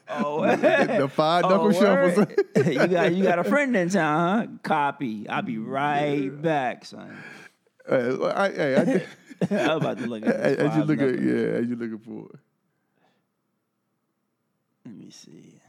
Oh, 0.09 0.45
the 0.57 1.09
five 1.09 1.45
oh, 1.45 1.49
knuckle 1.49 1.69
oh, 1.69 1.73
shuffles. 1.73 2.27
you 2.67 2.87
got 2.89 3.15
you 3.15 3.23
got 3.23 3.39
a 3.39 3.45
friend 3.45 3.75
in 3.77 3.89
town, 3.89 4.39
huh? 4.39 4.47
Copy. 4.63 5.29
I'll 5.29 5.43
be 5.43 5.59
right 5.59 6.29
back, 6.29 6.85
son. 6.85 7.17
Hey, 7.89 8.17
I, 8.23 8.51
hey, 8.51 8.77
I, 8.77 8.85
did- 8.85 9.07
I'm 9.51 9.79
about 9.79 9.99
to 9.99 10.07
look 10.07 10.27
at 10.27 10.35
as 10.35 10.77
you 10.77 10.85
look 10.85 11.01
at, 11.01 11.21
yeah, 11.21 11.59
as 11.59 11.67
you 11.67 11.77
looking 11.77 11.99
for 11.99 12.29
it. 12.35 12.41
Let 14.85 14.95
me 14.95 15.11
see. 15.11 15.61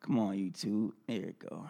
Come 0.00 0.20
on, 0.20 0.36
YouTube. 0.36 0.92
There 1.08 1.16
you 1.16 1.34
go. 1.38 1.68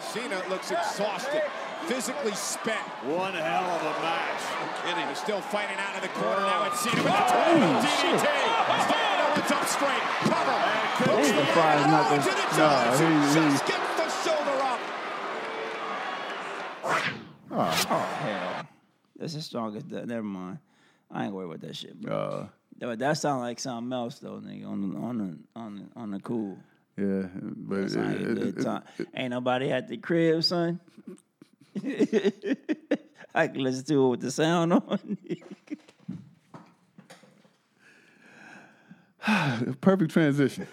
Cena 0.00 0.42
looks 0.48 0.70
exhausted, 0.70 1.42
physically 1.86 2.32
spent. 2.34 2.80
One 3.04 3.34
hell 3.34 3.64
of 3.64 3.82
a 3.82 4.00
match. 4.00 4.42
No 4.60 4.66
kidding. 4.88 5.08
He's 5.08 5.18
still 5.18 5.40
fighting 5.40 5.76
out 5.78 5.96
of 5.96 6.02
the 6.02 6.08
corner 6.08 6.40
now. 6.40 6.66
It's 6.66 6.80
Cena 6.80 6.96
with 7.02 7.12
the 7.12 7.24
tornado 7.26 7.80
DDT. 7.80 8.26
Stand 8.86 9.36
what's 9.36 9.50
up 9.52 9.66
straight. 9.66 10.04
Cover. 10.30 10.58
Hooks 11.10 11.30
the 11.32 11.46
five 11.52 11.80
leg 11.80 11.90
knuckles. 11.90 12.24
to 12.24 12.30
the 12.30 12.36
Nah, 12.56 12.96
he- 12.96 13.04
he- 13.28 13.50
Just 13.50 13.66
gets 13.66 13.94
the 13.96 14.08
shoulder 14.24 14.62
up. 14.62 14.80
Oh 17.58 17.98
hell, 18.20 18.66
that's 19.18 19.34
the 19.34 19.42
strongest. 19.42 19.88
That. 19.90 20.06
Never 20.06 20.22
mind. 20.22 20.58
I 21.10 21.24
ain't 21.26 21.34
worried 21.34 21.46
about 21.46 21.60
that 21.60 21.76
shit, 21.76 22.00
bro. 22.00 22.14
Uh, 22.16 22.46
But 22.78 22.98
that 22.98 23.14
sound 23.18 23.40
like 23.40 23.58
something 23.58 23.92
else 23.92 24.18
though, 24.18 24.40
nigga. 24.44 24.66
On 24.68 24.90
the 24.92 24.98
on 24.98 25.18
the 25.18 25.38
on 25.58 25.76
the, 25.76 26.00
on 26.00 26.10
the 26.10 26.20
cool. 26.20 26.58
Yeah, 26.98 27.26
but 27.40 27.82
That 27.82 27.90
sound 27.90 28.06
like 28.12 28.20
it- 28.20 28.56
good 28.56 28.78
it- 28.98 29.08
Ain't 29.14 29.30
nobody 29.30 29.70
at 29.72 29.88
the 29.88 29.96
crib, 29.98 30.42
son. 30.44 30.80
I 33.34 33.48
can 33.48 33.62
listen 33.62 33.84
to 33.86 34.06
it 34.06 34.08
with 34.08 34.20
the 34.20 34.30
sound 34.30 34.72
on. 34.72 35.18
perfect 39.80 40.10
transition. 40.12 40.66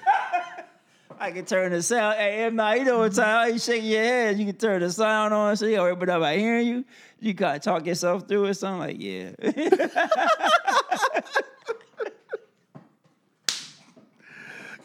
I 1.20 1.32
can 1.32 1.45
turn 1.45 1.72
the 1.72 1.82
sound. 1.82 2.18
Hey, 2.18 2.43
M. 2.43 2.56
Night, 2.56 2.80
you 2.80 2.86
know 2.86 2.99
what 2.99 3.14
time 3.14 3.54
you 3.54 3.60
shake 3.60 3.84
your 3.84 4.01
head, 4.04 4.38
you 4.38 4.45
can 4.45 4.56
turn 4.56 4.82
the 4.82 4.91
sound 4.91 5.34
on 5.34 5.56
so 5.56 5.66
you 5.66 5.78
everybody 5.78 6.20
by 6.20 6.38
hearing 6.38 6.68
you. 6.68 6.86
You 7.20 7.34
gotta 7.34 7.60
talk 7.60 7.86
yourself 7.86 8.28
through 8.28 8.45
it. 8.45 8.56
Something 8.56 8.80
like, 8.80 8.97
yeah. 8.99 9.32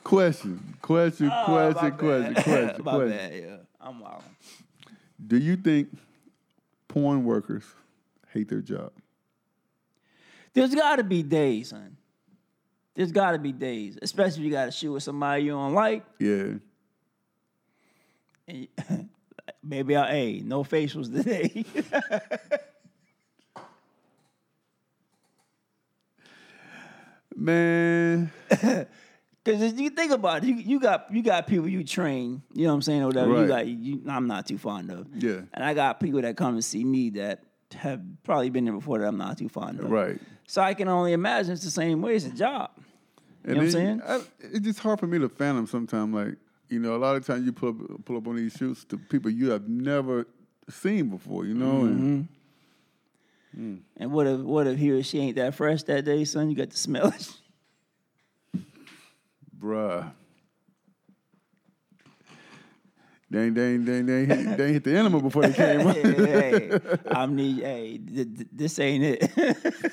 Question, 0.08 0.74
question, 0.80 1.30
Oh, 1.30 1.44
question, 1.44 1.90
question, 1.98 2.34
question, 2.34 2.66
my 2.84 2.92
question. 2.92 3.10
bad, 3.10 3.34
yeah. 3.34 3.56
I'm 3.78 4.00
wild. 4.00 4.22
Do 5.26 5.36
you 5.36 5.54
think 5.54 5.94
porn 6.88 7.24
workers 7.24 7.64
hate 8.32 8.48
their 8.48 8.62
job? 8.62 8.90
There's 10.54 10.74
gotta 10.74 11.04
be 11.04 11.22
days, 11.22 11.68
son. 11.68 11.98
There's 12.94 13.12
gotta 13.12 13.38
be 13.38 13.52
days, 13.52 13.98
especially 14.00 14.38
if 14.40 14.44
you 14.46 14.50
gotta 14.50 14.70
shoot 14.72 14.92
with 14.94 15.02
somebody 15.02 15.42
you 15.42 15.50
don't 15.50 15.74
like. 15.74 16.06
Yeah. 16.18 16.54
And 18.48 18.56
you- 18.56 18.68
maybe 19.62 19.94
I, 19.94 20.10
hey, 20.10 20.40
no 20.42 20.64
facials 20.64 21.12
today. 21.14 21.66
Man, 27.36 28.30
Because 29.48 29.80
you 29.80 29.88
think 29.88 30.12
about 30.12 30.44
it, 30.44 30.48
you, 30.48 30.54
you 30.56 30.80
got 30.80 31.06
you 31.10 31.22
got 31.22 31.46
people 31.46 31.66
you 31.66 31.82
train, 31.82 32.42
you 32.52 32.64
know 32.64 32.70
what 32.70 32.74
I'm 32.74 32.82
saying, 32.82 33.02
or 33.02 33.06
whatever. 33.06 33.40
You 33.40 33.48
got 33.48 33.66
you, 33.66 34.02
I'm 34.06 34.26
not 34.26 34.46
too 34.46 34.58
fond 34.58 34.90
of. 34.90 35.06
Yeah. 35.14 35.40
And 35.54 35.64
I 35.64 35.72
got 35.72 36.00
people 36.00 36.20
that 36.20 36.36
come 36.36 36.54
and 36.54 36.64
see 36.64 36.84
me 36.84 37.10
that 37.10 37.44
have 37.74 38.02
probably 38.24 38.50
been 38.50 38.66
there 38.66 38.74
before 38.74 38.98
that 38.98 39.06
I'm 39.06 39.16
not 39.16 39.38
too 39.38 39.48
fond 39.48 39.80
of. 39.80 39.90
right. 39.90 40.20
So 40.46 40.60
I 40.60 40.74
can 40.74 40.88
only 40.88 41.14
imagine 41.14 41.52
it's 41.52 41.64
the 41.64 41.70
same 41.70 42.02
way. 42.02 42.16
It's 42.16 42.26
a 42.26 42.30
job. 42.30 42.70
You 43.46 43.54
know 43.54 43.58
what 43.58 43.64
I'm 43.64 43.70
saying? 43.70 44.02
I, 44.06 44.20
it's 44.40 44.60
just 44.60 44.80
hard 44.80 45.00
for 45.00 45.06
me 45.06 45.18
to 45.18 45.28
fathom 45.30 45.66
sometimes. 45.66 46.14
Like, 46.14 46.36
you 46.68 46.78
know, 46.78 46.94
a 46.94 46.98
lot 46.98 47.16
of 47.16 47.26
times 47.26 47.46
you 47.46 47.52
pull 47.52 47.70
up, 47.70 48.04
pull 48.04 48.18
up 48.18 48.28
on 48.28 48.36
these 48.36 48.52
shoots 48.52 48.84
to 48.86 48.98
people 48.98 49.30
you 49.30 49.50
have 49.50 49.66
never 49.66 50.26
seen 50.68 51.08
before, 51.08 51.46
you 51.46 51.54
know? 51.54 51.80
And 51.80 52.28
mm-hmm. 53.54 53.74
mm. 53.74 53.80
And 53.96 54.12
what 54.12 54.26
if 54.26 54.40
what 54.40 54.66
if 54.66 54.78
he 54.78 54.90
or 54.90 55.02
she 55.02 55.20
ain't 55.20 55.36
that 55.36 55.54
fresh 55.54 55.82
that 55.84 56.04
day, 56.04 56.24
son? 56.24 56.50
You 56.50 56.56
got 56.56 56.70
to 56.70 56.76
smell 56.76 57.08
it. 57.08 57.32
Bruh. 59.58 60.12
They 63.30 63.44
ain't, 63.44 63.54
they, 63.54 63.74
ain't, 63.74 63.84
they, 63.84 63.98
ain't, 63.98 64.06
they, 64.06 64.20
ain't 64.20 64.30
hit, 64.32 64.56
they 64.56 64.72
hit 64.72 64.84
the 64.84 64.96
animal 64.96 65.20
before 65.20 65.42
they 65.42 65.52
came 65.52 65.86
up. 65.86 65.94
hey, 65.94 66.78
I'm 67.10 67.36
need. 67.36 67.62
Hey, 67.62 67.98
th- 67.98 68.36
th- 68.36 68.48
this 68.50 68.78
ain't 68.78 69.04
it. 69.04 69.30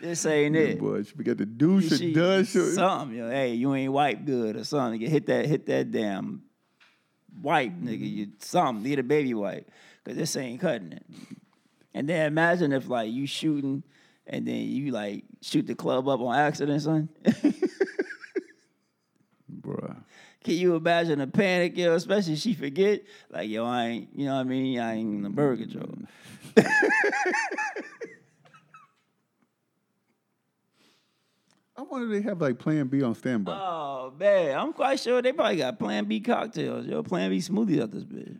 this 0.00 0.26
ain't 0.26 0.56
it. 0.56 0.80
Boy, 0.80 1.04
she 1.04 1.14
got 1.14 1.36
the 1.36 1.46
douche 1.46 2.00
You 2.00 2.12
does 2.12 2.50
shit. 2.50 2.74
Something, 2.74 3.16
yo. 3.18 3.30
Hey, 3.30 3.54
you 3.54 3.72
ain't 3.72 3.92
wipe 3.92 4.24
good 4.24 4.56
or 4.56 4.64
something. 4.64 5.00
You 5.00 5.08
hit 5.08 5.26
that, 5.26 5.46
hit 5.46 5.66
that 5.66 5.92
damn 5.92 6.42
wipe, 7.40 7.72
nigga. 7.72 8.10
You 8.10 8.28
something. 8.40 8.82
Need 8.82 8.98
a 8.98 9.04
baby 9.04 9.32
wipe, 9.32 9.70
cause 10.04 10.16
this 10.16 10.34
ain't 10.34 10.60
cutting 10.60 10.92
it. 10.92 11.06
And 11.94 12.08
then 12.08 12.26
imagine 12.26 12.72
if 12.72 12.88
like 12.88 13.12
you 13.12 13.28
shooting, 13.28 13.84
and 14.26 14.46
then 14.46 14.56
you 14.56 14.92
like 14.92 15.24
shoot 15.40 15.66
the 15.66 15.74
club 15.74 16.08
up 16.08 16.20
on 16.20 16.34
accident, 16.34 16.82
son. 16.82 17.08
Bruh. 19.60 19.96
Can 20.44 20.54
you 20.54 20.76
imagine 20.76 21.18
the 21.18 21.26
panic, 21.26 21.76
yo? 21.76 21.94
Especially 21.94 22.34
if 22.34 22.38
she 22.38 22.54
forget, 22.54 23.02
like, 23.30 23.48
yo, 23.50 23.64
I 23.64 23.86
ain't, 23.86 24.10
you 24.14 24.26
know 24.26 24.34
what 24.36 24.42
I 24.42 24.44
mean? 24.44 24.78
I 24.78 24.94
ain't 24.94 25.16
in 25.16 25.22
the 25.22 25.30
birth 25.30 25.58
mm. 25.58 25.72
control. 25.72 25.98
I 31.78 31.82
wonder 31.82 32.06
if 32.06 32.22
they 32.22 32.28
have 32.28 32.40
like 32.40 32.58
Plan 32.58 32.86
B 32.86 33.02
on 33.02 33.14
standby. 33.14 33.52
Oh 33.52 34.12
man, 34.18 34.58
I'm 34.58 34.72
quite 34.72 34.98
sure 35.00 35.20
they 35.20 35.32
probably 35.32 35.56
got 35.56 35.78
Plan 35.78 36.04
B 36.06 36.20
cocktails, 36.20 36.86
yo, 36.86 37.02
Plan 37.02 37.30
B 37.30 37.38
smoothies 37.38 37.82
out 37.82 37.90
this 37.90 38.04
bitch. 38.04 38.38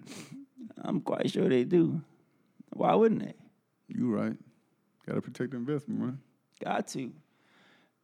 I'm 0.78 1.00
quite 1.00 1.30
sure 1.30 1.48
they 1.48 1.64
do. 1.64 2.00
Why 2.72 2.94
wouldn't 2.94 3.22
they? 3.22 3.34
you 3.88 4.10
right. 4.12 4.36
Got 5.06 5.14
to 5.14 5.20
protect 5.22 5.50
the 5.52 5.56
investment, 5.56 6.00
man. 6.00 6.18
Got 6.64 6.88
to. 6.88 7.12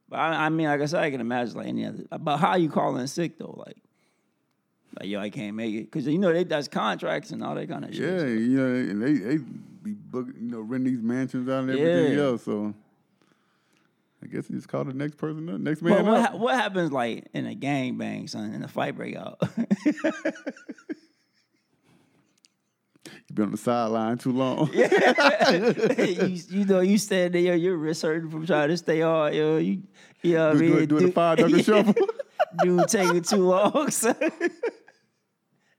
But 0.08 0.18
I, 0.20 0.46
I 0.46 0.48
mean, 0.50 0.66
like 0.66 0.80
I 0.80 0.86
said, 0.86 1.02
I 1.02 1.10
can 1.10 1.20
imagine 1.20 1.56
like 1.56 1.66
any 1.66 1.86
other. 1.86 2.04
But 2.20 2.36
how 2.36 2.56
you 2.56 2.68
calling 2.68 3.06
sick 3.06 3.38
though? 3.38 3.54
Like, 3.66 3.76
like 5.00 5.08
yo, 5.08 5.18
I 5.20 5.30
can't 5.30 5.56
make 5.56 5.74
it 5.74 5.90
because 5.90 6.06
you 6.06 6.18
know 6.18 6.32
they 6.32 6.44
does 6.44 6.68
contracts 6.68 7.30
and 7.30 7.42
all 7.42 7.54
that 7.54 7.68
kind 7.68 7.84
of 7.84 7.94
shit. 7.94 8.02
Yeah, 8.04 8.26
you 8.26 8.56
know, 8.58 8.66
and 8.90 9.02
they 9.02 9.12
they 9.14 9.36
be 9.82 9.92
book, 9.94 10.26
you 10.38 10.50
know, 10.50 10.60
renting 10.60 10.92
these 10.94 11.02
mansions 11.02 11.48
out 11.48 11.62
and 11.64 11.70
everything 11.70 12.14
Yeah. 12.14 12.24
else. 12.24 12.44
So 12.44 12.74
I 14.22 14.26
guess 14.26 14.48
you 14.50 14.56
just 14.56 14.68
call 14.68 14.84
the 14.84 14.92
next 14.92 15.16
person 15.16 15.48
up, 15.48 15.58
next 15.60 15.80
man. 15.82 15.94
But 15.94 16.04
what, 16.04 16.20
up. 16.20 16.30
ha- 16.32 16.36
what 16.36 16.54
happens 16.54 16.92
like 16.92 17.26
in 17.32 17.46
a 17.46 17.54
gang 17.54 17.96
bang, 17.96 18.28
son, 18.28 18.52
in 18.52 18.62
a 18.62 18.68
fight 18.68 18.94
break 18.94 19.16
you 23.32 23.36
been 23.36 23.44
on 23.46 23.50
the 23.52 23.56
sideline 23.56 24.18
too 24.18 24.32
long. 24.32 24.70
you, 24.74 24.84
you 26.50 26.64
know, 26.66 26.80
you 26.80 26.98
stand 26.98 27.34
there, 27.34 27.40
yo, 27.40 27.54
your 27.54 27.76
wrist 27.76 28.02
hurting 28.02 28.30
from 28.30 28.46
trying 28.46 28.68
to 28.68 28.76
stay 28.76 29.00
on, 29.02 29.32
yo. 29.34 29.56
You, 29.56 29.82
you 30.22 30.34
know 30.34 30.48
what 30.48 30.56
I 30.56 30.58
Do- 30.58 30.66
do 30.68 30.74
mean? 30.74 30.82
it- 30.82 30.88
do 30.88 30.96
it 30.98 31.04
a 31.08 31.12
five 31.12 31.38
double 31.38 31.58
shuffle. 31.62 31.94
Dude 32.62 32.88
taking 32.88 33.22
too 33.22 33.36
long, 33.48 33.88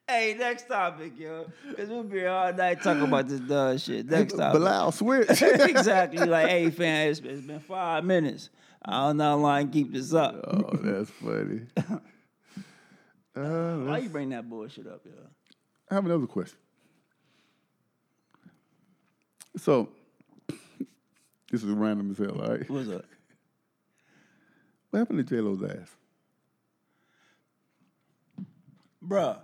hey, 0.08 0.36
next 0.38 0.68
topic, 0.68 1.14
yo. 1.18 1.46
Because 1.70 1.90
we'll 1.90 2.04
be 2.04 2.20
here 2.20 2.30
all 2.30 2.52
night 2.54 2.82
talking 2.82 3.04
about 3.04 3.28
this 3.28 3.40
dumb 3.42 3.78
shit. 3.78 4.08
Next 4.08 4.34
topic. 4.34 4.60
Bilal 4.60 4.92
switch. 4.92 5.30
exactly. 5.42 6.26
Like, 6.26 6.48
hey, 6.50 6.70
fam, 6.72 7.10
it's, 7.10 7.20
it's 7.20 7.46
been 7.46 7.60
five 7.60 8.04
minutes. 8.04 8.50
I 8.84 9.08
don't 9.08 9.18
know 9.18 9.24
how 9.24 9.36
long 9.38 9.52
I 9.52 9.66
keep 9.66 9.94
this 9.94 10.14
up. 10.14 10.36
oh, 10.48 10.72
that's 10.82 11.10
funny. 11.12 11.62
Uh, 13.36 13.78
Why 13.78 13.98
you 14.00 14.10
bring 14.10 14.30
that 14.30 14.50
bullshit 14.50 14.88
up, 14.88 15.02
yo? 15.06 15.12
I 15.90 15.96
have 15.96 16.06
another 16.06 16.28
question. 16.28 16.58
So, 19.58 19.90
this 21.52 21.64
is 21.64 21.66
random 21.66 22.12
as 22.12 22.18
hell, 22.18 22.42
all 22.42 22.52
right? 22.52 22.70
What's 22.70 22.90
up? 22.90 23.06
What 24.90 25.00
happened 25.00 25.28
to 25.28 25.36
J 25.36 25.42
Lo's 25.42 25.64
ass? 25.64 25.96
Bruh, 29.06 29.38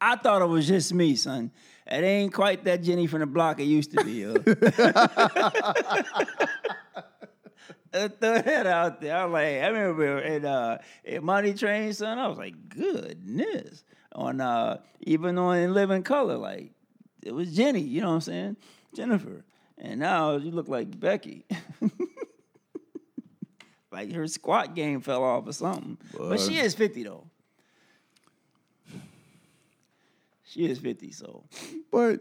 I 0.00 0.16
thought 0.16 0.42
it 0.42 0.46
was 0.46 0.66
just 0.66 0.92
me, 0.92 1.14
son. 1.14 1.50
It 1.86 2.02
ain't 2.02 2.32
quite 2.32 2.64
that 2.64 2.82
Jenny 2.82 3.06
from 3.06 3.20
the 3.20 3.26
block 3.26 3.60
it 3.60 3.64
used 3.64 3.92
to 3.92 4.04
be. 4.04 4.24
I 7.94 8.08
throw 8.08 8.40
that 8.40 8.66
out 8.66 9.00
there. 9.00 9.16
I 9.16 9.24
was 9.26 9.32
like, 9.32 9.46
I 9.46 9.66
remember 9.68 10.18
at 10.18 10.44
uh 10.44 10.78
in 11.04 11.24
Money 11.24 11.54
Train, 11.54 11.92
son, 11.92 12.18
I 12.18 12.26
was 12.28 12.38
like, 12.38 12.68
goodness. 12.68 13.84
On 14.12 14.40
uh 14.40 14.78
even 15.00 15.38
on 15.38 15.58
In 15.58 15.74
Living 15.74 16.02
Color, 16.02 16.38
like 16.38 16.72
it 17.22 17.34
was 17.34 17.54
Jenny, 17.54 17.80
you 17.80 18.00
know 18.00 18.08
what 18.08 18.14
I'm 18.14 18.20
saying? 18.22 18.56
Jennifer. 18.94 19.44
And 19.78 20.00
now 20.00 20.36
you 20.36 20.50
look 20.50 20.68
like 20.68 20.98
Becky. 20.98 21.46
like 23.92 24.12
her 24.12 24.26
squat 24.26 24.74
game 24.74 25.00
fell 25.00 25.24
off 25.24 25.46
or 25.46 25.52
something. 25.52 25.98
But 26.16 26.40
she 26.40 26.58
is 26.58 26.74
50 26.74 27.02
though. 27.04 27.26
She 30.44 30.66
is 30.66 30.78
50, 30.78 31.12
so 31.12 31.44
But 31.90 32.20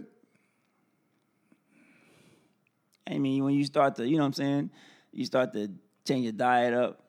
I 3.05 3.17
mean, 3.17 3.43
when 3.43 3.53
you 3.53 3.65
start 3.65 3.95
to, 3.95 4.07
you 4.07 4.15
know 4.15 4.23
what 4.23 4.27
I'm 4.27 4.33
saying, 4.33 4.69
you 5.11 5.25
start 5.25 5.51
to 5.53 5.69
change 6.07 6.23
your 6.23 6.31
diet 6.31 6.73
up. 6.73 7.03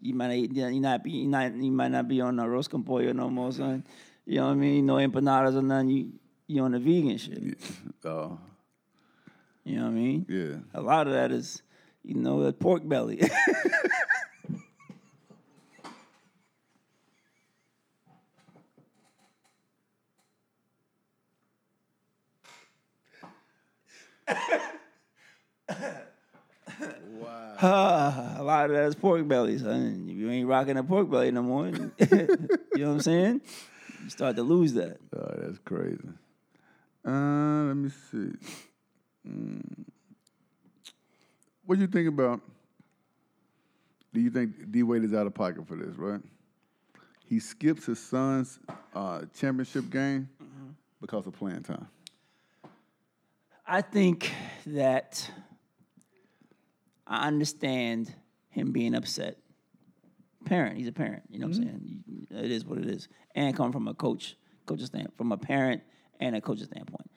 You 0.00 0.14
might 0.14 0.50
not, 0.50 0.72
you 0.72 0.80
not 0.80 1.02
be, 1.02 1.10
you 1.12 1.28
not, 1.28 1.54
you 1.54 1.70
might 1.70 1.90
not 1.90 2.06
be 2.06 2.20
on 2.20 2.36
arroz 2.36 2.68
con 2.68 2.82
pollo 2.82 3.12
no 3.12 3.30
more, 3.30 3.52
son. 3.52 3.84
You 4.26 4.38
know 4.38 4.46
what 4.46 4.52
I 4.52 4.56
mean? 4.56 4.84
No 4.84 4.94
empanadas 4.96 5.56
or 5.56 5.62
nothing. 5.62 5.88
You, 5.88 6.12
you 6.48 6.62
on 6.62 6.72
the 6.72 6.78
vegan 6.78 7.16
shit. 7.16 7.58
oh, 8.04 8.38
You 9.64 9.76
know 9.76 9.82
what 9.82 9.88
I 9.90 9.92
mean? 9.92 10.26
yeah. 10.28 10.56
A 10.74 10.82
lot 10.82 11.06
of 11.06 11.12
that 11.12 11.30
is, 11.30 11.62
you 12.04 12.14
know, 12.14 12.42
that 12.44 12.58
pork 12.58 12.86
belly. 12.86 13.22
Ah, 27.64 28.34
a 28.38 28.42
lot 28.42 28.66
of 28.70 28.72
that 28.76 28.86
is 28.86 28.94
pork 28.96 29.26
belly, 29.28 29.56
son. 29.58 30.06
If 30.08 30.16
you 30.16 30.28
ain't 30.30 30.48
rocking 30.48 30.76
a 30.76 30.82
pork 30.82 31.08
belly 31.08 31.30
no 31.30 31.42
more, 31.42 31.66
you 31.68 31.76
know 31.78 32.88
what 32.88 32.94
I'm 32.94 33.00
saying? 33.00 33.40
You 34.02 34.10
start 34.10 34.34
to 34.36 34.42
lose 34.42 34.72
that. 34.74 34.98
Oh, 35.16 35.34
that's 35.38 35.58
crazy. 35.58 35.98
Uh, 37.06 37.64
let 37.68 37.76
me 37.76 37.90
see. 38.10 38.32
Mm. 39.28 39.84
What 41.64 41.76
do 41.76 41.80
you 41.82 41.86
think 41.86 42.08
about 42.08 42.40
do 44.12 44.20
you 44.20 44.30
think 44.30 44.70
D 44.70 44.82
Wade 44.82 45.04
is 45.04 45.14
out 45.14 45.26
of 45.26 45.34
pocket 45.34 45.66
for 45.66 45.76
this? 45.76 45.96
Right. 45.96 46.20
He 47.24 47.40
skips 47.40 47.86
his 47.86 47.98
son's 47.98 48.58
uh, 48.94 49.22
championship 49.38 49.90
game 49.90 50.28
because 51.00 51.26
of 51.26 51.32
playing 51.32 51.62
time. 51.62 51.88
I 53.66 53.80
think 53.80 54.30
that 54.66 55.30
I 57.06 57.26
understand 57.26 58.14
him 58.50 58.72
being 58.72 58.94
upset. 58.94 59.38
Parent, 60.44 60.76
he's 60.76 60.88
a 60.88 60.92
parent. 60.92 61.22
You 61.30 61.38
know 61.38 61.46
what 61.46 61.56
I'm 61.56 61.62
saying? 61.62 62.04
It 62.30 62.50
is 62.50 62.66
what 62.66 62.78
it 62.78 62.86
is. 62.86 63.08
And 63.34 63.56
coming 63.56 63.72
from 63.72 63.88
a 63.88 63.94
coach, 63.94 64.36
coach's 64.66 64.86
stand, 64.86 65.08
from 65.16 65.32
a 65.32 65.38
parent 65.38 65.82
and 66.20 66.36
a 66.36 66.40
coach's 66.40 66.66
standpoint. 66.66 67.10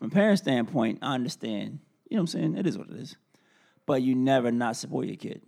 From 0.00 0.08
a 0.08 0.10
parent 0.10 0.38
standpoint, 0.38 0.98
I 1.02 1.14
understand. 1.14 1.78
You 2.08 2.16
know 2.16 2.22
what 2.22 2.34
I'm 2.34 2.40
saying? 2.40 2.56
It 2.56 2.66
is 2.66 2.76
what 2.76 2.88
it 2.88 2.96
is. 2.96 3.16
But 3.86 4.02
you 4.02 4.14
never 4.16 4.50
not 4.50 4.74
support 4.76 5.06
your 5.06 5.16
kid. 5.16 5.42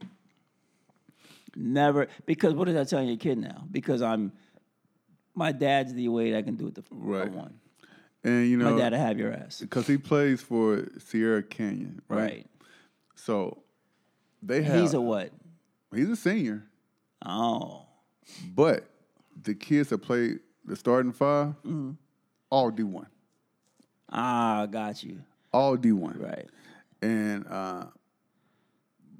Never 1.57 2.07
because 2.27 2.55
what 2.55 2.69
is 2.69 2.77
I 2.77 2.85
telling 2.85 3.09
your 3.09 3.17
kid 3.19 3.39
now? 3.39 3.65
Because 3.71 4.01
I'm 4.03 4.33
my 5.35 5.53
dad's 5.53 5.93
the 5.95 6.09
way 6.09 6.31
that 6.33 6.39
I 6.39 6.43
can 6.43 6.57
do 6.57 6.67
it 6.69 6.75
the 6.75 6.83
I 6.93 6.95
Right. 6.95 7.33
want. 7.33 7.55
And 8.25 8.47
you 8.49 8.57
know, 8.57 8.71
My 8.75 8.79
dad'll 8.79 8.99
have 8.99 9.19
your 9.19 9.33
ass. 9.33 9.61
because 9.61 9.87
he 9.87 9.99
plays 9.99 10.41
for 10.41 10.87
Sierra 10.99 11.43
Canyon, 11.43 12.01
right? 12.09 12.19
Right. 12.21 12.47
So 13.17 13.63
they 14.43 14.63
have. 14.63 14.81
He's 14.81 14.95
a 14.95 15.01
what? 15.01 15.31
He's 15.95 16.09
a 16.09 16.17
senior, 16.17 16.65
Oh. 17.27 17.87
but 18.55 18.89
the 19.43 19.55
kids 19.55 19.89
that 19.91 19.99
play 19.99 20.37
the 20.65 20.77
starting 20.77 21.13
5 21.13 21.49
Mm-hmm. 21.49 21.91
all 22.51 22.71
D 22.71 22.83
one, 22.83 23.09
Ah, 24.13 24.67
got 24.67 25.03
you. 25.03 25.19
all 25.53 25.77
D 25.77 25.91
one, 25.93 26.19
Right. 26.19 26.49
and 27.01 27.47
uh, 27.49 27.87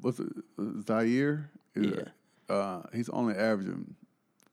what's 0.01 0.20
it, 0.20 0.28
Zaire? 0.86 1.51
Is 1.74 1.86
Yeah. 1.97 2.05
Uh, 2.55 2.82
he's 2.93 3.09
only 3.09 3.34
averaging 3.34 3.95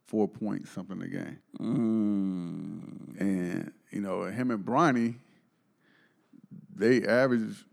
four 0.08 0.28
points 0.28 0.72
something 0.72 1.02
a 1.02 1.08
game, 1.08 1.40
Mm. 1.60 3.20
and 3.20 3.72
you 3.92 4.00
know 4.02 4.24
him 4.24 4.52
and 4.52 4.64
Bronny, 4.66 5.16
they 6.76 7.06
average. 7.06 7.66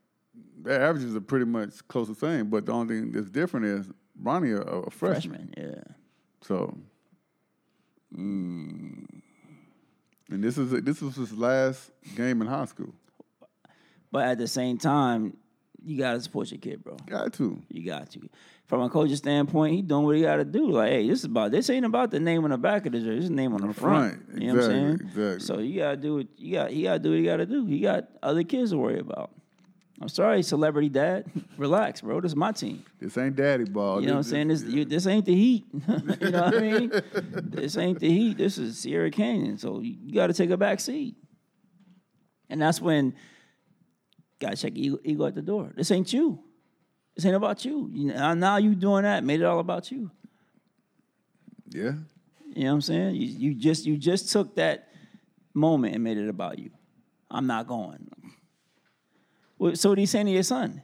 Their 0.59 0.83
averages 0.83 1.14
are 1.14 1.21
pretty 1.21 1.45
much 1.45 1.87
close 1.87 2.09
to 2.09 2.14
the 2.14 2.19
same, 2.19 2.51
but 2.51 2.67
the 2.67 2.73
only 2.73 2.97
thing 2.99 3.12
that's 3.12 3.31
different 3.31 3.67
is 3.67 3.89
Bronny 4.21 4.57
a, 4.57 4.62
a 4.62 4.91
freshman. 4.91 5.51
Freshman, 5.55 5.75
yeah. 5.77 5.95
So, 6.43 6.77
Mm. 8.17 9.16
And 10.31 10.43
this 10.43 10.59
is 10.59 10.70
this 10.83 11.01
was 11.01 11.16
his 11.16 11.33
last 11.33 11.91
game 12.14 12.41
in 12.41 12.49
high 12.49 12.64
school. 12.64 12.93
But 14.11 14.27
at 14.27 14.39
the 14.39 14.49
same 14.49 14.79
time, 14.79 15.37
you 15.85 15.99
gotta 15.99 16.20
support 16.20 16.51
your 16.51 16.59
kid, 16.59 16.83
bro. 16.83 16.97
Got 17.07 17.33
to. 17.35 17.62
You 17.68 17.85
got 17.85 18.11
to. 18.12 18.29
From 18.66 18.81
a 18.81 18.89
coach's 18.91 19.18
standpoint, 19.18 19.74
he 19.74 19.83
doing 19.83 20.05
what 20.05 20.16
he 20.16 20.22
gotta 20.22 20.45
do. 20.45 20.70
Like, 20.70 20.91
hey, 20.91 21.09
this 21.09 21.20
is 21.20 21.24
about 21.27 21.53
this 21.53 21.70
ain't 21.70 21.87
about 21.87 22.11
the 22.11 22.18
name 22.18 22.45
on 22.45 22.51
the 22.51 22.59
back 22.59 22.87
of 22.87 22.93
the 22.93 22.99
jersey. 22.99 23.14
This 23.14 23.24
is 23.24 23.31
the 23.31 23.37
name 23.37 23.55
on 23.55 23.66
the 23.66 23.74
front. 23.74 24.22
You 24.35 24.49
know 24.49 24.55
what 24.55 24.64
I'm 24.64 24.70
saying? 24.70 24.93
Exactly, 24.95 25.22
exactly. 25.22 25.41
So 25.41 25.59
you 25.61 25.81
gotta 25.81 25.97
do 25.97 26.16
what 26.16 26.27
you 26.37 26.53
got. 26.55 26.70
He 26.70 26.83
gotta 26.83 26.99
do 26.99 27.11
what 27.11 27.18
he 27.18 27.24
gotta 27.24 27.47
do. 27.47 27.66
He 27.66 27.81
got 27.81 28.09
other 28.22 28.43
kids 28.43 28.70
to 28.72 28.79
worry 28.79 28.99
about. 28.99 29.31
I'm 30.01 30.09
sorry, 30.09 30.42
celebrity 30.42 30.88
dad. 30.90 31.24
Relax, 31.57 32.03
bro. 32.03 32.20
This 32.20 32.32
is 32.32 32.36
my 32.36 32.53
team. 32.53 32.84
This 33.01 33.16
ain't 33.16 33.34
daddy 33.34 33.64
ball. 33.64 34.01
You 34.01 34.09
know 34.09 34.14
what 34.14 34.18
I'm 34.18 34.22
saying? 34.24 34.49
This 34.49 34.62
you, 34.62 34.84
this 34.84 35.07
ain't 35.07 35.24
the 35.24 35.34
heat. 35.34 35.64
you 35.72 36.30
know 36.30 36.42
what 36.42 36.57
I 36.57 36.61
mean? 36.61 36.92
this 37.34 37.76
ain't 37.78 37.99
the 37.99 38.11
heat. 38.11 38.36
This 38.36 38.59
is 38.59 38.78
Sierra 38.78 39.11
Canyon. 39.11 39.57
So 39.57 39.80
you, 39.80 39.97
you 40.05 40.14
got 40.14 40.26
to 40.26 40.34
take 40.34 40.51
a 40.51 40.57
back 40.57 40.80
seat. 40.80 41.16
And 42.51 42.61
that's 42.61 42.80
when 42.80 43.14
got 44.38 44.51
to 44.51 44.57
check 44.57 44.72
ego, 44.74 44.99
ego 45.03 45.26
at 45.26 45.34
the 45.34 45.42
door. 45.42 45.72
This 45.74 45.90
ain't 45.90 46.12
you. 46.12 46.40
This 47.14 47.24
ain't 47.24 47.34
about 47.34 47.64
you. 47.64 47.90
you 47.92 48.12
know, 48.12 48.34
now 48.34 48.59
you 48.59 48.74
doing 48.74 49.05
that 49.05 49.24
made 49.24 49.40
it 49.40 49.44
all 49.44 49.61
about 49.61 49.90
you. 49.90 50.11
Yeah. 51.70 51.92
You 52.55 52.64
know 52.64 52.68
what 52.68 52.74
I'm 52.74 52.80
saying? 52.82 53.16
You, 53.16 53.26
you 53.26 53.55
just 53.55 53.86
you 53.86 53.97
just 53.97 54.30
took 54.30 54.57
that 54.57 54.88
moment 55.55 55.94
and 55.94 56.05
made 56.05 56.18
it 56.18 56.28
about 56.28 56.59
you. 56.59 56.70
I'm 57.30 57.47
not 57.47 57.66
going. 57.66 58.09
So 59.75 59.89
what 59.91 59.99
are 59.99 60.01
you 60.01 60.07
saying 60.07 60.27
to 60.27 60.33
your 60.33 60.43
son? 60.43 60.83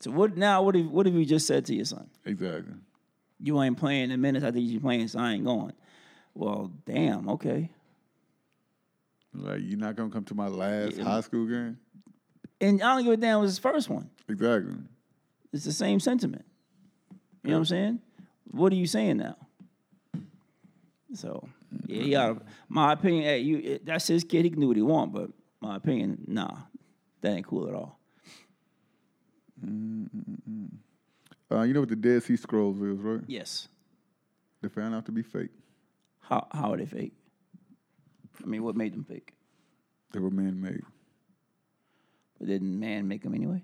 So 0.00 0.10
what 0.10 0.36
now? 0.36 0.62
What 0.62 0.74
have 0.74 0.86
what 0.90 1.06
have 1.06 1.14
you 1.14 1.24
just 1.24 1.46
said 1.46 1.64
to 1.66 1.74
your 1.74 1.84
son? 1.84 2.10
Exactly. 2.24 2.74
You 3.40 3.60
ain't 3.62 3.78
playing 3.78 4.10
the 4.10 4.16
minutes 4.16 4.44
I 4.44 4.50
think 4.50 4.68
you 4.68 4.80
playing, 4.80 5.08
so 5.08 5.18
I 5.18 5.32
ain't 5.32 5.44
going. 5.44 5.72
Well, 6.34 6.70
damn. 6.84 7.28
Okay. 7.28 7.70
Like 9.34 9.60
you're 9.62 9.78
not 9.78 9.96
gonna 9.96 10.10
come 10.10 10.24
to 10.24 10.34
my 10.34 10.48
last 10.48 10.96
Yeah. 10.96 11.04
high 11.04 11.20
school 11.20 11.46
game. 11.46 11.78
And 12.60 12.82
I 12.82 12.94
don't 12.96 13.04
give 13.04 13.12
a 13.12 13.16
damn. 13.16 13.38
It 13.38 13.40
was 13.42 13.50
his 13.52 13.58
first 13.58 13.88
one. 13.88 14.10
Exactly. 14.28 14.74
It's 15.52 15.64
the 15.64 15.72
same 15.72 16.00
sentiment. 16.00 16.44
You 17.42 17.50
know 17.50 17.56
what 17.56 17.58
I'm 17.60 17.64
saying? 17.66 18.00
What 18.50 18.72
are 18.72 18.76
you 18.76 18.86
saying 18.86 19.16
now? 19.18 19.36
So, 21.14 21.46
yeah, 21.86 22.02
he 22.02 22.10
got 22.10 22.42
my 22.68 22.92
opinion. 22.92 23.24
Hey, 23.24 23.38
you, 23.40 23.80
that's 23.84 24.06
his 24.06 24.24
kid. 24.24 24.44
He 24.44 24.50
can 24.50 24.60
do 24.60 24.68
what 24.68 24.76
he 24.76 24.82
want, 24.82 25.12
but 25.12 25.30
my 25.62 25.76
opinion, 25.76 26.24
nah, 26.26 26.56
that 27.20 27.30
ain't 27.32 27.46
cool 27.46 27.68
at 27.68 27.74
all. 27.74 27.98
Uh, 31.50 31.62
you 31.62 31.72
know 31.72 31.80
what 31.80 31.88
the 31.88 31.96
Dead 31.96 32.22
Sea 32.22 32.36
Scrolls 32.36 32.80
is, 32.80 32.98
right? 32.98 33.20
Yes. 33.26 33.68
They 34.60 34.68
found 34.68 34.94
out 34.94 35.06
to 35.06 35.12
be 35.12 35.22
fake. 35.22 35.50
How 36.20 36.46
how 36.52 36.72
are 36.72 36.76
they 36.76 36.86
fake? 36.86 37.12
I 38.42 38.46
mean, 38.46 38.62
what 38.62 38.76
made 38.76 38.92
them 38.92 39.04
fake? 39.04 39.34
They 40.12 40.18
were 40.20 40.30
man-made, 40.30 40.82
But 42.38 42.48
didn't 42.48 42.78
man 42.78 43.08
make 43.08 43.22
them 43.22 43.34
anyway? 43.34 43.62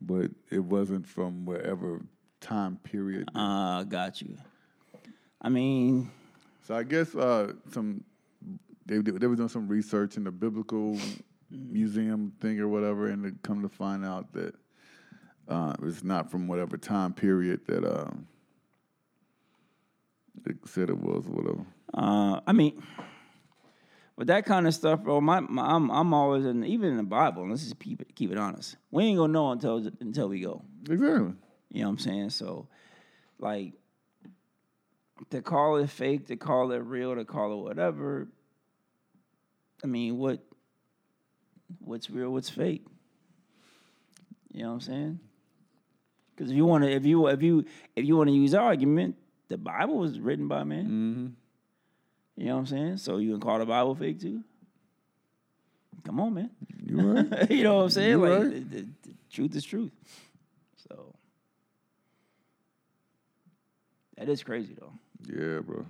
but 0.00 0.30
it 0.50 0.60
wasn't 0.60 1.04
from 1.08 1.44
wherever 1.44 2.00
time 2.40 2.76
period. 2.84 3.28
Uh, 3.34 3.82
got 3.82 4.22
you. 4.22 4.36
I 5.42 5.48
mean, 5.48 6.10
So 6.62 6.76
I 6.76 6.84
guess 6.84 7.14
uh, 7.16 7.54
some 7.72 8.04
they 8.88 8.98
they 8.98 9.26
were 9.26 9.36
doing 9.36 9.48
some 9.48 9.68
research 9.68 10.16
in 10.16 10.24
the 10.24 10.30
biblical 10.30 10.98
museum 11.50 12.32
thing 12.40 12.58
or 12.58 12.68
whatever, 12.68 13.08
and 13.08 13.24
they 13.24 13.30
come 13.42 13.62
to 13.62 13.68
find 13.68 14.04
out 14.04 14.32
that 14.32 14.54
uh, 15.48 15.74
it's 15.82 16.02
not 16.02 16.30
from 16.30 16.48
whatever 16.48 16.76
time 16.76 17.12
period 17.12 17.60
that 17.66 17.84
um, 17.84 18.26
they 20.44 20.54
said 20.66 20.90
it 20.90 20.98
was, 20.98 21.26
or 21.26 21.32
whatever. 21.32 21.66
Uh, 21.94 22.40
I 22.46 22.52
mean, 22.52 22.82
with 24.16 24.28
that 24.28 24.44
kind 24.46 24.66
of 24.66 24.74
stuff, 24.74 25.02
bro. 25.02 25.20
My, 25.20 25.40
my 25.40 25.62
I'm 25.62 25.90
I'm 25.90 26.12
always 26.12 26.44
in 26.44 26.64
even 26.64 26.90
in 26.90 26.96
the 26.96 27.02
Bible. 27.02 27.48
Let's 27.48 27.62
just 27.62 27.78
keep 27.78 28.00
it 28.00 28.14
keep 28.14 28.32
it 28.32 28.38
honest. 28.38 28.76
We 28.90 29.04
ain't 29.04 29.18
gonna 29.18 29.32
know 29.32 29.52
until 29.52 29.76
until 30.00 30.28
we 30.28 30.40
go. 30.40 30.62
Exactly. 30.88 31.34
You 31.70 31.82
know 31.82 31.88
what 31.88 31.92
I'm 31.92 31.98
saying? 31.98 32.30
So, 32.30 32.66
like, 33.38 33.74
to 35.30 35.42
call 35.42 35.76
it 35.76 35.90
fake, 35.90 36.26
to 36.28 36.36
call 36.36 36.72
it 36.72 36.78
real, 36.78 37.14
to 37.14 37.24
call 37.24 37.52
it 37.52 37.62
whatever. 37.62 38.28
I 39.82 39.86
mean, 39.86 40.18
what 40.18 40.40
what's 41.80 42.10
real? 42.10 42.30
What's 42.30 42.50
fake? 42.50 42.84
You 44.52 44.62
know 44.62 44.68
what 44.68 44.74
I'm 44.74 44.80
saying? 44.80 45.20
Because 46.34 46.50
if 46.50 46.56
you 46.56 46.64
want 46.64 46.84
to, 46.84 46.90
if 46.90 47.04
you 47.04 47.26
if 47.28 47.42
you 47.42 47.64
if 47.96 48.04
you 48.04 48.16
want 48.16 48.28
to 48.28 48.34
use 48.34 48.54
argument, 48.54 49.16
the 49.48 49.58
Bible 49.58 49.98
was 49.98 50.18
written 50.20 50.48
by 50.48 50.64
man. 50.64 50.84
Mm-hmm. 50.84 51.26
You 52.42 52.46
know 52.46 52.54
what 52.54 52.60
I'm 52.60 52.66
saying? 52.66 52.96
So 52.98 53.16
you 53.18 53.32
can 53.32 53.40
call 53.40 53.58
the 53.58 53.66
Bible 53.66 53.94
fake 53.94 54.20
too? 54.20 54.42
Come 56.04 56.20
on, 56.20 56.34
man. 56.34 56.50
You 56.84 57.00
right. 57.00 57.50
you 57.50 57.64
know 57.64 57.76
what 57.76 57.82
I'm 57.84 57.90
saying? 57.90 58.10
You 58.10 58.18
like 58.18 58.42
right. 58.42 58.70
the, 58.70 58.80
the- 58.82 58.88
the 59.02 59.14
truth 59.30 59.54
is 59.56 59.64
truth. 59.64 59.92
So 60.88 61.14
that 64.16 64.28
is 64.28 64.42
crazy 64.42 64.74
though. 64.78 64.92
Yeah, 65.26 65.60
bro. 65.60 65.84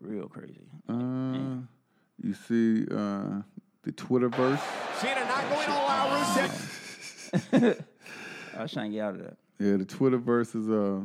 Real 0.00 0.28
crazy. 0.28 0.60
Uh, 0.88 1.62
you 2.22 2.34
see 2.34 2.82
uh, 2.90 3.42
the 3.82 3.92
Twitterverse. 3.92 4.60
Cena 4.96 5.20
not 5.26 5.48
going 5.50 5.68
all 5.68 5.88
out. 5.88 6.10
Rusev. 6.10 7.84
I 8.56 8.62
was 8.62 8.72
trying 8.72 8.90
to 8.90 8.96
get 8.96 9.04
out 9.04 9.14
of 9.14 9.20
that. 9.22 9.36
Yeah, 9.58 9.76
the 9.76 9.84
Twitterverse 9.84 10.56
is 10.56 10.68
uh, 10.68 11.04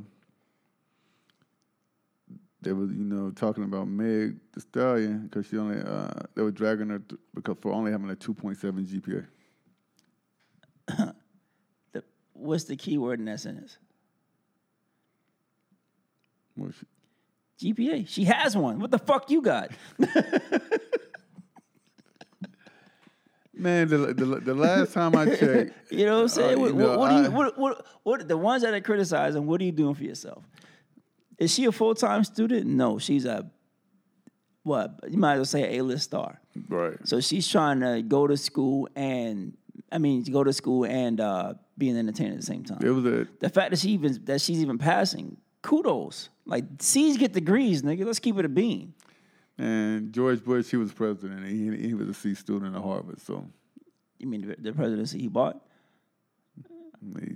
they 2.63 2.71
was 2.71 2.91
you 2.91 3.03
know 3.03 3.31
talking 3.31 3.63
about 3.63 3.88
Meg 3.88 4.38
the 4.53 4.61
Stallion 4.61 5.27
because 5.27 5.47
she 5.47 5.57
only 5.57 5.79
uh 5.79 6.09
they 6.36 6.41
were 6.41 6.51
dragging 6.51 6.89
her 6.89 6.99
th- 6.99 7.19
because 7.34 7.57
for 7.61 7.71
only 7.73 7.91
having 7.91 8.09
a 8.09 8.15
two 8.15 8.34
point 8.34 8.57
seven 8.57 8.86
GPA. 8.86 9.25
The, 11.93 12.03
what's 12.34 12.63
the 12.63 12.75
key 12.75 12.97
word 12.97 13.19
in 13.19 13.25
that 13.25 13.39
sentence? 13.39 13.77
Well, 16.57 16.71
she, 16.71 16.88
GPA. 17.59 18.07
She 18.07 18.25
has 18.25 18.55
one. 18.57 18.79
What 18.79 18.91
the 18.91 18.99
fuck 18.99 19.29
you 19.29 19.41
got? 19.41 19.71
man, 23.53 23.87
the, 23.87 23.97
the 24.13 24.25
the 24.25 24.53
last 24.53 24.93
time 24.93 25.15
I 25.15 25.35
checked, 25.35 25.73
You 25.91 26.05
know 26.05 26.15
what 26.15 26.21
I'm 26.21 26.27
saying? 26.27 26.57
Uh, 26.57 26.61
what, 26.61 26.75
know, 26.75 26.97
what, 26.97 27.23
you, 27.23 27.31
what, 27.31 27.57
what, 27.57 27.85
what, 28.03 28.27
the 28.27 28.37
ones 28.37 28.63
that 28.63 28.73
are 28.73 28.81
criticizing, 28.81 29.45
what 29.45 29.61
are 29.61 29.63
you 29.63 29.71
doing 29.71 29.95
for 29.95 30.03
yourself? 30.03 30.43
Is 31.37 31.53
she 31.53 31.65
a 31.65 31.71
full 31.71 31.95
time 31.95 32.23
student? 32.23 32.65
No, 32.67 32.99
she's 32.99 33.25
a 33.25 33.49
what? 34.63 34.99
You 35.09 35.17
might 35.17 35.33
as 35.33 35.37
well 35.39 35.45
say 35.45 35.77
a 35.77 35.83
list 35.83 36.05
star. 36.05 36.39
right? 36.69 36.97
So 37.05 37.19
she's 37.19 37.47
trying 37.47 37.81
to 37.81 38.01
go 38.01 38.27
to 38.27 38.37
school 38.37 38.87
and 38.95 39.57
I 39.91 39.97
mean, 39.97 40.23
go 40.23 40.43
to 40.43 40.53
school 40.53 40.85
and 40.85 41.19
uh, 41.19 41.53
be 41.77 41.89
an 41.89 41.97
entertainer 41.97 42.31
at 42.31 42.37
the 42.37 42.45
same 42.45 42.63
time. 42.63 42.79
It 42.81 42.89
was 42.89 43.05
a 43.05 43.27
the 43.39 43.49
fact 43.49 43.71
that 43.71 43.79
she 43.79 43.91
even 43.91 44.19
that 44.25 44.41
she's 44.41 44.61
even 44.61 44.77
passing, 44.77 45.37
kudos. 45.64 46.30
Like 46.45 46.66
C's 46.80 47.18
get 47.18 47.34
degrees, 47.34 47.82
nigga. 47.82 48.05
Let's 48.05 48.20
keep 48.20 48.38
it 48.38 48.45
a 48.45 48.49
bean. 48.49 48.93
and 49.57 50.14
George 50.14 50.43
Bush, 50.43 50.70
he 50.70 50.78
was 50.78 50.91
president, 50.93 51.39
and 51.43 51.47
he, 51.76 51.88
he 51.88 51.93
was 51.95 52.07
a 52.09 52.14
C 52.14 52.36
student 52.36 52.76
at 52.76 52.82
Harvard, 52.82 53.20
so 53.22 53.45
You 54.20 54.28
mean 54.28 54.47
the, 54.47 54.55
the 54.59 54.74
presidency 54.74 55.20
he 55.20 55.28
bought? 55.28 55.59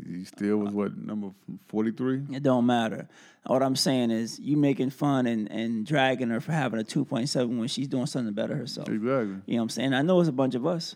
he, 0.07 0.23
still 0.23 0.57
was 0.57 0.73
what 0.73 0.97
number 0.97 1.29
forty 1.67 1.91
three. 1.91 2.21
It 2.31 2.41
don't 2.43 2.65
matter. 2.65 3.07
What 3.45 3.61
I'm 3.63 3.75
saying 3.75 4.11
is, 4.11 4.39
you 4.39 4.55
making 4.57 4.91
fun 4.91 5.25
and, 5.27 5.49
and 5.51 5.85
dragging 5.85 6.29
her 6.29 6.39
for 6.41 6.51
having 6.53 6.79
a 6.79 6.83
2.7 6.83 7.57
when 7.59 7.67
she's 7.69 7.87
doing 7.87 8.05
something 8.05 8.33
better 8.33 8.55
herself. 8.55 8.87
Exactly. 8.89 9.35
You 9.45 9.53
know 9.55 9.57
what 9.57 9.61
I'm 9.63 9.69
saying? 9.69 9.93
I 9.93 10.01
know 10.01 10.19
it's 10.19 10.27
a 10.29 10.33
bunch 10.33 10.55
of 10.55 10.65
us. 10.67 10.95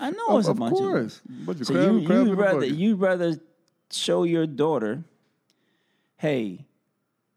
I 0.00 0.10
know 0.10 0.28
Of- 0.28 0.38
it's 0.40 0.48
a 0.48 0.52
of 0.52 0.58
bunch 0.58 0.72
of 0.72 0.78
course. 0.78 1.04
us. 1.16 1.20
Bunch 1.28 1.60
of 1.60 1.66
so 1.66 1.72
crab- 1.74 1.92
you, 2.00 2.06
crabs 2.06 2.20
in 2.22 2.26
you'd 2.28 2.38
rather 2.38 2.60
bucket. 2.60 2.74
you'd 2.76 3.00
rather 3.00 3.40
show 3.90 4.22
your 4.24 4.46
daughter, 4.46 5.02
hey, 6.18 6.66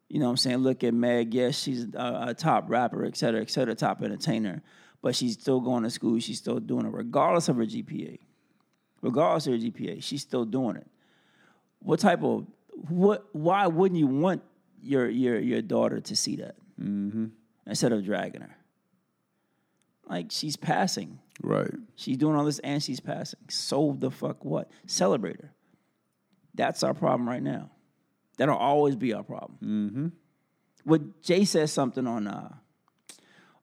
you 0.09 0.19
know 0.19 0.25
what 0.25 0.32
I'm 0.32 0.38
saying? 0.38 0.57
Look 0.57 0.84
at 0.84 0.93
Meg. 0.93 1.34
Yes, 1.34 1.57
she's 1.57 1.86
a, 1.95 2.25
a 2.27 2.34
top 2.34 2.65
rapper, 2.69 3.05
et 3.05 3.15
cetera, 3.15 3.41
et 3.41 3.49
cetera, 3.49 3.73
top 3.75 4.01
entertainer, 4.03 4.61
but 5.01 5.15
she's 5.15 5.34
still 5.34 5.61
going 5.61 5.84
to 5.84 5.89
school. 5.89 6.19
She's 6.19 6.38
still 6.38 6.59
doing 6.59 6.86
it, 6.86 6.91
regardless 6.93 7.47
of 7.47 7.55
her 7.57 7.65
GPA. 7.65 8.19
Regardless 9.01 9.47
of 9.47 9.53
her 9.53 9.59
GPA, 9.59 10.03
she's 10.03 10.21
still 10.21 10.45
doing 10.45 10.75
it. 10.75 10.88
What 11.79 11.99
type 11.99 12.23
of 12.23 12.45
what? 12.89 13.25
Why 13.32 13.65
wouldn't 13.67 13.97
you 13.99 14.07
want 14.07 14.43
your 14.82 15.09
your 15.09 15.39
your 15.39 15.61
daughter 15.61 15.99
to 16.01 16.15
see 16.15 16.36
that 16.38 16.55
Mm-hmm. 16.79 17.27
instead 17.65 17.91
of 17.93 18.03
dragging 18.05 18.41
her? 18.41 18.55
Like 20.07 20.27
she's 20.29 20.55
passing. 20.57 21.19
Right. 21.41 21.71
She's 21.95 22.17
doing 22.17 22.36
all 22.36 22.43
this 22.45 22.59
and 22.59 22.84
she's 22.84 22.99
passing. 22.99 23.39
So 23.49 23.95
the 23.97 24.11
fuck 24.11 24.43
what? 24.45 24.69
Celebrate 24.86 25.41
her. 25.41 25.51
That's 26.53 26.84
our 26.84 26.93
problem 26.93 27.27
right 27.27 27.41
now. 27.41 27.69
That'll 28.38 28.55
always 28.55 28.95
be 28.95 29.13
our 29.13 29.23
problem. 29.23 29.57
Mm-hmm. 29.63 30.07
What 30.84 31.21
Jay 31.21 31.45
said 31.45 31.69
something 31.69 32.07
on 32.07 32.27
uh 32.27 32.53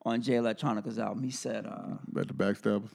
on 0.03 0.23
Jay 0.23 0.37
Electronica's 0.37 0.99
album. 0.99 1.23
He 1.25 1.31
said 1.31 1.66
uh 1.66 1.97
About 2.11 2.29
the 2.29 2.35
backstabbers. 2.35 2.91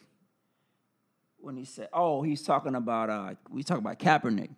when 1.37 1.57
he 1.57 1.65
said, 1.65 1.89
"Oh, 1.91 2.21
he's 2.21 2.41
talking 2.41 2.75
about 2.75 3.09
uh, 3.09 3.33
we 3.49 3.63
talk 3.63 3.77
about 3.77 3.99
Kaepernick." 3.99 4.49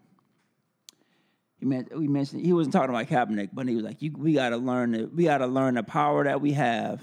He 1.57 1.65
meant 1.65 1.97
we 1.97 2.07
mentioned 2.07 2.45
he 2.45 2.53
wasn't 2.53 2.73
talking 2.73 2.89
about 2.89 3.07
Kaepernick, 3.07 3.49
but 3.53 3.67
he 3.67 3.75
was 3.75 3.83
like, 3.83 4.01
you, 4.01 4.11
"We 4.15 4.33
got 4.33 4.49
to 4.49 4.57
learn 4.57 4.91
the, 4.91 5.05
we 5.07 5.23
got 5.23 5.39
to 5.39 5.47
learn 5.47 5.75
the 5.75 5.83
power 5.83 6.23
that 6.25 6.41
we 6.41 6.51
have, 6.51 7.01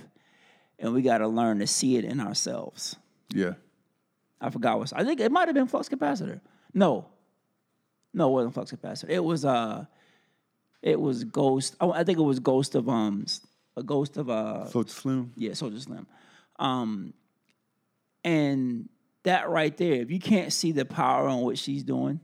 and 0.78 0.92
we 0.92 1.02
got 1.02 1.18
to 1.18 1.28
learn 1.28 1.58
to 1.58 1.66
see 1.66 1.96
it 1.96 2.04
in 2.04 2.20
ourselves." 2.20 2.96
Yeah. 3.34 3.54
I 4.40 4.50
forgot 4.50 4.78
what 4.78 4.92
I 4.94 5.04
think 5.04 5.20
it 5.20 5.32
might 5.32 5.48
have 5.48 5.54
been 5.54 5.66
Flux 5.68 5.88
Capacitor. 5.88 6.40
No, 6.74 7.06
no, 8.12 8.28
it 8.28 8.32
wasn't 8.32 8.54
Flux 8.54 8.72
Capacitor. 8.72 9.08
It 9.08 9.24
was 9.24 9.44
uh, 9.44 9.86
it 10.82 11.00
was 11.00 11.24
Ghost. 11.24 11.76
Oh, 11.80 11.92
I 11.92 12.04
think 12.04 12.18
it 12.18 12.22
was 12.22 12.40
Ghost 12.40 12.74
of 12.74 12.88
um, 12.88 13.24
a 13.76 13.82
Ghost 13.82 14.16
of 14.16 14.28
uh, 14.28 14.64
Soulja 14.68 14.90
Slim. 14.90 15.32
yeah, 15.36 15.52
Soulja 15.52 15.80
Slim. 15.80 16.06
Um, 16.58 17.14
and 18.24 18.88
that 19.24 19.48
right 19.48 19.76
there, 19.76 19.94
if 19.94 20.10
you 20.10 20.18
can't 20.18 20.52
see 20.52 20.72
the 20.72 20.84
power 20.84 21.28
on 21.28 21.40
what 21.42 21.58
she's 21.58 21.82
doing, 21.82 22.20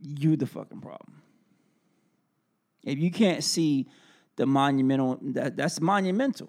you 0.00 0.36
the 0.36 0.46
fucking 0.46 0.80
problem. 0.80 1.22
If 2.84 2.98
you 2.98 3.10
can't 3.10 3.42
see 3.44 3.88
the 4.36 4.46
monumental, 4.46 5.18
that 5.22 5.56
that's 5.56 5.80
monumental 5.80 6.48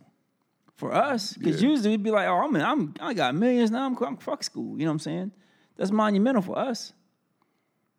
for 0.76 0.94
us. 0.94 1.34
Because 1.34 1.62
Yeah. 1.62 1.70
usually 1.70 1.90
we'd 1.92 2.04
be 2.04 2.12
like, 2.12 2.28
oh, 2.28 2.38
I'm, 2.44 2.56
I'm 2.56 2.94
I 3.02 3.14
got 3.14 3.34
millions 3.36 3.72
now. 3.72 3.86
I'm, 3.86 3.98
I'm 4.04 4.18
fuck 4.18 4.44
school. 4.44 4.78
You 4.80 4.86
know 4.86 4.92
what 4.92 4.94
I'm 4.94 5.00
saying? 5.00 5.32
That's 5.76 5.92
monumental 5.92 6.42
for 6.42 6.58
us. 6.58 6.94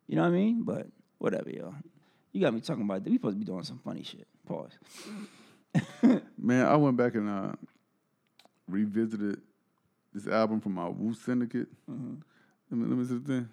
You 0.07 0.15
know 0.15 0.21
what 0.23 0.29
I 0.29 0.31
mean? 0.31 0.63
But 0.63 0.87
whatever, 1.17 1.49
y'all. 1.49 1.75
You 2.31 2.41
got 2.41 2.53
me 2.53 2.61
talking 2.61 2.83
about. 2.83 3.03
We 3.03 3.13
supposed 3.13 3.35
to 3.35 3.39
be 3.39 3.45
doing 3.45 3.63
some 3.63 3.79
funny 3.79 4.03
shit. 4.03 4.27
Pause. 4.45 4.77
Man, 6.37 6.65
I 6.65 6.75
went 6.75 6.97
back 6.97 7.15
and 7.15 7.29
uh, 7.29 7.53
revisited 8.67 9.41
this 10.13 10.27
album 10.27 10.61
from 10.61 10.73
my 10.75 10.87
Wu 10.87 11.13
Syndicate. 11.13 11.67
Mm-hmm. 11.89 12.15
Let, 12.69 12.79
me, 12.79 12.87
let 12.87 12.97
me 12.97 13.05
see 13.05 13.17
the 13.17 13.27
thing. 13.27 13.49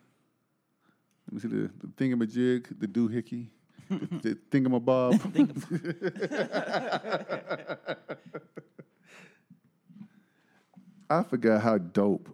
Let 1.26 1.34
me 1.34 1.40
see 1.40 1.48
the, 1.48 1.70
the 1.80 1.86
thingamajig, 1.88 2.78
the 2.78 2.86
doohickey, 2.86 3.48
the, 3.88 3.96
the 4.22 4.38
thingamabob. 4.50 5.18
I 11.10 11.22
forgot 11.22 11.62
how 11.62 11.78
dope 11.78 12.28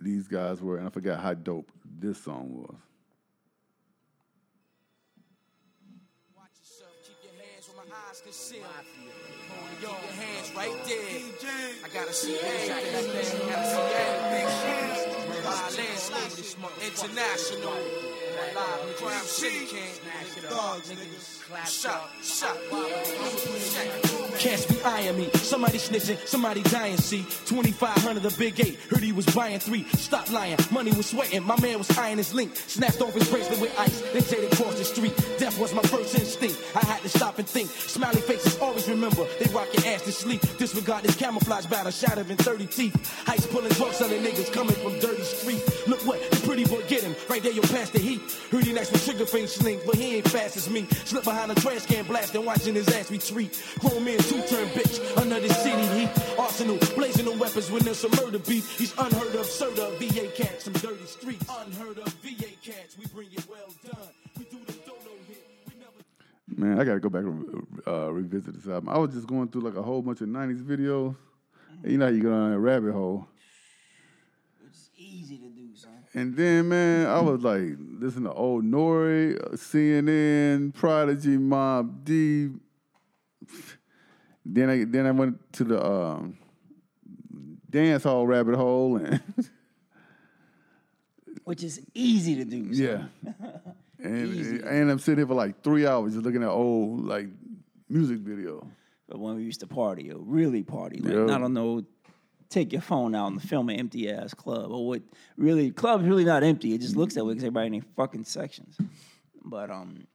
these 0.00 0.28
guys 0.28 0.60
were, 0.60 0.78
and 0.78 0.86
I 0.86 0.90
forgot 0.90 1.20
how 1.20 1.34
dope 1.34 1.70
this 1.84 2.22
song 2.22 2.52
was. 2.52 2.76
Keep 7.72 8.62
your 9.80 9.90
hands 9.92 10.52
right 10.54 10.76
there. 10.84 11.20
I 11.84 11.88
gotta 11.92 12.12
see 12.12 12.36
everything. 12.36 13.48
Gotta 13.48 13.66
see 13.66 13.80
everything. 14.04 14.92
International. 16.84 17.72
Live 18.54 18.96
crime 18.96 19.24
city 19.24 19.66
king. 19.66 19.94
Shot, 21.66 22.10
shot. 22.22 22.56
Cats 24.38 24.66
be 24.66 24.80
eyeing 24.82 25.16
me. 25.16 25.30
Somebody 25.34 25.78
snitching, 25.78 26.18
somebody 26.26 26.62
dying. 26.62 26.96
See, 26.96 27.22
2500 27.46 28.22
the 28.22 28.34
big 28.38 28.58
eight. 28.60 28.78
Heard 28.90 29.02
he 29.02 29.12
was 29.12 29.26
buying 29.26 29.58
three. 29.58 29.84
Stop 29.94 30.30
lying. 30.30 30.58
Money 30.70 30.92
was 30.92 31.06
sweating. 31.06 31.42
My 31.44 31.58
man 31.60 31.78
was 31.78 31.90
eyeing 31.98 32.18
his 32.18 32.34
link. 32.34 32.56
Snatched 32.56 33.00
off 33.00 33.14
his 33.14 33.28
bracelet 33.28 33.60
with 33.60 33.78
ice. 33.78 34.00
Then 34.12 34.22
jaded 34.24 34.52
across 34.52 34.76
the 34.78 34.84
street. 34.84 35.16
Death 35.38 35.58
was 35.58 35.74
my 35.74 35.82
first 35.82 36.14
instinct. 36.14 36.58
I 36.74 36.84
had 36.84 37.02
to 37.02 37.08
stop 37.08 37.38
and 37.38 37.48
think. 37.48 37.70
Smiley 37.70 38.20
faces 38.20 38.58
always 38.58 38.88
remember. 38.88 39.26
They 39.38 39.52
rock 39.52 39.68
your 39.74 39.92
ass 39.92 40.02
to 40.02 40.12
sleep. 40.12 40.40
Disregard 40.58 41.04
this 41.04 41.16
camouflage 41.16 41.66
battle. 41.66 41.92
Shatter 41.92 42.22
in 42.28 42.36
30 42.36 42.66
teeth. 42.66 43.26
Heights 43.26 43.46
pulling 43.46 43.72
drugs 43.72 44.00
on 44.02 44.10
the 44.10 44.16
niggas 44.16 44.52
coming 44.52 44.76
from 44.76 44.98
dirty 44.98 45.22
street. 45.22 45.62
Look 45.86 46.04
what 46.06 46.18
the 46.30 46.46
pretty 46.46 46.64
boy 46.64 46.82
get 46.88 47.02
him. 47.02 47.14
Right 47.28 47.42
there, 47.42 47.52
you'll 47.52 47.64
pass 47.64 47.90
the 47.90 47.98
heat. 47.98 48.20
Heard 48.50 48.64
he 48.64 48.72
next 48.72 48.92
with 48.92 49.04
trigger 49.04 49.26
finger 49.26 49.48
sling, 49.48 49.80
but 49.86 49.96
he 49.96 50.16
ain't 50.16 50.28
fast 50.28 50.56
as 50.56 50.68
me. 50.70 50.86
Slip 51.04 51.24
behind 51.24 51.50
a 51.50 51.54
trash 51.54 51.86
can 51.86 52.04
blast 52.04 52.34
and 52.34 52.44
watching 52.46 52.74
his 52.74 52.88
ass 52.88 53.10
retreat. 53.10 53.62
Grown 53.80 54.04
man, 54.04 54.18
two 54.22 54.42
turn 54.42 54.66
bitch 54.68 55.00
under 55.20 55.40
the 55.40 55.48
city 55.52 55.86
heat. 55.98 56.10
Arsenal 56.38 56.78
blazing 56.94 57.24
the 57.24 57.36
weapons 57.38 57.70
when 57.70 57.82
there's 57.82 57.98
some 57.98 58.10
murder 58.12 58.38
beef. 58.38 58.78
He's 58.78 58.92
unheard 58.98 59.34
of, 59.34 59.46
sir, 59.46 59.70
the 59.70 59.90
VA 59.98 60.28
cats, 60.28 60.64
some 60.64 60.74
dirty 60.74 61.04
streets. 61.06 61.44
Unheard 61.48 61.98
of 61.98 62.12
VA 62.22 62.50
cats, 62.62 62.96
we 62.98 63.06
bring 63.06 63.28
it 63.32 63.46
well 63.48 63.72
done. 63.84 64.08
We 64.38 64.44
do 64.44 64.58
the 64.66 64.72
dodo 64.72 65.14
hit. 65.28 65.46
We 65.66 65.74
never. 65.78 66.66
Man, 66.66 66.80
I 66.80 66.84
gotta 66.84 67.00
go 67.00 67.08
back 67.08 67.24
and 67.24 67.66
uh, 67.86 68.12
revisit 68.12 68.54
this 68.54 68.66
album. 68.66 68.88
I 68.88 68.98
was 68.98 69.12
just 69.12 69.26
going 69.26 69.48
through 69.48 69.62
like 69.62 69.76
a 69.76 69.82
whole 69.82 70.02
bunch 70.02 70.20
of 70.20 70.28
'90s 70.28 70.62
videos. 70.62 71.16
And 71.82 71.92
you 71.92 71.98
know 71.98 72.06
how 72.06 72.12
you 72.12 72.22
go 72.22 72.30
down 72.30 72.52
that 72.52 72.58
rabbit 72.58 72.92
hole. 72.92 73.26
It's 74.66 74.90
easy 74.96 75.36
to 75.38 75.48
do, 75.48 75.74
son. 75.74 75.90
And 76.14 76.36
then, 76.36 76.68
man, 76.68 77.06
I 77.06 77.20
was 77.20 77.42
like 77.42 77.76
listening 77.78 78.24
to 78.24 78.32
old 78.32 78.64
Nori, 78.64 79.36
uh, 79.36 79.56
CNN, 79.56 80.74
Prodigy, 80.74 81.36
Mobb 81.38 82.04
Deep. 82.04 82.52
Then 84.44 84.70
I 84.70 84.84
then 84.84 85.06
I 85.06 85.10
went 85.12 85.52
to 85.54 85.64
the 85.64 85.84
um, 85.84 86.38
dance 87.70 88.02
hall 88.04 88.26
rabbit 88.26 88.56
hole, 88.56 88.96
and 88.96 89.20
Which 91.44 91.62
is 91.62 91.80
easy 91.94 92.36
to 92.36 92.44
do. 92.44 92.74
Son. 92.74 93.10
yeah, 93.24 93.32
and 93.98 94.60
and 94.62 94.90
I'm 94.90 94.98
sitting 94.98 95.18
here 95.18 95.26
for 95.26 95.34
like 95.34 95.62
three 95.62 95.86
hours 95.86 96.12
just 96.12 96.24
looking 96.24 96.42
at 96.42 96.48
old 96.48 97.04
like 97.06 97.28
music 97.88 98.18
video. 98.18 98.66
But 99.08 99.18
when 99.18 99.36
we 99.36 99.42
used 99.42 99.60
to 99.60 99.66
party, 99.66 100.10
or 100.10 100.18
really 100.18 100.62
party, 100.62 101.00
like 101.00 101.12
Yeah. 101.14 101.34
I 101.34 101.38
don't 101.38 101.52
know, 101.52 101.84
take 102.48 102.72
your 102.72 102.82
phone 102.82 103.14
out 103.14 103.32
and 103.32 103.42
film 103.42 103.68
an 103.68 103.78
empty 103.78 104.10
ass 104.10 104.34
club, 104.34 104.70
or 104.70 104.86
what? 104.86 105.02
Really, 105.36 105.70
club's 105.70 106.04
really 106.04 106.24
not 106.24 106.42
empty. 106.42 106.74
It 106.74 106.80
just 106.80 106.96
looks 106.96 107.14
that 107.14 107.24
way 107.24 107.32
because 107.32 107.44
everybody 107.44 107.66
in 107.66 107.72
their 107.72 107.82
fucking 107.96 108.24
sections. 108.24 108.76
But 109.44 109.70
um, 109.70 110.06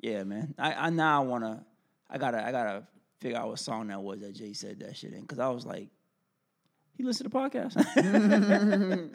yeah, 0.00 0.24
man, 0.24 0.54
I, 0.58 0.74
I 0.74 0.90
now 0.90 1.22
wanna, 1.24 1.64
I 2.10 2.18
gotta, 2.18 2.44
I 2.46 2.52
gotta 2.52 2.86
figure 3.20 3.38
out 3.38 3.48
what 3.48 3.58
song 3.58 3.88
that 3.88 4.02
was 4.02 4.20
that 4.20 4.34
Jay 4.34 4.52
said 4.52 4.80
that 4.80 4.96
shit 4.96 5.12
in 5.12 5.22
because 5.22 5.38
I 5.38 5.48
was 5.48 5.64
like, 5.66 5.88
he 6.96 7.02
listened 7.04 7.30
to 7.30 7.38
the 7.38 7.38
podcast. 7.38 9.10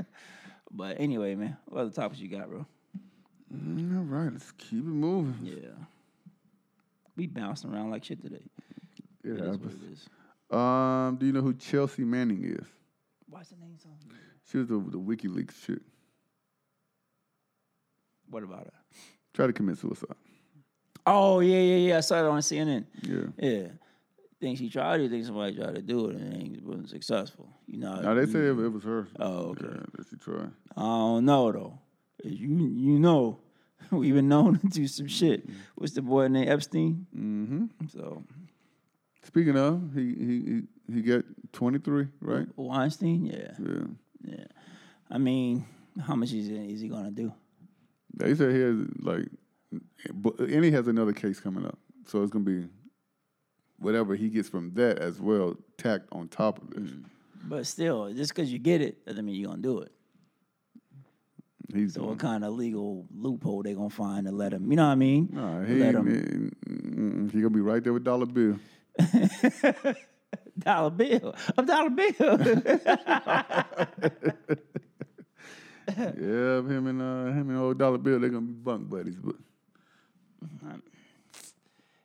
but 0.71 0.99
anyway, 0.99 1.35
man, 1.35 1.57
what 1.65 1.81
other 1.81 1.91
topics 1.91 2.19
you 2.19 2.27
got, 2.29 2.49
bro? 2.49 2.65
Mm, 3.53 3.97
All 3.97 4.03
right, 4.03 4.31
let's 4.31 4.51
keep 4.51 4.79
it 4.79 4.85
moving. 4.85 5.37
Yeah, 5.43 5.85
we 7.15 7.27
bouncing 7.27 7.73
around 7.73 7.91
like 7.91 8.03
shit 8.03 8.21
today. 8.21 8.43
It 9.23 9.31
is 9.39 9.57
what 9.57 9.71
it 9.71 9.91
is. 9.91 10.07
Um, 10.49 11.17
do 11.19 11.25
you 11.25 11.31
know 11.31 11.41
who 11.41 11.53
Chelsea 11.53 12.03
Manning 12.03 12.43
is? 12.43 12.65
What's 13.29 13.49
the 13.49 13.57
name? 13.57 13.77
Song? 13.81 13.97
She 14.49 14.57
was 14.57 14.67
the, 14.67 14.75
the 14.75 14.97
WikiLeaks 14.97 15.65
chick. 15.65 15.79
What 18.29 18.43
about 18.43 18.65
her? 18.65 18.73
Tried 19.33 19.47
to 19.47 19.53
commit 19.53 19.77
suicide. 19.77 20.15
Oh 21.05 21.39
yeah, 21.39 21.59
yeah, 21.59 21.75
yeah. 21.75 21.97
I 21.97 22.01
saw 22.01 22.19
it 22.19 22.25
on 22.25 22.39
CNN. 22.39 22.85
Yeah. 23.01 23.21
Yeah. 23.37 23.67
Think 24.41 24.57
she 24.57 24.69
tried. 24.69 25.01
You 25.01 25.09
think 25.09 25.25
somebody 25.25 25.55
tried 25.55 25.75
to 25.75 25.81
do 25.81 26.09
it 26.09 26.15
and 26.17 26.55
it 26.57 26.63
wasn't 26.63 26.89
successful. 26.89 27.47
You 27.67 27.77
know. 27.79 28.01
No, 28.01 28.15
they 28.15 28.25
say 28.25 28.39
it, 28.39 28.59
it 28.59 28.69
was 28.73 28.83
her. 28.83 29.07
Oh, 29.19 29.51
okay. 29.51 29.67
Yeah, 29.69 29.83
that 29.95 30.07
she 30.09 30.17
tried. 30.17 30.51
I 30.75 30.81
don't 30.81 31.25
know 31.25 31.51
though. 31.51 31.79
You 32.23 32.49
you 32.67 32.99
know, 32.99 33.39
we've 33.91 34.13
been 34.15 34.27
known 34.27 34.59
to 34.59 34.67
do 34.67 34.87
some 34.87 35.07
shit. 35.07 35.47
What's 35.75 35.93
the 35.93 36.01
boy 36.01 36.27
named 36.27 36.49
Epstein? 36.49 37.05
Mm-hmm. 37.15 37.87
So 37.87 38.23
Speaking 39.23 39.57
of, 39.57 39.93
he 39.93 40.15
he 40.15 40.61
he, 40.93 41.01
got 41.03 41.23
23, 41.53 42.07
right? 42.21 42.47
Weinstein, 42.55 43.25
yeah, 43.27 43.51
Yeah. 43.59 43.85
yeah. 44.25 44.45
I 45.09 45.17
mean, 45.19 45.65
how 46.05 46.15
much 46.15 46.33
is 46.33 46.47
he, 46.47 46.55
is 46.55 46.81
he 46.81 46.87
gonna 46.87 47.11
do? 47.11 47.31
They 48.15 48.33
said 48.35 48.51
he 48.53 48.61
has 48.61 48.77
like, 48.99 49.27
but 50.13 50.39
and 50.39 50.65
he 50.65 50.71
has 50.71 50.87
another 50.87 51.13
case 51.13 51.39
coming 51.39 51.65
up, 51.65 51.77
so 52.07 52.23
it's 52.23 52.31
gonna 52.31 52.43
be 52.45 52.67
whatever 53.81 54.15
he 54.15 54.29
gets 54.29 54.47
from 54.47 54.73
that 54.75 54.99
as 54.99 55.19
well, 55.19 55.55
tacked 55.77 56.07
on 56.11 56.27
top 56.27 56.61
of 56.61 56.69
this. 56.71 56.91
But 57.43 57.65
still, 57.65 58.13
just 58.13 58.33
because 58.33 58.53
you 58.53 58.59
get 58.59 58.81
it 58.81 59.05
doesn't 59.05 59.25
mean 59.25 59.35
you're 59.35 59.49
gonna 59.49 59.61
do 59.61 59.79
it. 59.79 59.91
He's 61.73 61.95
So 61.95 62.03
what 62.03 62.19
kind 62.19 62.43
of 62.43 62.53
legal 62.53 63.05
loophole 63.13 63.63
they 63.63 63.73
gonna 63.73 63.89
find 63.89 64.27
to 64.27 64.31
let 64.31 64.53
him? 64.53 64.69
You 64.69 64.77
know 64.77 64.85
what 64.85 64.91
I 64.91 64.95
mean? 64.95 65.29
Nah, 65.31 65.63
he, 65.63 65.75
let 65.75 65.95
him 65.95 66.51
mm, 66.67 67.31
he 67.31 67.39
gonna 67.39 67.49
be 67.49 67.61
right 67.61 67.83
there 67.83 67.93
with 67.93 68.03
Dollar 68.03 68.25
Bill. 68.25 68.59
dollar 70.59 70.89
bill. 70.89 71.35
A 71.57 71.63
dollar 71.63 71.89
bill. 71.89 72.13
yeah, 75.97 76.61
him 76.61 76.87
and 76.87 77.01
uh, 77.01 77.25
him 77.25 77.49
and 77.49 77.57
old 77.57 77.77
Dollar 77.77 77.97
Bill, 77.97 78.19
they're 78.19 78.29
gonna 78.29 78.45
be 78.45 78.53
bunk 78.53 78.89
buddies. 78.89 79.17
But 79.17 79.35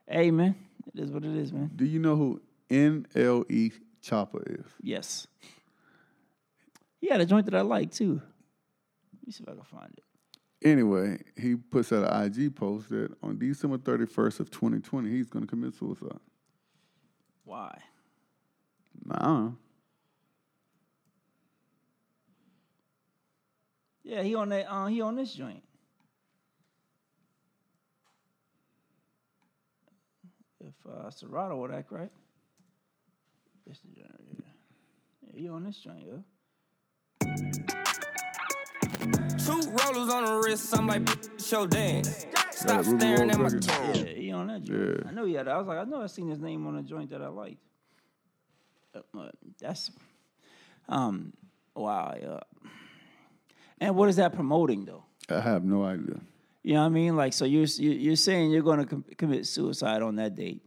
hey 0.08 0.30
man, 0.30 0.54
it 0.94 1.00
is 1.00 1.10
what 1.10 1.24
it 1.24 1.34
is, 1.36 1.52
man. 1.52 1.70
do 1.74 1.84
you 1.84 1.98
know 1.98 2.16
who 2.16 2.40
NLE 2.70 3.72
Choppa 4.02 4.60
is? 4.60 4.66
Yes. 4.80 5.26
He 7.00 7.08
had 7.08 7.20
a 7.20 7.26
joint 7.26 7.46
that 7.46 7.54
I 7.54 7.60
like 7.60 7.92
too. 7.92 8.20
Let 9.12 9.26
me 9.26 9.32
see 9.32 9.42
if 9.42 9.48
I 9.48 9.52
can 9.52 9.62
find 9.62 9.92
it. 9.96 10.04
Anyway, 10.66 11.18
he 11.36 11.54
puts 11.54 11.92
out 11.92 12.10
an 12.10 12.24
IG 12.24 12.56
post 12.56 12.88
that 12.88 13.10
on 13.22 13.38
December 13.38 13.78
31st 13.78 14.40
of 14.40 14.50
2020, 14.50 15.10
he's 15.10 15.28
gonna 15.28 15.46
commit 15.46 15.74
suicide. 15.74 16.18
Why? 17.44 17.78
Nah, 19.04 19.50
Yeah, 24.06 24.22
he 24.22 24.36
on 24.36 24.50
that. 24.50 24.72
Uh, 24.72 24.86
he 24.86 25.00
on 25.00 25.16
this 25.16 25.34
joint. 25.34 25.64
If 30.60 30.74
uh, 30.90 31.10
Serato 31.10 31.56
would 31.60 31.70
act 31.72 31.90
right, 31.92 32.10
this 33.66 33.78
the 33.80 34.00
joint. 34.00 34.10
right. 34.10 34.44
Yeah, 35.34 35.40
he 35.40 35.48
on 35.48 35.64
this 35.64 35.76
joint, 35.78 36.04
yo. 36.06 36.22
Two 39.38 39.60
rollers 39.70 40.12
on 40.12 40.24
the 40.24 40.40
wrist, 40.44 40.76
I'm 40.76 40.86
like, 40.86 41.08
show 41.38 41.66
dance. 41.66 42.26
Stop 42.50 42.84
Ruby 42.86 42.98
staring 43.00 43.30
at 43.30 43.38
my 43.38 43.44
record. 43.44 43.62
toes. 43.62 43.98
Yeah, 43.98 44.04
he 44.06 44.32
on 44.32 44.46
that 44.48 44.62
joint. 44.64 45.00
Yeah. 45.04 45.08
I 45.08 45.12
know 45.12 45.24
he 45.26 45.34
had. 45.34 45.46
I 45.46 45.58
was 45.58 45.66
like, 45.66 45.78
I 45.78 45.84
know 45.84 46.02
I 46.02 46.06
seen 46.06 46.28
his 46.28 46.40
name 46.40 46.66
on 46.66 46.76
a 46.76 46.82
joint 46.82 47.10
that 47.10 47.22
I 47.22 47.28
liked. 47.28 47.58
Uh, 48.94 49.28
that's 49.60 49.90
um 50.88 51.32
wow. 51.74 52.14
Yeah. 52.20 52.40
And 53.78 53.94
what 53.94 54.08
is 54.08 54.16
that 54.16 54.32
promoting 54.34 54.86
though? 54.86 55.04
I 55.28 55.40
have 55.40 55.64
no 55.64 55.84
idea. 55.84 56.18
You 56.62 56.74
know 56.74 56.80
what 56.80 56.86
I 56.86 56.88
mean? 56.90 57.14
Like, 57.14 57.32
so 57.34 57.44
you're 57.44 57.64
you- 57.64 57.90
you're 57.90 58.16
saying 58.16 58.50
you're 58.50 58.62
going 58.62 58.78
to 58.80 58.86
com- 58.86 59.04
commit 59.18 59.46
suicide 59.46 60.00
on 60.02 60.16
that 60.16 60.34
date. 60.34 60.62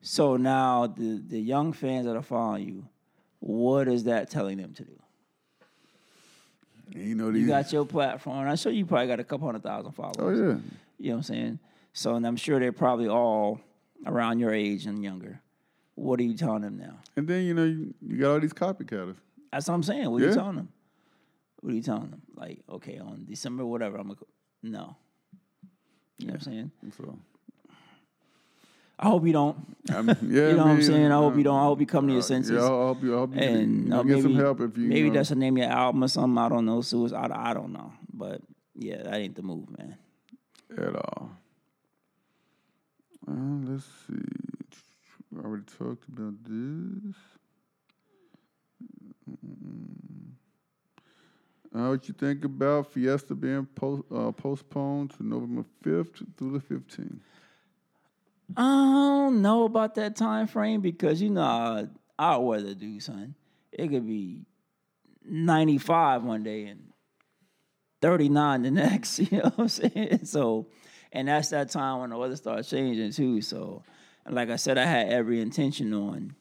So 0.00 0.36
now 0.36 0.86
the 0.86 1.22
the 1.26 1.40
young 1.40 1.72
fans 1.72 2.06
that 2.06 2.16
are 2.16 2.22
following 2.22 2.68
you, 2.68 2.88
what 3.40 3.88
is 3.88 4.04
that 4.04 4.30
telling 4.30 4.58
them 4.58 4.72
to 4.74 4.84
do? 4.84 4.98
You 6.94 7.14
know 7.14 7.30
You 7.30 7.46
got 7.46 7.72
your 7.72 7.84
platform. 7.84 8.48
I'm 8.48 8.56
sure 8.56 8.72
you 8.72 8.86
probably 8.86 9.08
got 9.08 9.20
a 9.20 9.24
couple 9.24 9.46
hundred 9.46 9.62
thousand 9.62 9.92
followers. 9.92 10.16
oh 10.18 10.30
yeah. 10.30 10.58
You 10.98 11.10
know 11.10 11.16
what 11.16 11.16
I'm 11.16 11.22
saying? 11.22 11.58
So, 11.92 12.14
and 12.14 12.26
I'm 12.26 12.36
sure 12.36 12.58
they're 12.58 12.72
probably 12.72 13.08
all 13.08 13.60
around 14.06 14.38
your 14.38 14.52
age 14.52 14.86
and 14.86 15.02
younger. 15.02 15.40
What 15.94 16.20
are 16.20 16.22
you 16.22 16.34
telling 16.34 16.62
them 16.62 16.78
now? 16.78 16.98
And 17.16 17.26
then 17.26 17.44
you 17.44 17.54
know 17.54 17.64
you, 17.64 17.94
you 18.00 18.18
got 18.18 18.32
all 18.32 18.40
these 18.40 18.52
copycatters. 18.52 19.16
That's 19.52 19.68
what 19.68 19.74
I'm 19.74 19.82
saying. 19.82 20.10
What 20.10 20.22
are 20.22 20.26
you 20.26 20.34
telling 20.34 20.56
them? 20.56 20.68
What 21.60 21.72
are 21.72 21.76
you 21.76 21.82
telling 21.82 22.10
them? 22.10 22.22
Like, 22.36 22.60
okay, 22.70 22.98
on 22.98 23.24
December 23.28 23.64
whatever, 23.66 23.96
I'm 23.96 24.08
gonna. 24.08 24.20
No. 24.62 24.96
You 26.18 26.26
know 26.28 26.32
what 26.32 26.46
I'm 26.46 26.52
saying? 26.52 26.70
So 26.96 27.18
I 28.98 29.06
hope 29.08 29.26
you 29.26 29.32
don't. 29.32 29.56
I 29.90 30.02
mean, 30.02 30.16
yeah, 30.22 30.48
you 30.48 30.56
know 30.56 30.64
what 30.64 30.66
I'm 30.66 30.82
saying? 30.82 31.12
I 31.12 31.16
hope 31.16 31.36
you 31.36 31.44
don't. 31.44 31.58
I 31.58 31.64
hope 31.64 31.80
you 31.80 31.86
come 31.86 32.06
to 32.06 32.12
your 32.12 32.20
uh, 32.20 32.24
senses. 32.24 32.52
Yeah, 32.52 32.64
I 32.64 32.68
hope 32.68 33.02
you. 33.02 33.14
I 33.14 33.18
hope 33.18 33.34
you, 33.34 33.40
and 33.40 33.88
you 33.88 33.94
uh, 33.94 34.02
get 34.02 34.06
maybe, 34.06 34.22
some 34.22 34.34
help 34.34 34.60
if 34.60 34.76
you. 34.76 34.88
maybe 34.88 35.08
know, 35.08 35.14
that's 35.14 35.28
the 35.30 35.36
name 35.36 35.56
of 35.56 35.62
your 35.62 35.70
album 35.70 36.04
or 36.04 36.08
something. 36.08 36.38
I 36.38 36.48
don't 36.48 36.66
know. 36.66 36.80
Suicide. 36.80 37.30
I, 37.30 37.50
I 37.50 37.54
don't 37.54 37.72
know. 37.72 37.92
But 38.12 38.42
yeah, 38.74 39.02
that 39.02 39.14
ain't 39.14 39.34
the 39.34 39.42
move, 39.42 39.68
man. 39.76 39.96
at 40.76 40.94
all. 40.94 41.30
Let's 43.26 43.84
see. 44.06 44.14
I 45.36 45.44
already 45.44 45.64
talked 45.78 46.08
about 46.08 46.34
this. 46.44 47.14
Uh, 51.74 51.90
what 51.90 52.08
you 52.08 52.14
think 52.14 52.44
about 52.44 52.90
Fiesta 52.92 53.34
being 53.34 53.66
post, 53.66 54.02
uh, 54.10 54.32
postponed 54.32 55.10
to 55.10 55.22
November 55.22 55.64
5th 55.84 56.24
through 56.36 56.58
the 56.58 56.60
15th? 56.60 57.20
I 58.56 58.62
don't 58.62 59.42
know 59.42 59.64
about 59.64 59.94
that 59.96 60.16
time 60.16 60.46
frame 60.46 60.80
because 60.80 61.20
you 61.20 61.30
know 61.30 61.88
our 62.18 62.40
weather 62.40 62.74
do, 62.74 62.98
son. 63.00 63.34
It 63.72 63.88
could 63.88 64.06
be 64.06 64.46
95 65.24 66.24
one 66.24 66.42
day 66.42 66.66
and 66.66 66.92
39 68.00 68.62
the 68.62 68.70
next. 68.72 69.18
You 69.18 69.38
know 69.38 69.52
what 69.54 69.58
I'm 69.58 69.68
saying? 69.68 70.24
So, 70.24 70.68
and 71.12 71.28
that's 71.28 71.50
that 71.50 71.70
time 71.70 72.00
when 72.00 72.10
the 72.10 72.16
weather 72.16 72.36
starts 72.36 72.70
changing 72.70 73.12
too. 73.12 73.42
So, 73.42 73.82
like 74.28 74.50
I 74.50 74.56
said, 74.56 74.78
I 74.78 74.84
had 74.84 75.08
every 75.08 75.40
intention 75.40 75.92
on 75.92 76.34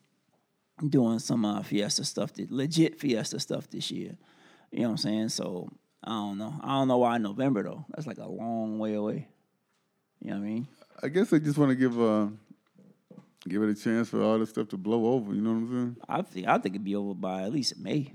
doing 0.89 1.19
some 1.19 1.43
uh, 1.45 1.63
Fiesta 1.63 2.03
stuff, 2.03 2.33
that, 2.33 2.51
legit 2.51 2.99
Fiesta 2.99 3.39
stuff 3.39 3.69
this 3.69 3.91
year. 3.91 4.17
You 4.71 4.79
know 4.79 4.89
what 4.89 4.91
I'm 4.91 4.97
saying? 4.97 5.29
So 5.29 5.69
I 6.03 6.09
don't 6.09 6.37
know. 6.37 6.53
I 6.61 6.79
don't 6.79 6.87
know 6.87 6.97
why 6.97 7.17
November 7.17 7.63
though. 7.63 7.85
That's 7.89 8.07
like 8.07 8.17
a 8.17 8.27
long 8.27 8.79
way 8.79 8.93
away. 8.93 9.27
You 10.21 10.31
know 10.31 10.37
what 10.37 10.43
I 10.43 10.47
mean? 10.49 10.67
I 11.01 11.09
guess 11.09 11.29
they 11.29 11.39
just 11.39 11.57
want 11.57 11.69
to 11.69 11.75
give 11.75 11.99
uh, 11.99 12.27
give 13.47 13.61
it 13.63 13.69
a 13.69 13.75
chance 13.75 14.09
for 14.09 14.21
all 14.21 14.39
this 14.39 14.49
stuff 14.49 14.67
to 14.69 14.77
blow 14.77 15.13
over. 15.13 15.33
You 15.33 15.41
know 15.41 15.51
what 15.51 15.57
I'm 15.57 15.71
saying? 15.71 15.95
I 16.09 16.21
think 16.21 16.47
I 16.47 16.57
think 16.57 16.75
it'd 16.75 16.83
be 16.85 16.95
over 16.95 17.13
by 17.13 17.43
at 17.43 17.51
least 17.51 17.77
May. 17.77 18.13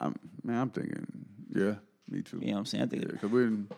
I'm, 0.00 0.14
man, 0.42 0.58
I'm 0.62 0.70
thinking, 0.70 1.06
yeah, 1.54 1.74
me 2.08 2.22
too. 2.22 2.38
You 2.40 2.46
know 2.48 2.52
what 2.54 2.58
I'm 2.60 2.66
saying? 2.66 2.84
I 2.84 2.86
think 2.86 3.02
Yeah, 3.02 3.10
because 3.12 3.30
we're 3.30 3.46
in, 3.48 3.68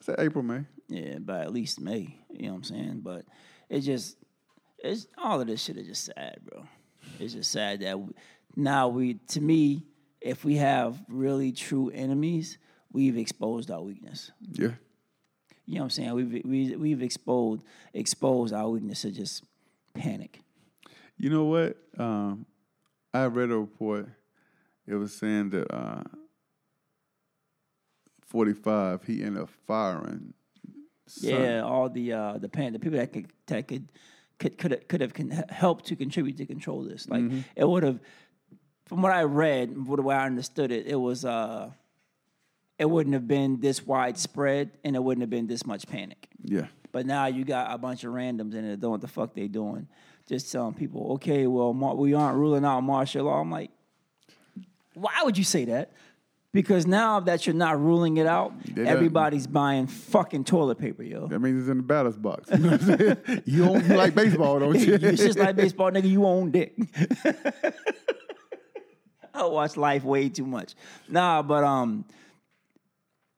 it's 0.00 0.08
April, 0.18 0.42
May. 0.42 0.64
yeah, 0.88 1.18
by 1.18 1.40
at 1.42 1.52
least 1.52 1.80
May. 1.80 2.16
You 2.30 2.46
know 2.46 2.52
what 2.52 2.56
I'm 2.58 2.64
saying? 2.64 3.00
But 3.02 3.24
it's 3.68 3.84
just 3.84 4.16
it's 4.78 5.06
all 5.18 5.40
of 5.40 5.46
this 5.46 5.62
shit 5.62 5.76
is 5.76 5.86
just 5.86 6.06
sad, 6.06 6.38
bro. 6.50 6.64
It's 7.20 7.34
just 7.34 7.50
sad 7.52 7.80
that 7.80 7.98
we, 8.00 8.12
now 8.56 8.88
we 8.88 9.14
to 9.28 9.40
me, 9.40 9.84
if 10.20 10.44
we 10.44 10.56
have 10.56 10.98
really 11.08 11.52
true 11.52 11.90
enemies, 11.90 12.56
we've 12.92 13.18
exposed 13.18 13.70
our 13.70 13.82
weakness. 13.82 14.30
Yeah. 14.52 14.70
You 15.72 15.78
know 15.78 15.84
what 15.84 15.86
I'm 15.86 15.90
saying? 15.90 16.12
We've 16.12 16.42
we, 16.44 16.76
we've 16.76 17.02
exposed 17.02 17.62
exposed 17.94 18.52
our 18.52 18.68
weakness 18.68 19.00
to 19.02 19.10
just 19.10 19.42
panic. 19.94 20.40
You 21.16 21.30
know 21.30 21.44
what? 21.44 21.78
Um, 21.96 22.44
I 23.14 23.24
read 23.24 23.50
a 23.50 23.56
report. 23.56 24.06
It 24.86 24.96
was 24.96 25.14
saying 25.14 25.48
that 25.50 25.72
uh, 25.74 26.02
45, 28.26 29.04
he 29.04 29.22
ended 29.22 29.44
up 29.44 29.48
firing. 29.66 30.34
Yeah, 31.22 31.62
all 31.62 31.88
the 31.88 32.12
uh, 32.12 32.36
the 32.36 32.50
pan 32.50 32.74
the 32.74 32.78
people 32.78 32.98
that 32.98 33.10
could 33.10 33.32
that 33.46 33.66
could 33.66 33.88
could 34.38 34.58
could 34.58 34.70
have, 34.72 34.88
could 34.88 35.00
have 35.00 35.14
con- 35.14 35.42
helped 35.48 35.86
to 35.86 35.96
contribute 35.96 36.36
to 36.36 36.44
control 36.44 36.82
this. 36.82 37.08
Like 37.08 37.22
Mm-hmm. 37.22 37.40
it 37.56 37.66
would 37.66 37.82
have, 37.82 37.98
from 38.84 39.00
what 39.00 39.12
I 39.12 39.22
read, 39.22 39.86
what 39.86 39.96
the 39.96 40.02
way 40.02 40.16
I 40.16 40.26
understood 40.26 40.70
it, 40.70 40.86
it 40.86 40.96
was 40.96 41.24
uh, 41.24 41.70
it 42.82 42.90
wouldn't 42.90 43.14
have 43.14 43.28
been 43.28 43.60
this 43.60 43.86
widespread, 43.86 44.72
and 44.84 44.96
it 44.96 45.02
wouldn't 45.02 45.22
have 45.22 45.30
been 45.30 45.46
this 45.46 45.64
much 45.64 45.86
panic. 45.86 46.26
Yeah. 46.42 46.66
But 46.90 47.06
now 47.06 47.26
you 47.26 47.44
got 47.44 47.72
a 47.72 47.78
bunch 47.78 48.02
of 48.02 48.12
randoms 48.12 48.54
in 48.54 48.64
it 48.64 48.70
that 48.70 48.80
don't 48.80 48.82
know 48.82 48.88
what 48.90 49.00
the 49.00 49.06
fuck 49.08 49.34
they 49.34 49.46
doing. 49.46 49.86
Just 50.28 50.50
telling 50.50 50.74
people, 50.74 51.12
okay, 51.14 51.46
well, 51.46 51.72
mar- 51.72 51.94
we 51.94 52.12
aren't 52.12 52.36
ruling 52.36 52.64
out 52.64 52.80
martial 52.80 53.24
law. 53.26 53.40
I'm 53.40 53.50
like, 53.52 53.70
why 54.94 55.12
would 55.22 55.38
you 55.38 55.44
say 55.44 55.64
that? 55.66 55.92
Because 56.52 56.86
now 56.86 57.20
that 57.20 57.46
you're 57.46 57.54
not 57.54 57.80
ruling 57.80 58.16
it 58.18 58.26
out, 58.26 58.52
They 58.64 58.72
done- 58.82 58.86
everybody's 58.88 59.46
buying 59.46 59.86
fucking 59.86 60.42
toilet 60.44 60.78
paper, 60.78 61.02
yo. 61.04 61.28
That 61.28 61.38
means 61.38 61.62
it's 61.62 61.70
in 61.70 61.76
the 61.78 61.82
batter's 61.84 62.16
box. 62.18 62.50
You 62.52 62.58
know 62.58 62.70
what 62.72 62.82
I'm 62.82 62.98
saying? 62.98 63.42
you, 63.46 63.64
don't, 63.64 63.86
you 63.86 63.94
like 64.04 64.14
baseball, 64.16 64.58
don't 64.58 64.78
you? 64.86 64.94
it's 64.94 65.22
just 65.22 65.38
like 65.38 65.54
baseball, 65.56 65.90
nigga. 65.92 66.10
You 66.10 66.26
own 66.26 66.50
dick. 66.50 66.74
I 69.34 69.46
watch 69.46 69.76
life 69.78 70.04
way 70.04 70.28
too 70.28 70.44
much. 70.44 70.74
Nah, 71.08 71.42
but 71.42 71.64
um, 71.64 72.04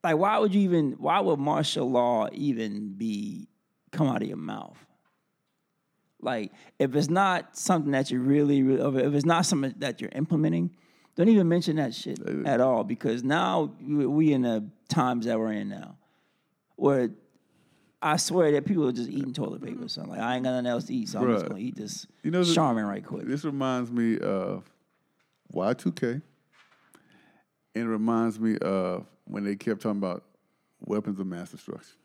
like, 0.04 0.16
why 0.16 0.38
would 0.38 0.54
you 0.54 0.60
even? 0.60 0.92
Why 0.98 1.18
would 1.18 1.40
martial 1.40 1.90
law 1.90 2.28
even 2.32 2.94
be 2.94 3.48
come 3.90 4.06
out 4.06 4.22
of 4.22 4.28
your 4.28 4.36
mouth? 4.36 4.76
Like 6.20 6.52
if 6.78 6.94
it's 6.94 7.10
not 7.10 7.56
something 7.56 7.92
that 7.92 8.10
you 8.10 8.20
really, 8.20 8.62
really 8.62 9.04
if 9.04 9.14
it's 9.14 9.26
not 9.26 9.46
something 9.46 9.74
that 9.78 10.00
you're 10.00 10.10
implementing, 10.14 10.70
don't 11.16 11.28
even 11.28 11.48
mention 11.48 11.76
that 11.76 11.94
shit 11.94 12.18
at 12.46 12.60
all 12.60 12.84
because 12.84 13.24
now 13.24 13.72
we 13.82 14.32
in 14.32 14.42
the 14.42 14.68
times 14.88 15.26
that 15.26 15.38
we're 15.38 15.52
in 15.52 15.68
now, 15.68 15.96
where 16.76 17.10
I 18.00 18.16
swear 18.16 18.52
that 18.52 18.64
people 18.64 18.88
are 18.88 18.92
just 18.92 19.10
eating 19.10 19.32
toilet 19.32 19.62
paper. 19.62 19.88
So 19.88 20.02
I'm 20.02 20.08
like, 20.08 20.20
I 20.20 20.36
ain't 20.36 20.44
got 20.44 20.52
nothing 20.52 20.66
else 20.66 20.84
to 20.84 20.94
eat, 20.94 21.08
so 21.08 21.20
I'm 21.20 21.32
just 21.32 21.46
gonna 21.46 21.60
eat 21.60 21.76
this 21.76 22.06
You 22.22 22.30
know, 22.30 22.44
Charmin 22.44 22.84
right 22.84 23.04
quick. 23.04 23.26
This 23.26 23.44
reminds 23.44 23.90
me 23.90 24.18
of 24.18 24.64
Y2K. 25.54 26.22
And 27.76 27.84
it 27.84 27.88
reminds 27.88 28.38
me 28.38 28.56
of 28.58 29.06
when 29.24 29.44
they 29.44 29.56
kept 29.56 29.82
talking 29.82 29.98
about 29.98 30.24
weapons 30.80 31.18
of 31.18 31.26
mass 31.26 31.50
destruction. 31.50 31.96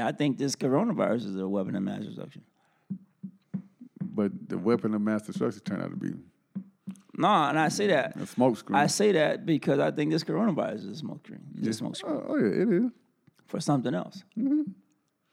I 0.00 0.12
think 0.12 0.38
this 0.38 0.56
coronavirus 0.56 1.26
is 1.26 1.36
a 1.36 1.46
weapon 1.46 1.76
of 1.76 1.82
mass 1.82 2.02
destruction. 2.02 2.42
But 4.00 4.48
the 4.48 4.58
weapon 4.58 4.94
of 4.94 5.00
mass 5.00 5.22
destruction 5.22 5.60
turned 5.62 5.82
out 5.82 5.90
to 5.90 5.96
be 5.96 6.12
No, 7.16 7.28
and 7.28 7.58
I 7.58 7.68
say 7.68 7.88
that. 7.88 8.16
a 8.16 8.26
smoke 8.26 8.56
screen. 8.56 8.76
I 8.76 8.86
say 8.86 9.12
that 9.12 9.44
because 9.44 9.78
I 9.78 9.90
think 9.90 10.10
this 10.12 10.24
coronavirus 10.24 10.76
is 10.76 10.84
a 10.86 10.96
smoke 10.96 11.26
screen. 11.26 11.40
It's 11.58 11.68
a 11.68 11.72
smoke 11.72 11.96
screen 11.96 12.16
oh, 12.16 12.26
oh, 12.28 12.36
yeah, 12.36 12.62
it 12.62 12.84
is. 12.84 12.90
for 13.46 13.60
something 13.60 13.94
else. 13.94 14.22
Mm-hmm. 14.38 14.62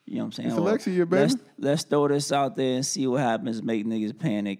You 0.05 0.17
know 0.17 0.23
what 0.23 0.25
I'm 0.25 0.31
saying? 0.33 0.49
It's 0.49 0.57
election 0.57 0.93
year, 0.93 1.05
baby. 1.05 1.21
Let's, 1.21 1.35
let's 1.57 1.83
throw 1.83 2.07
this 2.07 2.31
out 2.31 2.55
there 2.55 2.75
and 2.75 2.85
see 2.85 3.07
what 3.07 3.21
happens. 3.21 3.61
Make 3.63 3.85
niggas 3.85 4.17
panic. 4.17 4.59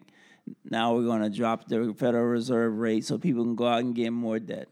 Now 0.70 0.96
we're 0.96 1.06
gonna 1.06 1.30
drop 1.30 1.68
the 1.68 1.94
Federal 1.98 2.26
Reserve 2.26 2.78
rate 2.78 3.06
so 3.06 3.18
people 3.18 3.44
can 3.44 3.56
go 3.56 3.68
out 3.68 3.80
and 3.80 3.96
get 3.96 4.12
more 4.12 4.40
debt. 4.40 4.70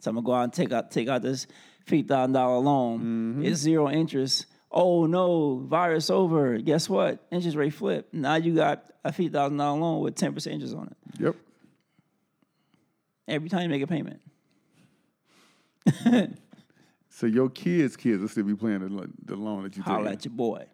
So 0.00 0.10
I'm 0.10 0.16
gonna 0.16 0.24
go 0.24 0.32
out 0.32 0.44
and 0.44 0.52
take 0.52 0.72
out 0.72 0.90
take 0.90 1.08
out 1.08 1.22
this 1.22 1.46
fifty 1.84 2.02
thousand 2.02 2.32
dollar 2.32 2.58
loan. 2.58 2.98
Mm-hmm. 2.98 3.44
It's 3.44 3.60
zero 3.60 3.90
interest. 3.90 4.46
Oh 4.70 5.06
no, 5.06 5.58
virus 5.58 6.10
over. 6.10 6.58
Guess 6.58 6.88
what? 6.88 7.26
Interest 7.30 7.56
rate 7.56 7.74
flip. 7.74 8.08
Now 8.12 8.36
you 8.36 8.54
got 8.54 8.84
a 9.04 9.12
fifty 9.12 9.28
thousand 9.28 9.56
dollar 9.58 9.78
loan 9.78 10.00
with 10.02 10.14
ten 10.14 10.32
percent 10.32 10.54
interest 10.54 10.74
on 10.74 10.86
it. 10.86 10.96
Yep. 11.20 11.36
Every 13.28 13.48
time 13.48 13.62
you 13.62 13.68
make 13.68 13.82
a 13.82 13.86
payment. 13.86 14.20
So 17.20 17.26
your 17.26 17.50
kids' 17.50 17.98
kids 17.98 18.22
will 18.22 18.28
still 18.28 18.44
be 18.44 18.54
playing 18.54 18.78
the, 18.78 19.10
the 19.26 19.36
loan 19.36 19.64
that 19.64 19.76
you 19.76 19.82
holler 19.82 20.04
take. 20.04 20.12
at 20.14 20.24
your 20.24 20.32
boy. 20.32 20.64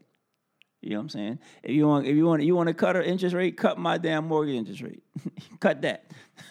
You 0.86 0.92
know 0.92 0.98
what 0.98 1.02
I'm 1.02 1.08
saying? 1.08 1.38
If 1.64 1.72
you 1.72 1.86
want, 1.88 2.06
if 2.06 2.14
you 2.14 2.24
want, 2.26 2.42
you 2.44 2.54
want 2.54 2.68
to 2.68 2.74
cut 2.74 2.94
her 2.94 3.02
interest 3.02 3.34
rate, 3.34 3.56
cut 3.56 3.76
my 3.76 3.98
damn 3.98 4.28
mortgage 4.28 4.54
interest 4.54 4.82
rate. 4.82 5.02
cut 5.60 5.82
that 5.82 6.04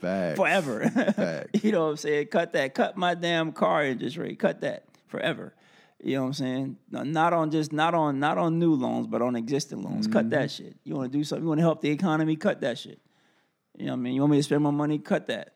Facts. 0.00 0.36
forever. 0.38 0.86
Facts. 0.90 1.64
you 1.64 1.72
know 1.72 1.84
what 1.84 1.90
I'm 1.92 1.96
saying? 1.96 2.26
Cut 2.26 2.52
that. 2.52 2.74
Cut 2.74 2.96
my 2.98 3.14
damn 3.14 3.52
car 3.52 3.84
interest 3.84 4.18
rate. 4.18 4.38
Cut 4.38 4.60
that 4.60 4.84
forever. 5.08 5.54
You 6.02 6.16
know 6.16 6.22
what 6.22 6.26
I'm 6.28 6.32
saying? 6.34 6.76
Not 6.90 7.32
on 7.32 7.50
just 7.50 7.72
not 7.72 7.94
on 7.94 8.20
not 8.20 8.36
on 8.36 8.58
new 8.58 8.74
loans, 8.74 9.06
but 9.06 9.22
on 9.22 9.34
existing 9.34 9.82
loans. 9.82 10.06
Cut 10.06 10.24
Mm-hmm. 10.26 10.30
that 10.30 10.50
shit. 10.50 10.76
You 10.84 10.94
want 10.96 11.10
to 11.10 11.18
do 11.18 11.24
something? 11.24 11.42
You 11.44 11.48
want 11.48 11.58
to 11.58 11.62
help 11.62 11.80
the 11.80 11.90
economy? 11.90 12.36
Cut 12.36 12.60
that 12.60 12.78
shit. 12.78 13.00
You 13.78 13.86
know 13.86 13.92
what 13.92 13.98
I 13.98 14.00
mean? 14.02 14.14
You 14.14 14.20
want 14.20 14.32
me 14.32 14.36
to 14.38 14.42
spend 14.42 14.62
my 14.62 14.70
money? 14.70 14.98
Cut 14.98 15.26
that. 15.28 15.54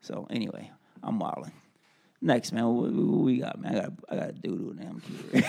So 0.00 0.26
anyway, 0.30 0.70
I'm 1.04 1.18
wilding. 1.20 1.52
Next, 2.24 2.52
man, 2.52 2.64
what, 2.74 2.90
what 2.90 3.18
we 3.22 3.36
got, 3.36 3.60
man? 3.60 3.76
I 3.76 3.80
got 3.82 3.92
I 4.08 4.16
got 4.16 4.28
a 4.30 4.32
doodle 4.32 4.72
now. 4.74 4.96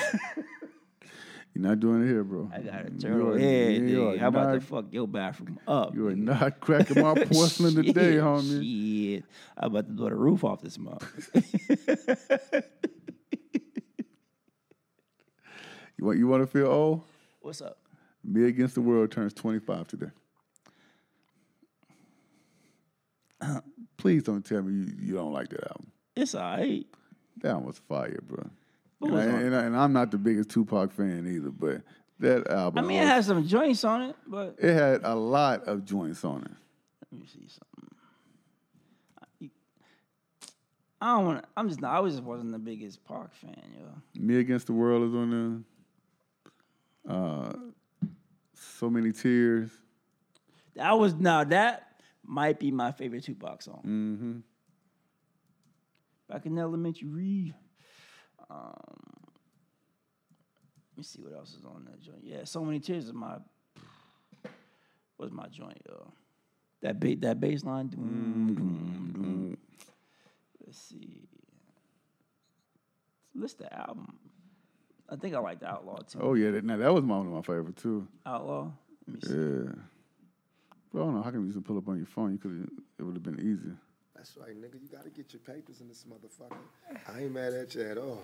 You're 1.54 1.64
not 1.64 1.80
doing 1.80 2.04
it 2.04 2.08
here, 2.08 2.26
bro. 2.26 2.52
I 2.54 2.60
got 2.60 2.86
a 2.86 2.90
turtle 2.90 3.34
are- 3.34 3.40
head, 3.40 3.88
dude. 3.88 4.20
How 4.20 4.28
about 4.28 4.48
not- 4.48 4.54
to 4.56 4.60
fuck 4.68 4.86
your 4.92 5.08
bathroom 5.08 5.58
up? 5.70 5.96
You 5.96 6.08
are 6.08 6.16
not 6.18 6.60
cracking 6.60 7.02
my 7.02 7.14
porcelain 7.32 7.76
today, 7.76 8.16
homie. 8.18 9.14
Shit. 9.16 9.24
I'm 9.56 9.72
about 9.72 9.88
to 9.88 9.94
blow 9.94 10.10
the 10.10 10.16
roof 10.16 10.44
off 10.44 10.60
this 10.62 10.78
mug. 10.78 11.02
You 15.98 16.06
want 16.06 16.18
you 16.20 16.28
want 16.28 16.44
to 16.44 16.48
feel 16.48 16.68
old? 16.68 17.04
What's 17.40 17.62
up? 17.62 17.78
Me 18.22 18.50
Against 18.50 18.76
the 18.76 18.82
World 18.82 19.12
turns 19.14 19.34
25 19.34 19.88
today. 19.88 20.12
Uh-huh. 23.40 23.62
Please 23.96 24.24
don't 24.24 24.44
tell 24.44 24.62
me 24.62 24.74
you, 24.74 24.94
you 25.00 25.14
don't 25.14 25.32
like 25.32 25.48
that 25.50 25.64
album. 25.72 25.92
It's 26.16 26.36
all 26.36 26.58
right. 26.58 26.86
That 27.42 27.62
was 27.62 27.78
fire, 27.88 28.20
bro. 28.26 28.50
And, 29.02 29.12
was 29.12 29.26
I, 29.26 29.30
and, 29.30 29.56
I, 29.56 29.64
and 29.64 29.78
I'm 29.78 29.94
not 29.94 30.12
the 30.12 30.18
biggest 30.18 30.50
Tupac 30.50 30.92
fan 30.92 31.28
either, 31.28 31.50
but 31.50 31.82
that 32.20 32.48
album. 32.50 32.84
I 32.84 32.88
mean, 32.88 32.98
it 32.98 33.02
was- 33.02 33.10
has 33.10 33.26
some 33.28 33.46
joints 33.48 33.84
on 33.84 34.02
it, 34.04 34.16
but 34.26 34.56
it 34.58 34.74
had 34.74 35.02
a 35.04 35.14
lot 35.16 35.66
of 35.68 35.84
joints 35.86 36.24
on 36.24 36.42
it. 36.44 36.52
let 37.12 37.20
me 37.22 37.28
see 37.28 37.48
something. 37.48 37.92
I 41.02 41.18
don't 41.18 41.26
want. 41.26 41.44
to 41.44 41.50
I'm 41.58 41.68
just. 41.68 41.82
Not, 41.82 42.02
I 42.02 42.08
just 42.10 42.24
wasn't 42.24 42.52
the 42.54 42.58
biggest 42.58 43.04
Pac 43.06 43.34
fan, 43.36 43.62
yo. 43.78 43.86
Me 44.20 44.38
Against 44.40 44.68
the 44.68 44.74
World 44.74 45.04
is 45.10 45.14
on 45.14 45.66
there. 47.06 47.14
Uh, 47.16 47.52
so 48.54 48.90
many 48.90 49.12
tears. 49.12 49.70
That 50.76 50.98
was 50.98 51.14
now 51.14 51.44
that 51.44 52.02
might 52.24 52.60
be 52.60 52.72
my 52.72 52.92
favorite 52.92 53.24
Tupac 53.24 53.62
song. 53.62 53.82
Mm-hmm. 53.86 54.40
Back 56.30 56.46
in 56.46 56.58
elementary. 56.58 57.54
Um, 58.50 58.74
let 60.92 60.98
me 60.98 61.04
see 61.04 61.22
what 61.22 61.34
else 61.34 61.54
is 61.54 61.66
on 61.66 61.86
that 61.86 62.02
joint. 62.02 62.24
Yeah, 62.24 62.44
so 62.46 62.64
many 62.64 62.80
tears 62.80 63.06
is 63.06 63.14
my 63.14 63.38
was 65.18 65.32
my 65.32 65.48
joint, 65.48 65.82
yo. 65.88 66.12
That 66.82 67.00
ba- 67.00 67.16
that 67.18 67.40
bass 67.40 67.64
line. 67.64 67.88
Doom. 67.88 69.58
Let's 70.66 70.80
see. 70.80 71.28
List 73.34 73.60
the 73.60 73.74
album. 73.74 74.18
I 75.10 75.16
think 75.18 75.36
I 75.36 75.40
like 75.40 75.60
the 75.60 75.68
Outlaw 75.68 76.00
too. 76.00 76.20
Oh 76.22 76.34
yeah, 76.34 76.52
that, 76.52 76.64
now 76.64 76.78
that 76.78 76.94
was 76.94 77.04
my, 77.04 77.18
one 77.18 77.28
of 77.28 77.34
my 77.34 77.42
favorite 77.42 77.78
too. 77.78 78.08
Outlaw. 78.26 78.72
Let 79.08 79.16
me 79.16 79.20
see. 79.22 79.34
Yeah. 79.34 79.72
Bro, 80.92 81.04
I 81.04 81.06
don't 81.06 81.16
know 81.16 81.22
how 81.22 81.32
come 81.32 81.46
you 81.46 81.54
just 81.54 81.66
pull 81.66 81.78
up 81.78 81.88
on 81.88 81.98
your 81.98 82.06
phone. 82.08 82.32
You 82.32 82.38
could 82.38 82.70
it 82.98 83.04
would 83.04 83.16
have 83.16 83.24
been 83.24 83.40
easier. 83.40 83.78
That's 84.26 84.38
right, 84.38 84.60
nigga. 84.60 84.82
You 84.82 84.90
gotta 84.92 85.12
get 85.12 85.34
your 85.34 85.40
papers 85.42 85.82
in 85.82 85.88
this 85.88 86.04
motherfucker. 86.10 86.58
I 87.14 87.22
ain't 87.22 87.32
mad 87.32 87.54
at 87.54 87.76
you 87.76 87.82
at 87.84 88.00
all. 88.00 88.24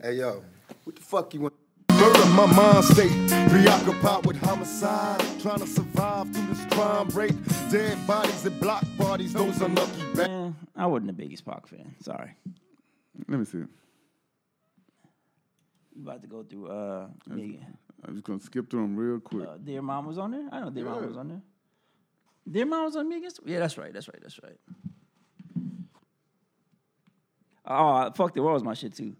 Hey, 0.00 0.14
yo, 0.14 0.44
what 0.84 0.94
the 0.94 1.02
fuck 1.02 1.34
you 1.34 1.40
want? 1.40 1.54
Murder 1.90 2.26
my 2.26 2.46
mind 2.46 2.84
state, 2.84 3.10
preoccupied 3.50 4.24
with 4.24 4.36
homicide, 4.36 5.20
trying 5.40 5.58
to 5.58 5.66
survive 5.66 6.32
through 6.32 6.46
this 6.46 6.64
crime 6.66 7.08
rate. 7.08 7.34
Dead 7.72 7.98
bodies 8.06 8.46
and 8.46 8.60
block 8.60 8.84
bodies, 8.96 9.32
those 9.32 9.60
unlucky 9.60 10.02
bad. 10.14 10.28
Man, 10.30 10.56
I 10.76 10.86
wasn't 10.86 11.08
the 11.08 11.12
biggest 11.12 11.44
Pac 11.44 11.66
fan. 11.66 11.92
Sorry. 12.00 12.36
Let 13.26 13.40
me 13.40 13.44
see. 13.44 13.58
You 13.58 13.66
about 16.04 16.22
to 16.22 16.28
go 16.28 16.44
through 16.44 16.68
uh, 16.68 17.08
me- 17.26 17.58
I'm 18.06 18.14
just 18.14 18.24
gonna 18.24 18.38
skip 18.38 18.70
through 18.70 18.82
them 18.82 18.94
real 18.96 19.18
quick. 19.18 19.48
uh 19.48 19.56
Dear 19.56 19.82
Mom 19.82 20.06
was 20.06 20.18
on 20.18 20.30
there? 20.30 20.48
I 20.52 20.60
know 20.60 20.70
Dear 20.70 20.84
Mom 20.84 21.04
was 21.04 21.16
on 21.16 21.26
there. 21.26 21.42
Dear 22.48 22.66
Mom 22.66 22.84
was 22.84 22.94
on 22.94 23.08
me 23.08 23.16
against 23.16 23.40
Yeah, 23.44 23.58
that's 23.58 23.76
right, 23.76 23.92
that's 23.92 24.06
right, 24.06 24.22
that's 24.22 24.40
right. 24.40 24.56
Oh, 27.64 28.10
fuck 28.14 28.34
the 28.34 28.42
world 28.42 28.54
was 28.54 28.64
my 28.64 28.74
shit 28.74 28.94
too. 28.94 29.14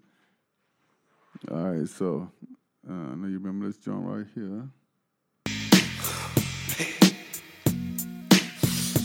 All 1.50 1.56
right, 1.58 1.88
so 1.88 2.30
uh, 2.88 2.92
I 2.92 3.14
know 3.14 3.28
you 3.28 3.38
remember 3.38 3.66
this 3.66 3.78
joint 3.78 4.04
right 4.04 4.26
here. 4.34 4.68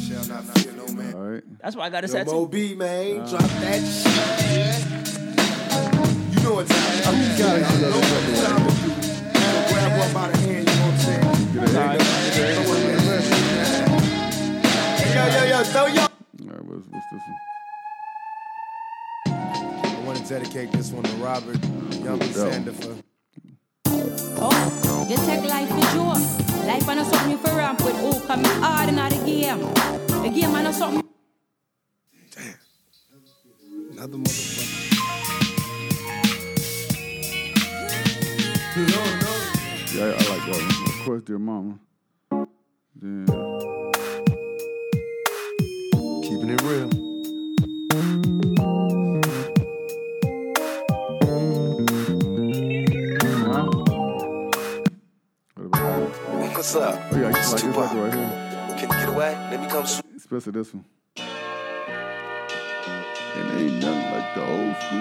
Shall 0.08 0.26
not 0.28 0.44
fear 0.58 0.74
no 0.74 0.88
man. 0.94 1.14
All 1.14 1.22
right. 1.22 1.44
That's 1.62 1.76
why 1.76 1.86
I 1.86 1.90
got 1.90 2.04
a 2.04 2.08
Yo, 2.08 2.14
tattoo. 2.14 2.32
Mo 2.32 2.46
B, 2.48 2.74
man, 2.76 3.18
drop 3.28 3.42
that 3.42 3.82
shit. 3.84 4.86
You 6.34 6.44
know 6.44 6.54
what 6.56 6.68
time 6.68 6.78
it 6.78 6.94
is. 6.98 7.40
You 7.40 7.46
know 7.46 7.98
what 7.98 8.06
time 8.44 8.66
it 8.68 8.70
is. 8.74 8.88
Grab 9.72 9.92
one 10.00 10.14
by 10.14 10.32
the 10.32 10.38
hand, 10.38 10.70
you 10.70 10.76
know 10.76 10.82
what 10.82 10.94
I'm 10.94 11.00
saying? 11.00 11.22
Throw 11.54 11.64
it 11.64 11.70
in 11.70 13.06
there. 13.06 13.22
Hey, 14.98 15.12
Yo, 15.16 15.22
yo, 15.28 15.58
yo, 15.58 15.64
throw 15.66 15.86
your. 15.88 16.02
All 16.02 16.10
right, 16.48 16.66
what's, 16.66 16.88
what's 16.88 17.08
this 17.12 17.22
one? 17.28 17.38
I 20.18 20.20
want 20.20 20.30
to 20.30 20.39
dedicate 20.39 20.72
this 20.72 20.91
one 20.91 21.03
to 21.03 21.15
Robert 21.18 21.63
Young 22.03 22.20
Yo. 22.20 22.49
Sandifer. 22.49 23.03
Oh, 24.39 25.05
you 25.07 25.15
take 25.15 25.43
life 25.47 25.70
for 25.70 25.80
joke. 25.93 26.65
Life 26.65 26.89
ain't 26.89 27.05
something 27.05 27.30
you 27.30 27.38
for 27.38 27.55
ramp 27.55 27.84
with. 27.86 27.93
Oh, 27.99 28.20
come 28.26 28.43
hard 28.43 28.89
in 28.89 28.95
the 28.95 29.24
game. 29.24 29.59
The 30.24 30.30
game 30.30 30.55
ain't 30.55 30.74
something. 30.74 31.03
Another 33.91 34.18
motherfucker. 34.18 34.95
Yeah, 39.93 40.03
I, 40.03 40.07
I 40.07 40.09
like 40.09 40.45
that 40.47 40.55
one. 40.55 40.99
Of 40.99 41.05
course, 41.05 41.22
dear 41.22 41.38
mama. 41.38 41.78
Then 42.95 43.28
Keeping 46.24 46.49
it 46.49 46.61
real. 46.63 47.07
Like, 57.50 57.64
right 57.64 58.14
here. 58.14 58.76
Can 58.78 58.89
you 58.91 58.98
get 58.98 59.08
away? 59.08 59.32
Let 59.50 59.62
me 59.62 59.68
come. 59.68 59.86
Especially 60.18 60.52
this 60.52 60.74
one. 60.74 60.84
Ain't 63.56 63.80
nothing 63.82 64.12
like 64.12 64.36
the 64.36 64.41
old 64.45 64.76
school. 64.76 65.00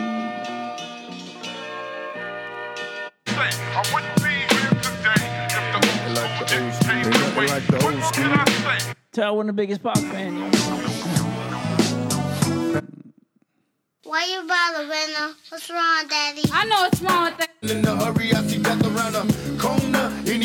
I 3.28 3.82
wouldn't 3.92 4.16
the 7.66 7.78
Tell 9.12 9.36
when 9.36 9.46
the 9.48 9.52
biggest 9.52 9.82
pop 9.82 9.98
fan. 9.98 10.36
Why 14.04 14.24
you 14.24 14.46
bother, 14.46 14.88
Rena? 14.88 15.34
What's 15.48 15.68
wrong, 15.68 16.06
Daddy? 16.08 16.42
I 16.52 16.64
know 16.66 16.84
it's 16.84 17.02
wrong 17.02 17.24
with 17.24 17.38
that. 17.38 17.50
In 17.62 17.82
hurry, 17.82 18.32
I 18.32 18.42
see 18.46 18.62
around 18.62 19.14
her. 19.14 19.24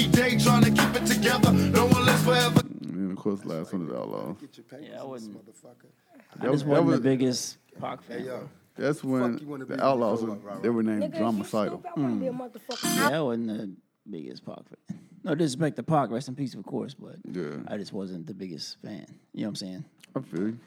Any 0.01 0.11
day 0.13 0.35
trying 0.35 0.63
to 0.63 0.71
keep 0.71 0.95
it 0.95 1.05
together. 1.05 1.51
No 1.51 1.85
one 1.85 2.05
lives 2.07 2.23
forever. 2.23 2.61
And 2.81 3.11
of 3.11 3.17
course, 3.17 3.45
last 3.45 3.71
one 3.71 3.85
is 3.85 3.93
Outlaws. 3.93 4.35
Yeah, 4.81 4.99
I 4.99 5.03
wasn't. 5.03 5.37
I 5.37 6.41
That 6.41 6.51
was- 6.51 6.63
just 6.63 6.73
that 6.73 6.85
the 6.87 6.99
biggest 6.99 7.57
Pac 7.79 8.01
fan. 8.01 8.23
bro. 8.23 8.49
That's 8.77 9.03
when 9.03 9.37
you 9.37 9.65
the 9.65 9.83
Outlaws, 9.83 10.23
were- 10.23 10.39
they 10.63 10.69
were 10.69 10.81
named 10.81 11.03
Nigga, 11.03 11.13
if 11.13 11.19
you 11.19 11.25
Dramacydal. 11.25 11.67
stupid, 11.67 11.89
I 11.95 11.99
wanna 11.99 12.15
be 12.15 12.27
a 12.27 12.31
hmm. 12.31 12.41
motherfucker. 12.41 12.95
Yeah, 13.11 13.19
I 13.19 13.21
wasn't 13.21 13.47
the 13.47 13.75
biggest 14.09 14.43
Pac 14.43 14.57
fan. 14.57 14.99
No 15.23 15.35
disrespect 15.35 15.75
to 15.75 15.83
Pac, 15.83 16.09
rest 16.09 16.29
in 16.29 16.35
peace, 16.35 16.55
of 16.55 16.65
course, 16.65 16.95
but 16.95 17.17
Yeah. 17.31 17.57
I 17.67 17.77
just 17.77 17.93
wasn't 17.93 18.25
the 18.25 18.33
biggest 18.33 18.81
fan. 18.81 19.05
You 19.33 19.41
know 19.41 19.49
what 19.49 19.49
I'm 19.49 19.55
saying? 19.55 19.85
I 20.15 20.21
feel 20.21 20.47
you. 20.47 20.59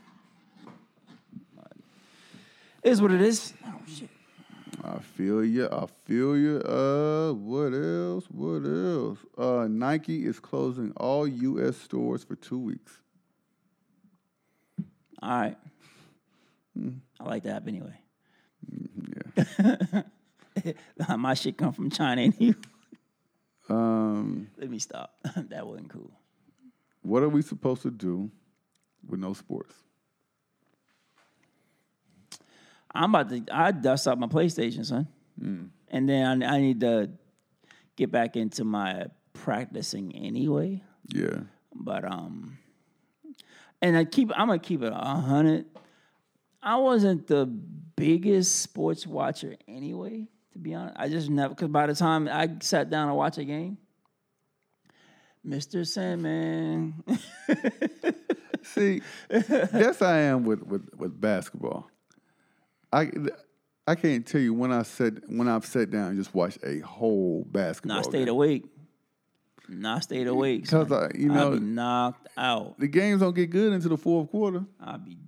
It 2.85 2.91
is 2.91 3.03
what 3.03 3.11
it 3.11 3.21
is. 3.21 3.53
Oh 3.67 3.81
shit. 3.89 4.09
I 4.85 4.99
feel 4.99 5.43
you. 5.45 5.67
I 5.71 5.87
feel 6.05 6.37
you. 6.37 6.59
Uh, 6.61 7.33
what 7.33 7.73
else? 7.73 8.27
What 8.27 8.67
else? 8.67 9.19
Uh, 9.37 9.67
Nike 9.69 10.27
is 10.27 10.39
closing 10.39 10.93
all 10.97 11.27
U.S. 11.27 11.77
stores 11.79 12.23
for 12.23 12.37
two 12.37 12.59
weeks. 12.59 12.99
All 15.23 15.31
right. 15.31 15.57
I 17.21 17.25
like 17.25 17.45
that 17.45 17.67
anyway. 17.67 17.99
Yeah. 19.39 20.03
My 21.17 21.33
shit 21.35 21.57
come 21.57 21.73
from 21.73 21.89
China. 21.91 22.21
ain't 22.21 22.41
you? 22.41 22.55
Um, 23.71 24.49
Let 24.59 24.69
me 24.69 24.79
stop. 24.79 25.15
that 25.37 25.67
wasn't 25.67 25.89
cool. 25.89 26.11
what 27.03 27.23
are 27.23 27.29
we 27.31 27.41
supposed 27.41 27.81
to 27.83 27.91
do 27.91 28.31
with 29.09 29.19
no 29.19 29.33
sports? 29.33 29.75
I'm 32.95 33.15
about 33.15 33.29
to. 33.31 33.45
I 33.53 33.73
dust 33.73 34.07
up 34.07 34.19
my 34.19 34.27
PlayStation, 34.27 34.85
son, 34.85 35.09
and 35.89 36.09
then 36.09 36.43
I, 36.43 36.57
I 36.57 36.61
need 36.61 36.81
to 36.81 37.11
get 37.97 38.11
back 38.11 38.37
into 38.37 38.65
my 38.65 39.07
practicing 39.33 40.15
anyway. 40.15 40.83
Yeah. 41.09 41.41
But 41.75 42.05
um, 42.05 42.59
and 43.83 43.97
I 43.97 44.05
keep. 44.05 44.31
I'm 44.37 44.49
gonna 44.49 44.59
keep 44.59 44.83
it 44.83 44.93
a 44.93 44.97
hundred. 44.97 45.67
I 46.63 46.77
wasn't 46.77 47.27
the 47.27 47.47
biggest 47.47 48.61
sports 48.61 49.07
watcher 49.07 49.57
anyway. 49.67 50.29
To 50.53 50.59
be 50.59 50.75
honest, 50.75 50.97
I 50.99 51.09
just 51.09 51.29
never. 51.29 51.51
Because 51.51 51.69
by 51.69 51.87
the 51.87 51.95
time 51.95 52.29
I 52.29 52.49
sat 52.61 52.91
down 52.91 53.09
to 53.09 53.15
watch 53.15 53.39
a 53.39 53.45
game, 53.45 53.77
Mr. 55.47 55.87
Sandman. 55.87 57.03
See, 58.63 59.03
yes, 59.31 60.01
I 60.01 60.21
am 60.21 60.45
with, 60.45 60.63
with, 60.63 60.89
with 60.97 61.21
basketball. 61.21 61.91
I 62.95 63.11
I 63.87 63.95
can't 63.97 64.25
tell 64.25 64.41
you 64.41 64.55
when 64.55 64.73
I 64.73 64.83
said 64.83 65.23
when 65.27 65.49
I've 65.49 65.67
sat 65.67 65.91
down 65.91 66.09
and 66.09 66.17
just 66.17 66.35
watched 66.35 66.59
a 66.65 66.79
whole 66.81 67.45
basketball. 67.51 67.97
Not 67.97 68.05
stayed 68.07 68.21
game. 68.21 68.29
awake. 68.29 68.65
Not 69.69 70.05
stayed 70.05 70.27
awake. 70.29 70.63
Because 70.63 70.89
son. 70.89 71.11
I, 71.13 71.19
you 71.19 71.29
know, 71.29 71.53
I'll 71.53 71.59
be 71.59 71.61
knocked 71.61 72.29
out. 72.37 72.79
the 72.79 72.87
games 72.87 73.21
don't 73.21 73.35
get 73.35 73.51
good 73.51 73.73
into 73.73 73.89
the 73.89 73.97
fourth 73.97 74.31
quarter. 74.31 74.65
I'll 74.81 74.99
be 74.99 75.19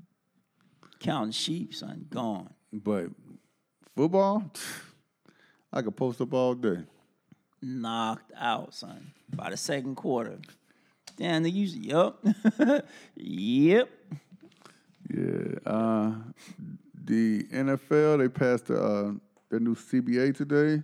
counting 1.01 1.33
sheep, 1.33 1.75
son. 1.75 2.07
Gone. 2.09 2.51
But 2.73 3.07
football, 3.97 4.51
I 5.73 5.83
could 5.83 5.97
post 5.97 6.21
up 6.21 6.33
all 6.33 6.55
day. 6.55 6.79
Knocked 7.61 8.33
out, 8.39 8.75
son. 8.75 9.13
By 9.35 9.51
the 9.51 9.57
second 9.57 9.97
quarter. 9.97 10.39
Damn, 11.17 11.43
they 11.43 11.49
use 11.49 11.75
yup. 11.75 12.25
yep. 13.17 13.89
Yeah. 15.09 15.59
Uh, 15.65 16.13
the 17.07 17.45
NFL 17.45 18.19
they 18.19 18.29
passed 18.29 18.67
the, 18.67 18.83
uh, 18.83 19.13
their 19.51 19.61
new 19.61 19.75
CBA 19.75 20.37
today. 20.37 20.83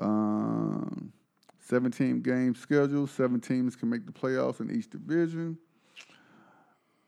Um, 0.00 1.12
17 1.60 2.20
game 2.22 2.54
schedule. 2.54 3.06
Seven 3.06 3.40
teams 3.40 3.76
can 3.76 3.90
make 3.90 4.06
the 4.06 4.12
playoffs 4.12 4.60
in 4.60 4.70
each 4.74 4.88
division. 4.90 5.58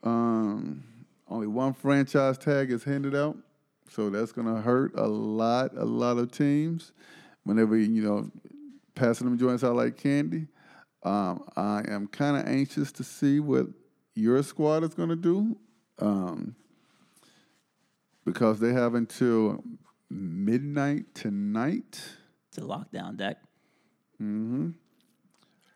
Um, 0.03 0.83
only 1.29 1.47
one 1.47 1.73
franchise 1.73 2.39
tag 2.39 2.71
is 2.71 2.85
handed 2.85 3.15
out, 3.15 3.37
so 3.89 4.11
that's 4.11 4.33
gonna 4.33 4.61
hurt 4.61 4.93
a 4.97 5.07
lot, 5.07 5.77
a 5.77 5.85
lot 5.85 6.19
of 6.19 6.31
teams. 6.31 6.93
Whenever 7.45 7.77
you 7.77 8.03
know, 8.03 8.31
passing 8.95 9.27
them 9.27 9.39
joints 9.39 9.65
out 9.65 9.77
like 9.77 9.97
candy. 9.97 10.47
Um, 11.03 11.45
I 11.57 11.83
am 11.89 12.07
kind 12.07 12.37
of 12.37 12.47
anxious 12.47 12.93
to 12.93 13.05
see 13.05 13.41
what 13.41 13.67
your 14.15 14.43
squad 14.43 14.85
is 14.85 14.95
gonna 14.95 15.17
do, 15.17 15.57
um, 15.99 16.55
because 18.25 18.61
they 18.61 18.73
have 18.73 18.95
until 18.95 19.63
midnight 20.09 21.15
tonight. 21.15 22.03
To 22.53 22.63
lockdown 22.63 23.17
Dak. 23.17 23.39
Mm-hmm. 24.21 24.71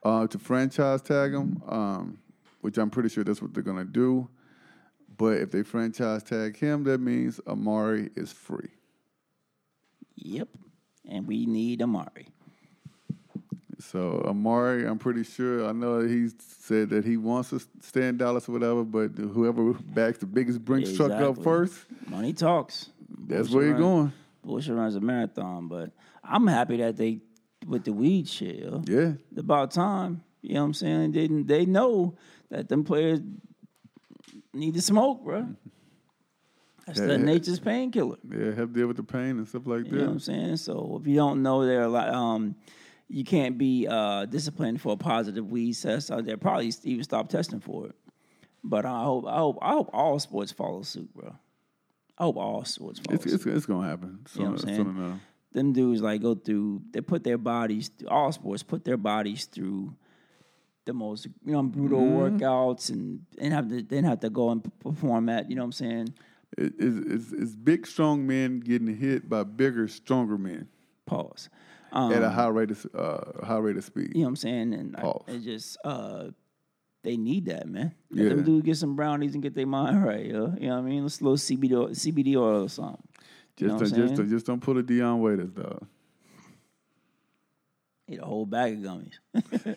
Uh, 0.03 0.27
to 0.27 0.39
franchise 0.39 1.01
tag 1.01 1.33
him, 1.33 1.63
um, 1.67 2.19
which 2.61 2.77
I'm 2.77 2.91
pretty 2.91 3.09
sure 3.09 3.25
that's 3.25 3.41
what 3.41 3.55
they're 3.55 3.63
gonna 3.63 3.85
do. 3.85 4.29
But 5.17 5.39
if 5.39 5.51
they 5.51 5.63
franchise 5.63 6.23
tag 6.23 6.59
him, 6.59 6.85
that 6.85 7.01
means 7.01 7.41
Amari 7.47 8.11
is 8.17 8.33
free. 8.33 8.71
Yep. 10.17 10.49
And 11.09 11.27
we 11.27 11.47
need 11.47 11.81
Amari. 11.83 12.34
So 13.91 14.23
Amari, 14.27 14.87
I'm 14.87 14.99
pretty 14.99 15.25
sure. 15.25 15.67
I 15.67 15.73
know 15.73 16.01
he 16.01 16.29
said 16.39 16.91
that 16.91 17.05
he 17.05 17.17
wants 17.17 17.51
to 17.51 17.61
stay 17.81 18.09
in 18.09 18.17
Dallas 18.17 18.49
or 18.49 18.53
whatever. 18.53 18.83
But 18.85 19.13
whoever 19.19 19.73
backs 19.75 20.19
the 20.19 20.27
biggest 20.27 20.65
Brinks 20.65 20.95
truck 20.97 21.11
up 21.13 21.21
Exactly. 21.21 21.45
first, 21.45 21.85
Money 22.09 22.33
talks. 22.33 22.91
that's 23.27 23.49
Bullshit 23.49 23.55
where 23.55 23.67
you're 23.67 23.79
going. 23.79 24.13
Bullshit 24.43 24.75
runs 24.75 24.97
a 24.97 25.01
marathon, 25.01 25.69
but 25.69 25.91
I'm 26.23 26.47
happy 26.47 26.79
that 26.79 26.97
they 26.97 27.21
with 27.67 27.85
the 27.85 27.93
weed 27.93 28.29
shit. 28.29 28.57
Yo. 28.57 28.83
Yeah. 28.87 29.13
It's 29.31 29.41
about 29.41 29.71
time. 29.71 30.23
You 30.43 30.55
know 30.55 30.61
what 30.61 30.67
I'm 30.67 30.75
saying? 30.75 31.13
They 31.13 31.27
they 31.29 31.67
know 31.67 32.15
that 32.51 32.69
them 32.69 32.85
players 32.85 33.21
need 34.53 34.75
to 34.75 34.83
smoke, 34.83 35.25
bro. 35.25 35.49
That's 36.87 36.99
Yeah, 37.01 37.07
the 37.07 37.19
nature's 37.19 37.59
painkiller. 37.61 38.19
Yeah, 38.31 38.53
help 38.55 38.73
deal 38.75 38.87
with 38.87 38.99
the 38.99 39.03
pain 39.03 39.39
and 39.39 39.49
stuff 39.49 39.67
like 39.67 39.85
that. 39.85 39.91
You 39.93 39.99
know 39.99 40.05
what 40.05 40.13
I'm 40.13 40.19
saying? 40.21 40.57
So 40.59 40.99
if 41.01 41.07
you 41.07 41.17
don't 41.17 41.43
know, 41.43 41.65
there 41.65 41.81
are 41.81 41.85
a 41.85 41.89
lot. 41.89 42.09
Um, 42.11 42.57
you 43.09 43.25
can't 43.25 43.59
be 43.59 43.87
uh, 43.89 44.25
disciplined 44.27 44.81
for 44.81 44.93
a 44.93 44.97
positive 44.97 45.49
weed 45.51 45.75
test. 45.75 46.09
So 46.09 46.21
they'll 46.21 46.37
probably 46.37 46.73
even 46.85 47.05
stop 47.05 47.29
testing 47.29 47.61
for 47.61 47.87
it. 47.87 47.95
But 48.63 48.87
I 48.87 49.05
hope, 49.05 49.27
I 49.27 49.37
hope, 49.39 49.59
I 49.61 49.73
hope 49.73 49.91
all 49.93 50.19
sports 50.19 50.51
follow 50.53 50.83
suit, 50.83 51.13
bro. 51.15 51.35
I 52.17 52.23
hope 52.25 52.37
all 52.37 52.65
sports 52.65 53.01
follow 53.01 53.15
It's, 53.17 53.25
suit. 53.25 53.35
it's, 53.35 53.47
it's 53.47 53.67
gonna 53.67 53.87
happen 53.87 54.21
You 54.35 54.45
know 54.45 54.51
what 54.53 54.63
I'm 54.63 54.69
saying? 54.69 54.81
enough. 54.81 55.21
Them 55.53 55.73
dudes 55.73 56.01
like 56.03 56.23
go 56.23 56.35
through. 56.35 56.83
They 56.93 57.01
put 57.01 57.23
their 57.25 57.39
bodies. 57.39 57.89
Through, 57.97 58.09
All 58.09 58.33
sports 58.33 58.63
put 58.63 58.85
their 58.85 58.97
bodies 58.97 59.45
through 59.45 59.95
the 60.87 60.93
most 60.93 61.27
you 61.45 61.53
know 61.53 61.63
brutal 61.63 62.01
Mhm. 62.01 62.39
workouts 62.41 62.91
and 62.91 63.21
and 63.39 63.53
have 63.53 63.69
to 63.69 63.83
then 63.83 64.05
have 64.05 64.21
to 64.21 64.31
go 64.31 64.51
and 64.51 64.63
perform 64.81 65.29
at. 65.29 65.49
You 65.51 65.57
know 65.57 65.63
what 65.63 65.67
I'm 65.67 65.73
saying? 65.73 66.15
It, 66.59 66.73
it's, 66.79 67.13
it's, 67.31 67.33
it's 67.33 67.55
big, 67.57 67.87
strong 67.87 68.27
men 68.27 68.61
getting 68.61 68.97
hit 68.97 69.29
by 69.29 69.43
bigger, 69.45 69.87
stronger 69.89 70.39
men. 70.39 70.69
Pause. 71.07 71.49
At 71.95 72.23
a 72.23 72.27
Um, 72.27 72.33
high 72.33 72.49
rate 72.49 72.71
of 72.73 72.87
uh, 72.95 73.45
high 73.47 73.59
rate 73.59 73.77
of 73.77 73.85
speed. 73.85 74.13
You 74.15 74.21
know 74.23 74.25
what 74.25 74.29
I'm 74.31 74.37
saying? 74.37 74.75
And 74.75 74.97
I, 74.97 75.13
it 75.29 75.41
just 75.41 75.77
uh 75.85 76.31
they 77.05 77.17
need 77.17 77.47
that, 77.47 77.69
man. 77.69 77.95
Let 78.11 78.31
them 78.31 78.39
Yeah. 78.39 78.45
dudes 78.45 78.65
get 78.67 78.77
some 78.79 78.97
brownies 78.97 79.35
and 79.35 79.43
get 79.43 79.55
their 79.55 79.67
mind 79.67 80.05
right, 80.11 80.25
yo. 80.27 80.55
You 80.59 80.69
know 80.69 80.75
what 80.77 80.79
I 80.79 80.81
mean? 80.83 81.03
Let's 81.03 81.21
little 81.23 81.37
CBD 81.37 81.73
oil, 81.73 81.89
CBD 81.91 82.35
oil 82.37 82.65
or 82.65 82.69
something. 82.69 83.03
You 83.59 83.69
know 83.69 83.79
Just, 83.79 83.93
what 83.93 84.01
I'm 84.01 84.07
don't, 84.09 84.17
just, 84.17 84.31
just 84.31 84.47
don't 84.47 84.61
pull 84.61 84.77
a 84.79 84.83
Dion 84.83 85.21
Waiters, 85.21 85.51
dog. 85.51 85.87
Eat 88.09 88.19
a 88.21 88.25
whole 88.25 88.45
bag 88.47 88.75
of 88.75 88.81
gummies. 88.81 89.15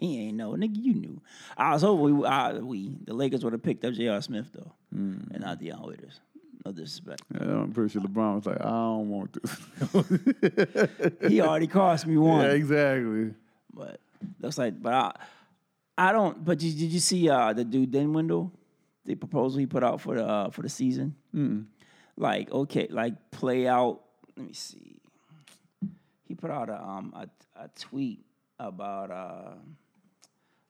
he 0.00 0.20
ain't 0.28 0.36
know, 0.36 0.52
nigga. 0.52 0.76
You 0.76 0.94
knew. 0.94 1.20
I 1.56 1.72
was 1.72 1.82
hoping 1.82 2.18
we, 2.20 2.26
I, 2.26 2.52
we 2.54 2.96
the 3.04 3.12
Lakers 3.14 3.42
would 3.44 3.52
have 3.52 3.62
picked 3.62 3.84
up 3.84 3.92
J.R. 3.94 4.20
Smith 4.22 4.46
though, 4.54 4.72
and 4.92 5.40
not 5.40 5.58
Dion 5.58 5.82
Waiters. 5.86 6.20
Yeah, 6.66 7.42
I'm 7.42 7.72
pretty 7.72 7.92
sure 7.92 8.02
LeBron 8.02 8.36
was 8.36 8.46
like, 8.46 8.60
I 8.60 8.68
don't 8.70 9.10
want 9.10 9.36
this. 9.42 11.20
he 11.30 11.40
already 11.40 11.66
cost 11.66 12.06
me 12.06 12.16
one. 12.16 12.40
Yeah, 12.44 12.52
exactly. 12.52 13.34
But 13.72 14.00
looks 14.40 14.56
like, 14.56 14.80
but 14.82 14.94
I, 14.94 15.12
I 15.98 16.12
don't. 16.12 16.42
But 16.44 16.58
did, 16.58 16.78
did 16.78 16.90
you 16.90 17.00
see 17.00 17.28
uh, 17.28 17.52
the 17.52 17.64
dude 17.64 17.90
Denwindle, 17.92 18.50
the 19.04 19.14
proposal 19.14 19.58
he 19.60 19.66
put 19.66 19.84
out 19.84 20.00
for 20.00 20.14
the 20.16 20.26
uh, 20.26 20.50
for 20.50 20.62
the 20.62 20.68
season? 20.70 21.14
Mm. 21.34 21.66
Like 22.16 22.50
okay, 22.50 22.86
like 22.90 23.30
play 23.30 23.66
out. 23.68 24.00
Let 24.36 24.46
me 24.46 24.52
see. 24.54 25.00
He 26.26 26.34
put 26.34 26.50
out 26.50 26.70
a 26.70 26.80
um 26.82 27.12
a, 27.14 27.28
a 27.64 27.68
tweet 27.78 28.24
about 28.58 29.10
uh 29.10 29.52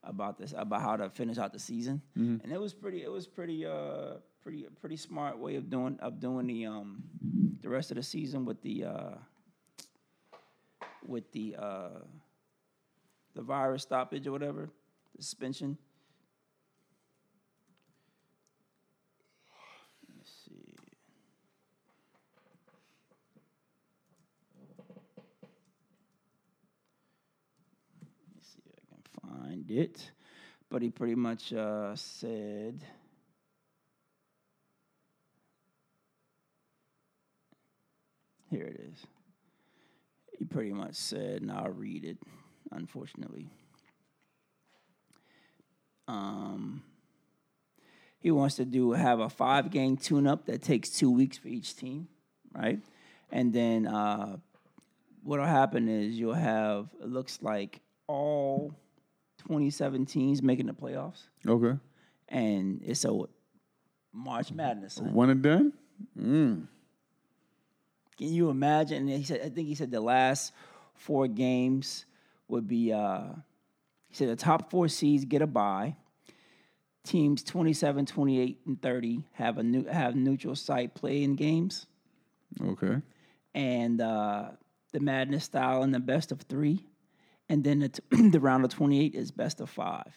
about 0.03 0.39
this 0.39 0.53
about 0.57 0.81
how 0.83 0.97
to 0.97 1.09
finish 1.11 1.39
out 1.39 1.53
the 1.53 1.59
season, 1.59 2.03
Mhm. 2.19 2.43
and 2.43 2.53
it 2.53 2.61
was 2.61 2.75
pretty. 2.75 3.03
It 3.05 3.13
was 3.13 3.27
pretty 3.27 3.65
uh 3.65 4.15
pretty 4.45 4.67
pretty 4.79 4.97
smart 4.97 5.39
way 5.39 5.57
of 5.57 5.71
doing 5.71 5.99
of 6.01 6.21
doing 6.21 6.47
the 6.47 6.67
um 6.67 7.03
the 7.63 7.69
rest 7.69 7.91
of 7.91 7.97
the 7.97 8.03
season 8.03 8.45
with 8.45 8.61
the 8.61 8.85
uh 8.85 9.15
with 11.07 11.33
the 11.33 11.57
uh 11.59 11.89
the 13.35 13.41
virus 13.43 13.83
stoppage 13.83 14.27
or 14.27 14.33
whatever. 14.33 14.69
the 15.17 15.23
suspension. 15.23 15.79
Let's 20.15 20.31
see. 20.45 20.75
Let 28.03 28.37
me 28.37 28.43
see 28.43 28.63
if 28.67 28.85
I 28.93 29.31
can 29.31 29.49
find 29.49 29.71
it. 29.71 30.11
But 30.69 30.83
he 30.83 30.91
pretty 30.91 31.15
much 31.15 31.53
uh, 31.53 31.97
said. 31.97 32.85
Here 38.55 38.67
it 38.67 38.81
is. 38.93 39.07
He 40.39 40.45
pretty 40.45 40.73
much 40.73 40.95
said, 40.95 41.43
and 41.43 41.51
I'll 41.51 41.71
read 41.71 42.05
it, 42.05 42.19
unfortunately. 42.73 43.49
Um, 46.07 46.83
he 48.19 48.31
wants 48.31 48.57
to 48.57 48.65
do 48.65 48.93
have 48.93 49.21
a 49.21 49.29
five 49.29 49.71
game 49.71 49.97
tune 49.97 50.27
up 50.27 50.47
that 50.47 50.63
takes 50.63 50.91
two 50.91 51.11
weeks 51.11 51.37
for 51.39 51.49
each 51.49 51.77
team, 51.77 52.09
right? 52.55 52.79
And 53.31 53.53
then 53.53 53.87
uh, 53.87 54.37
what'll 55.23 55.47
happen 55.47 55.89
is 55.89 56.19
you'll 56.19 56.35
have 56.35 56.89
it 57.01 57.09
looks 57.09 57.41
like 57.43 57.81
all 58.07 58.75
27 59.39 60.07
teams 60.07 60.43
making 60.43 60.67
the 60.67 60.75
playoffs, 60.75 61.23
Okay. 61.47 61.79
and 62.29 62.81
it's 62.85 63.05
a 63.05 63.19
March 64.13 64.53
Madness. 64.53 64.99
One 64.99 65.31
and 65.31 65.43
done? 65.43 65.73
Mm. 66.19 66.69
Can 68.19 68.29
you 68.33 68.49
imagine? 68.51 69.09
And 69.09 69.19
he 69.19 69.25
said, 69.25 69.41
I 69.45 69.49
think 69.49 69.69
he 69.69 69.75
said 69.75 69.91
the 69.91 70.01
last 70.01 70.53
four 70.95 71.27
games 71.29 72.05
would 72.49 72.67
be. 72.69 72.93
Uh, 72.93 73.25
he 74.09 74.15
said 74.17 74.29
the 74.29 74.37
top 74.37 74.71
four 74.71 74.87
seeds 74.89 75.25
get 75.25 75.43
a 75.43 75.47
bye. 75.47 75.97
Teams 77.05 77.43
27, 77.43 78.07
28, 78.07 78.61
and 78.67 78.81
30 78.81 79.25
have 79.33 79.59
a 79.59 79.63
new 79.63 79.85
have 79.85 80.15
neutral 80.15 80.55
site 80.57 80.95
play 80.95 81.23
in 81.23 81.35
games, 81.35 81.87
Okay. 82.63 83.03
and 83.55 84.01
uh, 84.01 84.49
the 84.93 85.01
madness 85.01 85.45
style 85.45 85.83
in 85.83 85.91
the 85.91 86.01
best 86.01 86.33
of 86.33 86.41
three, 86.43 86.87
and 87.51 87.63
then 87.63 87.81
the, 87.81 87.89
t- 87.91 88.03
the 88.31 88.41
round 88.41 88.65
of 88.65 88.71
28 88.71 89.15
is 89.15 89.31
best 89.33 89.61
of 89.61 89.69
five. 89.69 90.15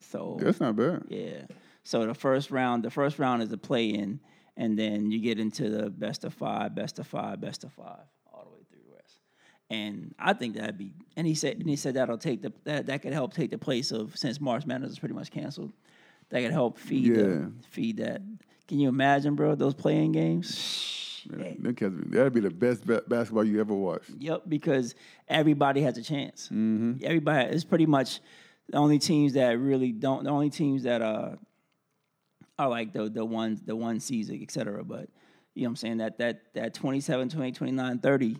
So 0.00 0.36
That's 0.40 0.60
not 0.60 0.74
bad. 0.76 1.04
yeah. 1.08 1.42
So 1.84 2.04
the 2.06 2.14
first 2.14 2.50
round, 2.50 2.82
the 2.82 2.90
first 2.90 3.18
round 3.18 3.42
is 3.42 3.52
a 3.52 3.56
play 3.58 3.86
in, 3.86 4.20
and 4.58 4.78
then 4.78 5.10
you 5.10 5.20
get 5.20 5.38
into 5.40 5.70
the 5.70 5.88
best 5.88 6.24
of 6.24 6.34
five, 6.34 6.74
best 6.74 6.98
of 6.98 7.06
five, 7.06 7.40
best 7.40 7.64
of 7.64 7.72
five, 7.72 8.04
all 8.30 8.44
the 8.44 8.50
way 8.50 8.62
through 8.70 8.80
the 8.86 8.94
rest. 8.94 9.14
And 9.70 10.14
I 10.18 10.34
think 10.34 10.56
that'd 10.56 10.76
be. 10.76 10.92
And 11.16 11.26
he 11.26 11.34
said, 11.34 11.56
and 11.58 11.68
he 11.70 11.76
said 11.76 11.94
that'll 11.94 12.18
take 12.18 12.42
the 12.42 12.52
that 12.64 12.86
that 12.86 13.00
could 13.02 13.14
help 13.14 13.32
take 13.32 13.50
the 13.50 13.58
place 13.58 13.90
of 13.92 14.16
since 14.18 14.40
March 14.40 14.66
Madness 14.66 14.90
is 14.90 14.98
pretty 14.98 15.14
much 15.14 15.30
canceled. 15.30 15.72
That 16.30 16.42
could 16.42 16.52
help 16.52 16.76
feed 16.76 17.06
Yeah. 17.06 17.22
the, 17.22 17.52
feed 17.70 17.96
that. 17.98 18.20
Can 18.66 18.78
you 18.78 18.90
imagine, 18.90 19.34
bro? 19.34 19.54
Those 19.54 19.72
playing 19.72 20.12
games. 20.12 21.22
Man, 21.30 21.56
That'd 22.10 22.32
be 22.32 22.40
the 22.40 22.50
best 22.50 22.86
ba- 22.86 23.02
basketball 23.06 23.44
you 23.44 23.60
ever 23.60 23.74
watched. 23.74 24.10
Yep, 24.18 24.42
because 24.48 24.94
everybody 25.26 25.80
has 25.82 25.96
a 25.98 26.02
chance. 26.02 26.46
Mm-hmm. 26.46 26.98
Everybody 27.02 27.50
it's 27.54 27.64
pretty 27.64 27.86
much 27.86 28.20
the 28.68 28.76
only 28.78 28.98
teams 28.98 29.32
that 29.34 29.58
really 29.58 29.92
don't. 29.92 30.24
The 30.24 30.30
only 30.30 30.50
teams 30.50 30.82
that 30.84 31.00
uh 31.02 31.36
are 32.58 32.68
like 32.68 32.92
the 32.92 33.08
the 33.08 33.24
ones 33.24 33.62
the 33.62 33.76
one 33.76 34.00
season, 34.00 34.40
et 34.42 34.50
cetera. 34.50 34.84
But 34.84 35.08
you 35.54 35.62
know 35.62 35.68
what 35.68 35.70
I'm 35.70 35.76
saying 35.76 35.96
that 35.98 36.18
that 36.18 36.54
that 36.54 36.74
27, 36.74 37.28
28, 37.28 37.54
29, 37.54 37.98
30, 37.98 38.36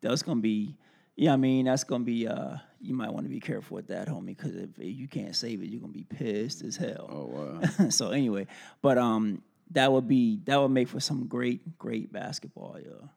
that's 0.00 0.22
gonna 0.22 0.40
be. 0.40 0.76
Yeah, 1.16 1.34
I 1.34 1.36
mean 1.36 1.66
that's 1.66 1.84
gonna 1.84 2.04
be. 2.04 2.26
uh 2.26 2.56
You 2.80 2.94
might 2.94 3.12
want 3.12 3.26
to 3.26 3.30
be 3.30 3.40
careful 3.40 3.74
with 3.74 3.88
that, 3.88 4.08
homie, 4.08 4.26
because 4.36 4.54
if 4.56 4.70
you 4.78 5.06
can't 5.08 5.36
save 5.36 5.62
it, 5.62 5.66
you're 5.68 5.80
gonna 5.80 5.92
be 5.92 6.04
pissed 6.04 6.62
as 6.64 6.76
hell. 6.76 7.08
Oh 7.10 7.26
wow. 7.26 7.88
so 7.90 8.10
anyway, 8.10 8.46
but 8.80 8.96
um, 8.96 9.42
that 9.72 9.92
would 9.92 10.08
be 10.08 10.40
that 10.46 10.58
would 10.58 10.70
make 10.70 10.88
for 10.88 11.00
some 11.00 11.26
great 11.26 11.78
great 11.78 12.10
basketball, 12.12 12.78
yeah, 12.82 13.08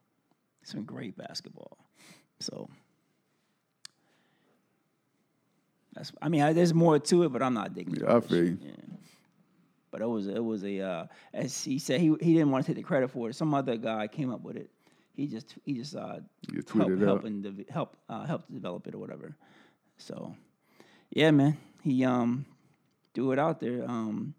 some 0.64 0.84
great 0.84 1.16
basketball. 1.16 1.78
So 2.40 2.68
that's 5.94 6.12
I 6.20 6.28
mean 6.28 6.42
I, 6.42 6.52
there's 6.52 6.74
more 6.74 6.98
to 6.98 7.22
it, 7.22 7.32
but 7.32 7.42
I'm 7.42 7.54
not 7.54 7.72
digging. 7.74 7.96
Yeah, 7.96 8.16
I 8.16 8.20
feel 8.20 8.44
you. 8.44 8.58
Yeah. 8.60 8.72
But 9.94 10.02
it 10.02 10.08
was 10.08 10.26
it 10.26 10.42
was 10.44 10.64
a 10.64 10.80
uh, 10.80 11.06
as 11.32 11.62
he 11.62 11.78
said 11.78 12.00
he 12.00 12.08
he 12.20 12.32
didn't 12.34 12.50
want 12.50 12.66
to 12.66 12.70
take 12.74 12.82
the 12.82 12.82
credit 12.82 13.12
for 13.12 13.30
it. 13.30 13.34
Some 13.36 13.54
other 13.54 13.76
guy 13.76 14.08
came 14.08 14.32
up 14.32 14.42
with 14.42 14.56
it. 14.56 14.68
He 15.14 15.28
just 15.28 15.54
he 15.64 15.72
just 15.74 15.94
uh 15.94 16.16
You 16.50 16.56
help, 16.56 16.66
tweeted 16.90 17.00
it 17.00 17.04
helping 17.04 17.42
dev- 17.42 17.68
help 17.70 17.96
uh, 18.08 18.24
help 18.24 18.44
to 18.48 18.52
develop 18.52 18.88
it 18.88 18.96
or 18.96 18.98
whatever. 18.98 19.36
So 19.98 20.34
yeah, 21.10 21.30
man, 21.30 21.56
he 21.84 22.04
um 22.04 22.44
threw 23.14 23.30
it 23.30 23.38
out 23.38 23.60
there. 23.60 23.84
Um, 23.88 24.34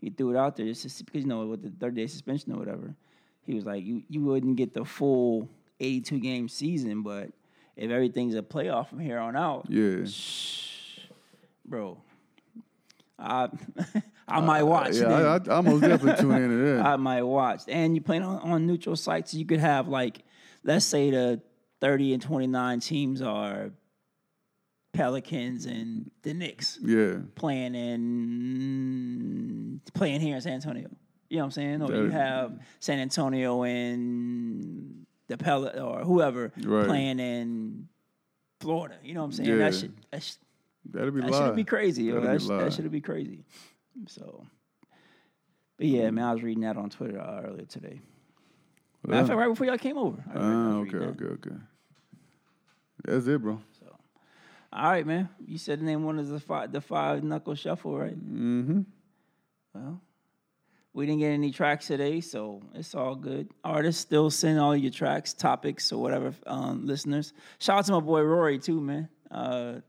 he 0.00 0.08
threw 0.08 0.30
it 0.30 0.38
out 0.38 0.56
there 0.56 0.64
just 0.64 0.96
to 0.96 1.04
because 1.04 1.20
you 1.20 1.28
know 1.28 1.44
with 1.46 1.62
the 1.62 1.68
third 1.78 1.96
day 1.96 2.06
suspension 2.06 2.52
or 2.52 2.56
whatever. 2.58 2.94
He 3.44 3.52
was 3.54 3.66
like, 3.66 3.84
you 3.84 4.02
you 4.08 4.22
wouldn't 4.22 4.56
get 4.56 4.72
the 4.72 4.86
full 4.86 5.46
82 5.78 6.20
game 6.20 6.48
season, 6.48 7.02
but 7.02 7.28
if 7.76 7.90
everything's 7.90 8.34
a 8.34 8.40
playoff 8.40 8.88
from 8.88 9.00
here 9.00 9.18
on 9.18 9.36
out, 9.36 9.66
Yeah. 9.68 10.06
bro, 11.66 11.98
I 13.20 13.48
I 14.28 14.40
might 14.40 14.62
watch. 14.62 14.96
Uh, 15.00 15.08
yeah. 15.08 15.38
I- 15.48 15.58
I- 15.58 15.60
most 15.60 15.80
definitely 15.80 16.20
tune 16.22 16.42
into 16.42 16.56
that. 16.76 16.86
I 16.86 16.96
might 16.96 17.22
watch, 17.22 17.62
and 17.68 17.94
you 17.94 18.00
playing 18.00 18.22
on, 18.22 18.38
on 18.40 18.66
neutral 18.66 18.96
sites. 18.96 19.34
You 19.34 19.44
could 19.44 19.60
have 19.60 19.88
like, 19.88 20.22
let's 20.64 20.84
say 20.86 21.10
the 21.10 21.40
30 21.80 22.14
and 22.14 22.22
29 22.22 22.80
teams 22.80 23.22
are 23.22 23.70
Pelicans 24.92 25.66
and 25.66 26.10
the 26.22 26.34
Knicks 26.34 26.78
Yeah. 26.82 27.18
playing 27.34 27.74
in 28.84 29.80
playing 29.94 30.20
here 30.20 30.36
in 30.36 30.40
San 30.40 30.54
Antonio. 30.54 30.88
You 31.28 31.36
know 31.38 31.42
what 31.44 31.46
I'm 31.46 31.50
saying? 31.52 31.82
Or 31.82 31.94
you 31.94 32.10
have 32.10 32.58
San 32.80 32.98
Antonio 32.98 33.62
and 33.62 35.06
the 35.28 35.36
Pel 35.38 35.68
or 35.80 36.00
whoever 36.04 36.52
Right. 36.62 36.86
playing 36.86 37.20
in 37.20 37.88
Florida. 38.60 38.96
You 39.04 39.14
know 39.14 39.20
what 39.20 39.26
I'm 39.26 39.32
saying? 39.32 39.48
Yeah. 39.48 39.56
That 39.58 39.74
should 39.74 39.92
that 40.10 40.22
should, 40.22 40.36
That'd 40.84 41.14
be 41.14 41.20
that 41.20 41.32
should 41.32 41.56
be 41.56 41.64
crazy. 41.64 42.04
yo. 42.04 42.20
That'd 42.20 42.40
That, 42.42 42.58
that 42.58 42.72
should 42.72 42.90
be 42.90 43.00
crazy. 43.00 43.44
So, 44.08 44.46
but 45.76 45.86
yeah, 45.86 46.10
man, 46.10 46.24
I 46.24 46.32
was 46.32 46.42
reading 46.42 46.62
that 46.62 46.76
on 46.76 46.90
Twitter 46.90 47.20
uh, 47.20 47.42
earlier 47.44 47.66
today. 47.66 48.00
Matter 49.06 49.22
of 49.22 49.28
fact, 49.28 49.38
right 49.38 49.48
before 49.48 49.66
y'all 49.66 49.78
came 49.78 49.96
over. 49.98 50.22
I 50.34 50.38
Ah, 50.38 50.76
okay, 50.78 50.98
that. 50.98 51.04
okay, 51.08 51.24
okay. 51.24 51.56
That's 53.04 53.26
it, 53.26 53.40
bro. 53.40 53.58
So, 53.78 53.86
All 54.72 54.90
right, 54.90 55.06
man. 55.06 55.28
You 55.46 55.56
said 55.58 55.80
the 55.80 55.84
name 55.84 56.04
one 56.04 56.18
is 56.18 56.28
the 56.28 56.38
five, 56.40 56.70
the 56.70 56.80
five 56.82 57.24
knuckle 57.24 57.54
shuffle, 57.54 57.96
right? 57.98 58.14
Mm-hmm. 58.16 58.80
Well, 59.74 60.00
we 60.92 61.06
didn't 61.06 61.20
get 61.20 61.28
any 61.30 61.50
tracks 61.50 61.86
today, 61.86 62.20
so 62.20 62.60
it's 62.74 62.94
all 62.94 63.14
good. 63.14 63.48
Artists 63.64 64.02
still 64.02 64.28
send 64.30 64.58
all 64.60 64.76
your 64.76 64.90
tracks, 64.90 65.32
topics, 65.32 65.92
or 65.92 66.02
whatever. 66.02 66.34
Um, 66.46 66.86
listeners, 66.86 67.32
shout 67.58 67.78
out 67.78 67.84
to 67.86 67.92
my 67.92 68.00
boy 68.00 68.20
Rory 68.22 68.58
too, 68.58 68.80
man. 68.80 69.08
Uh, 69.30 69.80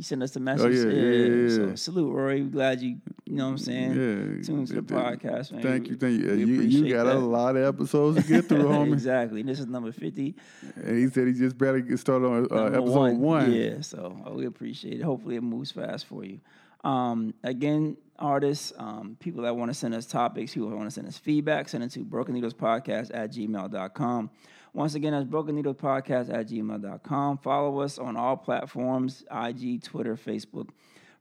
you 0.00 0.04
sent 0.04 0.22
us 0.22 0.34
a 0.34 0.40
message. 0.40 0.64
Oh, 0.64 0.88
yeah, 0.88 0.94
yeah, 0.94 1.42
yeah, 1.42 1.48
So 1.54 1.66
yeah. 1.66 1.74
salute, 1.74 2.10
Rory. 2.10 2.40
Glad 2.40 2.80
you, 2.80 2.96
you 3.26 3.36
know 3.36 3.44
what 3.44 3.50
I'm 3.50 3.58
saying. 3.58 3.90
Yeah. 3.90 4.42
Tune 4.42 4.64
to 4.64 4.72
the 4.72 4.80
podcast, 4.80 5.52
man. 5.52 5.60
Thank 5.60 5.88
you, 5.88 5.96
thank 5.96 6.22
you. 6.22 6.32
You, 6.32 6.62
you 6.62 6.94
got 6.94 7.06
a 7.06 7.18
lot 7.18 7.54
of 7.54 7.64
episodes 7.64 8.16
to 8.16 8.26
get 8.26 8.46
through, 8.46 8.62
homie. 8.64 8.94
exactly. 8.94 9.42
This 9.42 9.60
is 9.60 9.66
number 9.66 9.92
fifty. 9.92 10.36
And 10.76 10.96
he 10.96 11.08
said 11.10 11.26
he 11.26 11.34
just 11.34 11.58
barely 11.58 11.82
get 11.82 11.98
started 11.98 12.26
on 12.26 12.48
uh, 12.50 12.78
episode 12.78 13.18
one. 13.18 13.52
Yeah, 13.52 13.82
so 13.82 14.16
uh, 14.26 14.30
we 14.30 14.46
appreciate 14.46 15.00
it. 15.00 15.02
Hopefully, 15.02 15.36
it 15.36 15.42
moves 15.42 15.70
fast 15.70 16.06
for 16.06 16.24
you. 16.24 16.40
Um, 16.82 17.34
again, 17.44 17.98
artists, 18.20 18.72
um, 18.78 19.16
people 19.20 19.42
that 19.42 19.56
want 19.56 19.70
to 19.70 19.74
send 19.74 19.94
us 19.94 20.06
topics, 20.06 20.54
people 20.54 20.70
that 20.70 20.76
want 20.76 20.88
to 20.88 20.94
send 20.94 21.06
us 21.08 21.18
feedback, 21.18 21.68
send 21.68 21.82
it 21.84 21.90
to 21.92 22.04
broken 22.04 22.34
needles 22.34 22.54
podcast 22.54 23.10
at 23.14 23.32
gmail.com. 23.32 24.30
Once 24.72 24.94
again, 24.94 25.12
that's 25.12 25.24
broken 25.24 25.54
needles 25.56 25.76
podcast 25.76 26.32
at 26.32 26.48
gmail.com. 26.48 27.38
Follow 27.38 27.80
us 27.80 27.98
on 27.98 28.16
all 28.16 28.36
platforms 28.36 29.24
IG, 29.30 29.82
Twitter, 29.82 30.16
Facebook. 30.16 30.68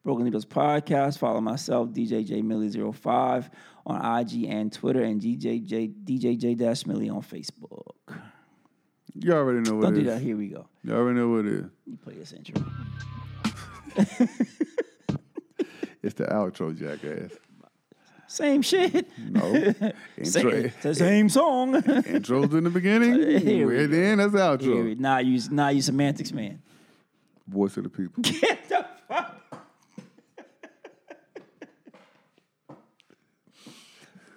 Broken 0.02 0.24
Needles 0.24 0.46
Podcast. 0.46 1.18
Follow 1.18 1.42
myself, 1.42 1.90
DJ 1.90 2.26
J 2.26 2.42
Millie 2.42 2.70
05 2.72 3.50
on 3.86 4.20
IG 4.22 4.46
and 4.46 4.72
Twitter, 4.72 5.04
and 5.04 5.22
DJ 5.22 5.62
J 5.64 5.90
DJ 5.90 6.38
J 6.38 6.56
Millie 6.88 7.10
on 7.10 7.22
Facebook. 7.22 7.92
You 9.14 9.34
already 9.34 9.60
know 9.70 9.76
what 9.76 9.84
Don't 9.84 9.98
it 9.98 10.04
do 10.04 10.10
is. 10.10 10.16
that. 10.16 10.22
Here 10.22 10.38
we 10.38 10.48
go. 10.48 10.68
You 10.84 10.94
already 10.96 11.20
know 11.20 11.28
what 11.30 11.46
it 11.46 11.54
is. 11.54 11.66
You 11.86 11.98
play 11.98 12.14
this 12.14 12.32
intro. 12.32 12.64
It's 16.02 16.16
the 16.16 16.26
outro, 16.26 16.78
jackass. 16.78 17.32
Same 18.28 18.62
shit. 18.62 19.08
No. 19.18 19.42
Same- 19.52 19.94
Intro- 20.48 20.52
it's 20.52 20.84
the 20.84 20.94
same 20.96 21.30
song. 21.30 21.74
Intro's 22.06 22.54
in 22.54 22.64
the 22.64 22.70
beginning. 22.70 23.14
Here 23.40 23.68
we 23.68 23.84
and 23.86 23.94
then 23.94 24.18
that's 24.20 24.34
the 24.34 24.38
outro. 24.40 24.98
Now 25.00 25.18
you, 25.18 25.42
now 25.50 25.70
you 25.70 25.82
semantics, 25.82 26.32
man. 26.32 26.62
Voice 27.48 27.76
of 27.78 27.84
the 27.86 27.90
people. 27.90 28.22
Get 28.22 28.70
the 28.70 28.86
fuck. 29.08 29.36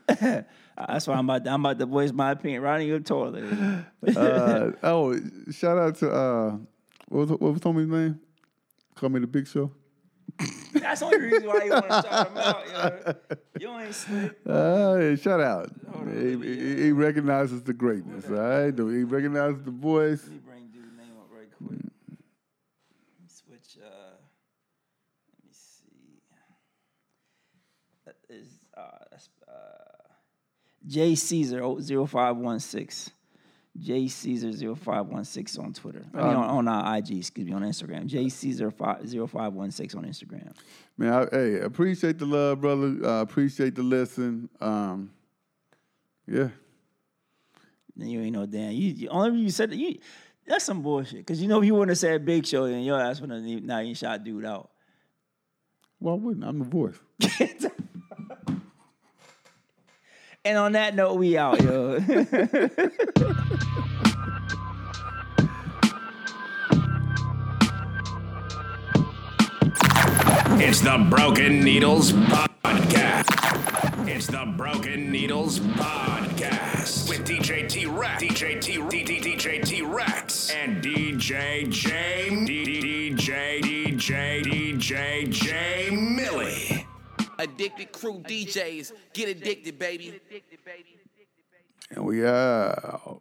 That's 0.09 1.07
why 1.07 1.15
I'm 1.15 1.29
about. 1.29 1.47
I'm 1.47 1.65
about 1.65 1.79
to 1.79 1.87
voice 1.87 2.13
my 2.13 2.31
opinion 2.33 2.63
right 2.63 2.81
in 2.81 2.87
your 2.89 3.01
toilet. 3.01 3.45
uh, 4.17 4.71
oh, 4.83 5.17
shout 5.51 5.79
out 5.79 5.97
to 5.97 6.11
uh, 6.11 6.51
what 7.09 7.29
was, 7.29 7.31
what 7.31 7.53
was 7.53 7.61
Tommy's 7.61 7.89
name? 7.89 8.19
Call 8.95 9.11
me 9.11 9.21
the 9.21 9.27
Big 9.27 9.47
Show. 9.47 9.71
That's 10.73 11.01
the 11.01 11.07
only 11.07 11.19
reason 11.21 11.47
why 11.47 11.65
you 11.65 11.71
want 11.71 11.89
to 11.89 12.03
shout 12.03 12.29
him 12.29 12.39
out, 12.39 12.69
yo. 12.69 13.15
You 13.61 13.79
ain't 13.79 13.95
slick. 13.95 14.39
Uh, 14.49 14.97
hey, 14.97 15.17
shout 15.17 15.41
out. 15.41 15.71
He, 16.15 16.37
he, 16.37 16.83
he 16.85 16.93
recognizes 16.93 17.63
the 17.63 17.73
greatness, 17.73 18.27
all 18.29 18.37
right? 18.37 18.75
He 18.77 19.05
recognizes 19.05 19.63
the 19.63 19.71
voice. 19.71 20.23
Let 20.25 20.33
me 20.33 20.39
bring 20.39 20.67
dude's 20.69 20.97
name 20.97 21.13
up 21.21 21.29
right 21.31 21.49
quick. 21.59 21.81
Let 22.09 22.19
me 23.21 23.29
switch. 23.29 23.79
Uh, 23.83 24.17
let 25.29 25.45
me 25.45 25.51
see. 25.53 26.21
That 28.07 28.17
is 28.29 28.49
uh, 28.77 28.83
that's, 29.11 29.29
uh, 29.47 29.53
J 30.87 31.15
Caesar 31.15 31.61
0516. 31.61 33.13
J 33.79 34.07
Caesar 34.07 34.53
0516 34.53 35.65
on 35.65 35.73
Twitter. 35.73 36.05
I 36.13 36.17
mean, 36.19 36.27
Um, 36.27 36.37
on, 36.37 36.69
on 36.69 36.87
uh, 36.87 36.95
IG, 36.95 37.19
excuse 37.19 37.47
me, 37.47 37.53
on 37.55 37.63
Instagram. 37.63 38.07
J 38.07 38.29
Caesar 38.29 38.71
0516 38.71 39.99
on 39.99 40.05
Instagram. 40.05 40.53
Man, 40.99 41.13
I, 41.13 41.27
hey, 41.31 41.61
appreciate 41.61 42.19
the 42.19 42.27
love, 42.27 42.61
brother. 42.61 42.97
Uh, 43.03 43.23
appreciate 43.23 43.75
the 43.75 43.83
listen. 43.83 44.51
Um, 44.61 45.11
yeah. 46.27 46.49
Then 47.97 48.09
you 48.09 48.21
ain't 48.21 48.35
no 48.35 48.45
damn. 48.47 48.73
You, 48.73 48.91
you 48.91 49.09
only 49.09 49.41
you 49.41 49.51
said 49.51 49.71
that 49.71 49.77
you 49.77 49.99
that's 50.47 50.65
some 50.65 50.83
bullshit. 50.83 51.27
Cause 51.27 51.41
you 51.41 51.49
know 51.49 51.59
if 51.61 51.65
you 51.65 51.73
wouldn't 51.75 51.91
have 51.91 51.99
said 51.99 52.25
Big 52.25 52.47
Show, 52.47 52.67
then 52.67 52.83
your 52.83 53.01
ass 53.01 53.21
wouldn't 53.21 53.49
have 53.49 53.63
not 53.63 53.83
even 53.83 53.95
shot 53.95 54.23
dude 54.25 54.45
out. 54.45 54.71
Well, 56.01 56.15
I 56.15 56.19
wouldn't. 56.19 56.45
I'm 56.45 56.59
the 56.59 56.65
voice. 56.65 56.99
And 60.45 60.59
on 60.59 60.73
that 60.73 60.97
note, 60.97 61.15
we 61.15 61.39
out, 61.39 61.63
yo. 61.63 62.01
It's 70.65 70.81
the 70.81 70.97
Broken 71.11 71.65
Needles 71.65 72.13
Podcast. 72.13 74.09
It's 74.09 74.29
the 74.29 74.45
Broken 74.57 75.11
Needles 75.11 75.59
Podcast 75.59 77.09
with 77.09 77.27
DJ 77.27 77.69
T 77.69 77.87
Rex, 77.87 78.23
DJ 78.23 78.61
T 78.61 78.79
DJ 78.79 79.67
T 79.67 79.83
Rex, 79.83 80.53
and 80.53 80.81
DJ 80.81 81.69
J 81.69 82.29
DJ 82.31 83.61
DJ 83.61 84.45
DJ 84.45 85.29
J 85.29 85.91
Millie. 85.91 86.87
Addicted 87.41 87.91
crew 87.91 88.21
DJs. 88.21 88.93
Get 89.15 89.31
addicted, 89.31 89.81
baby. 89.81 90.21
And 91.91 92.05
we 92.05 92.25
out. 92.25 93.21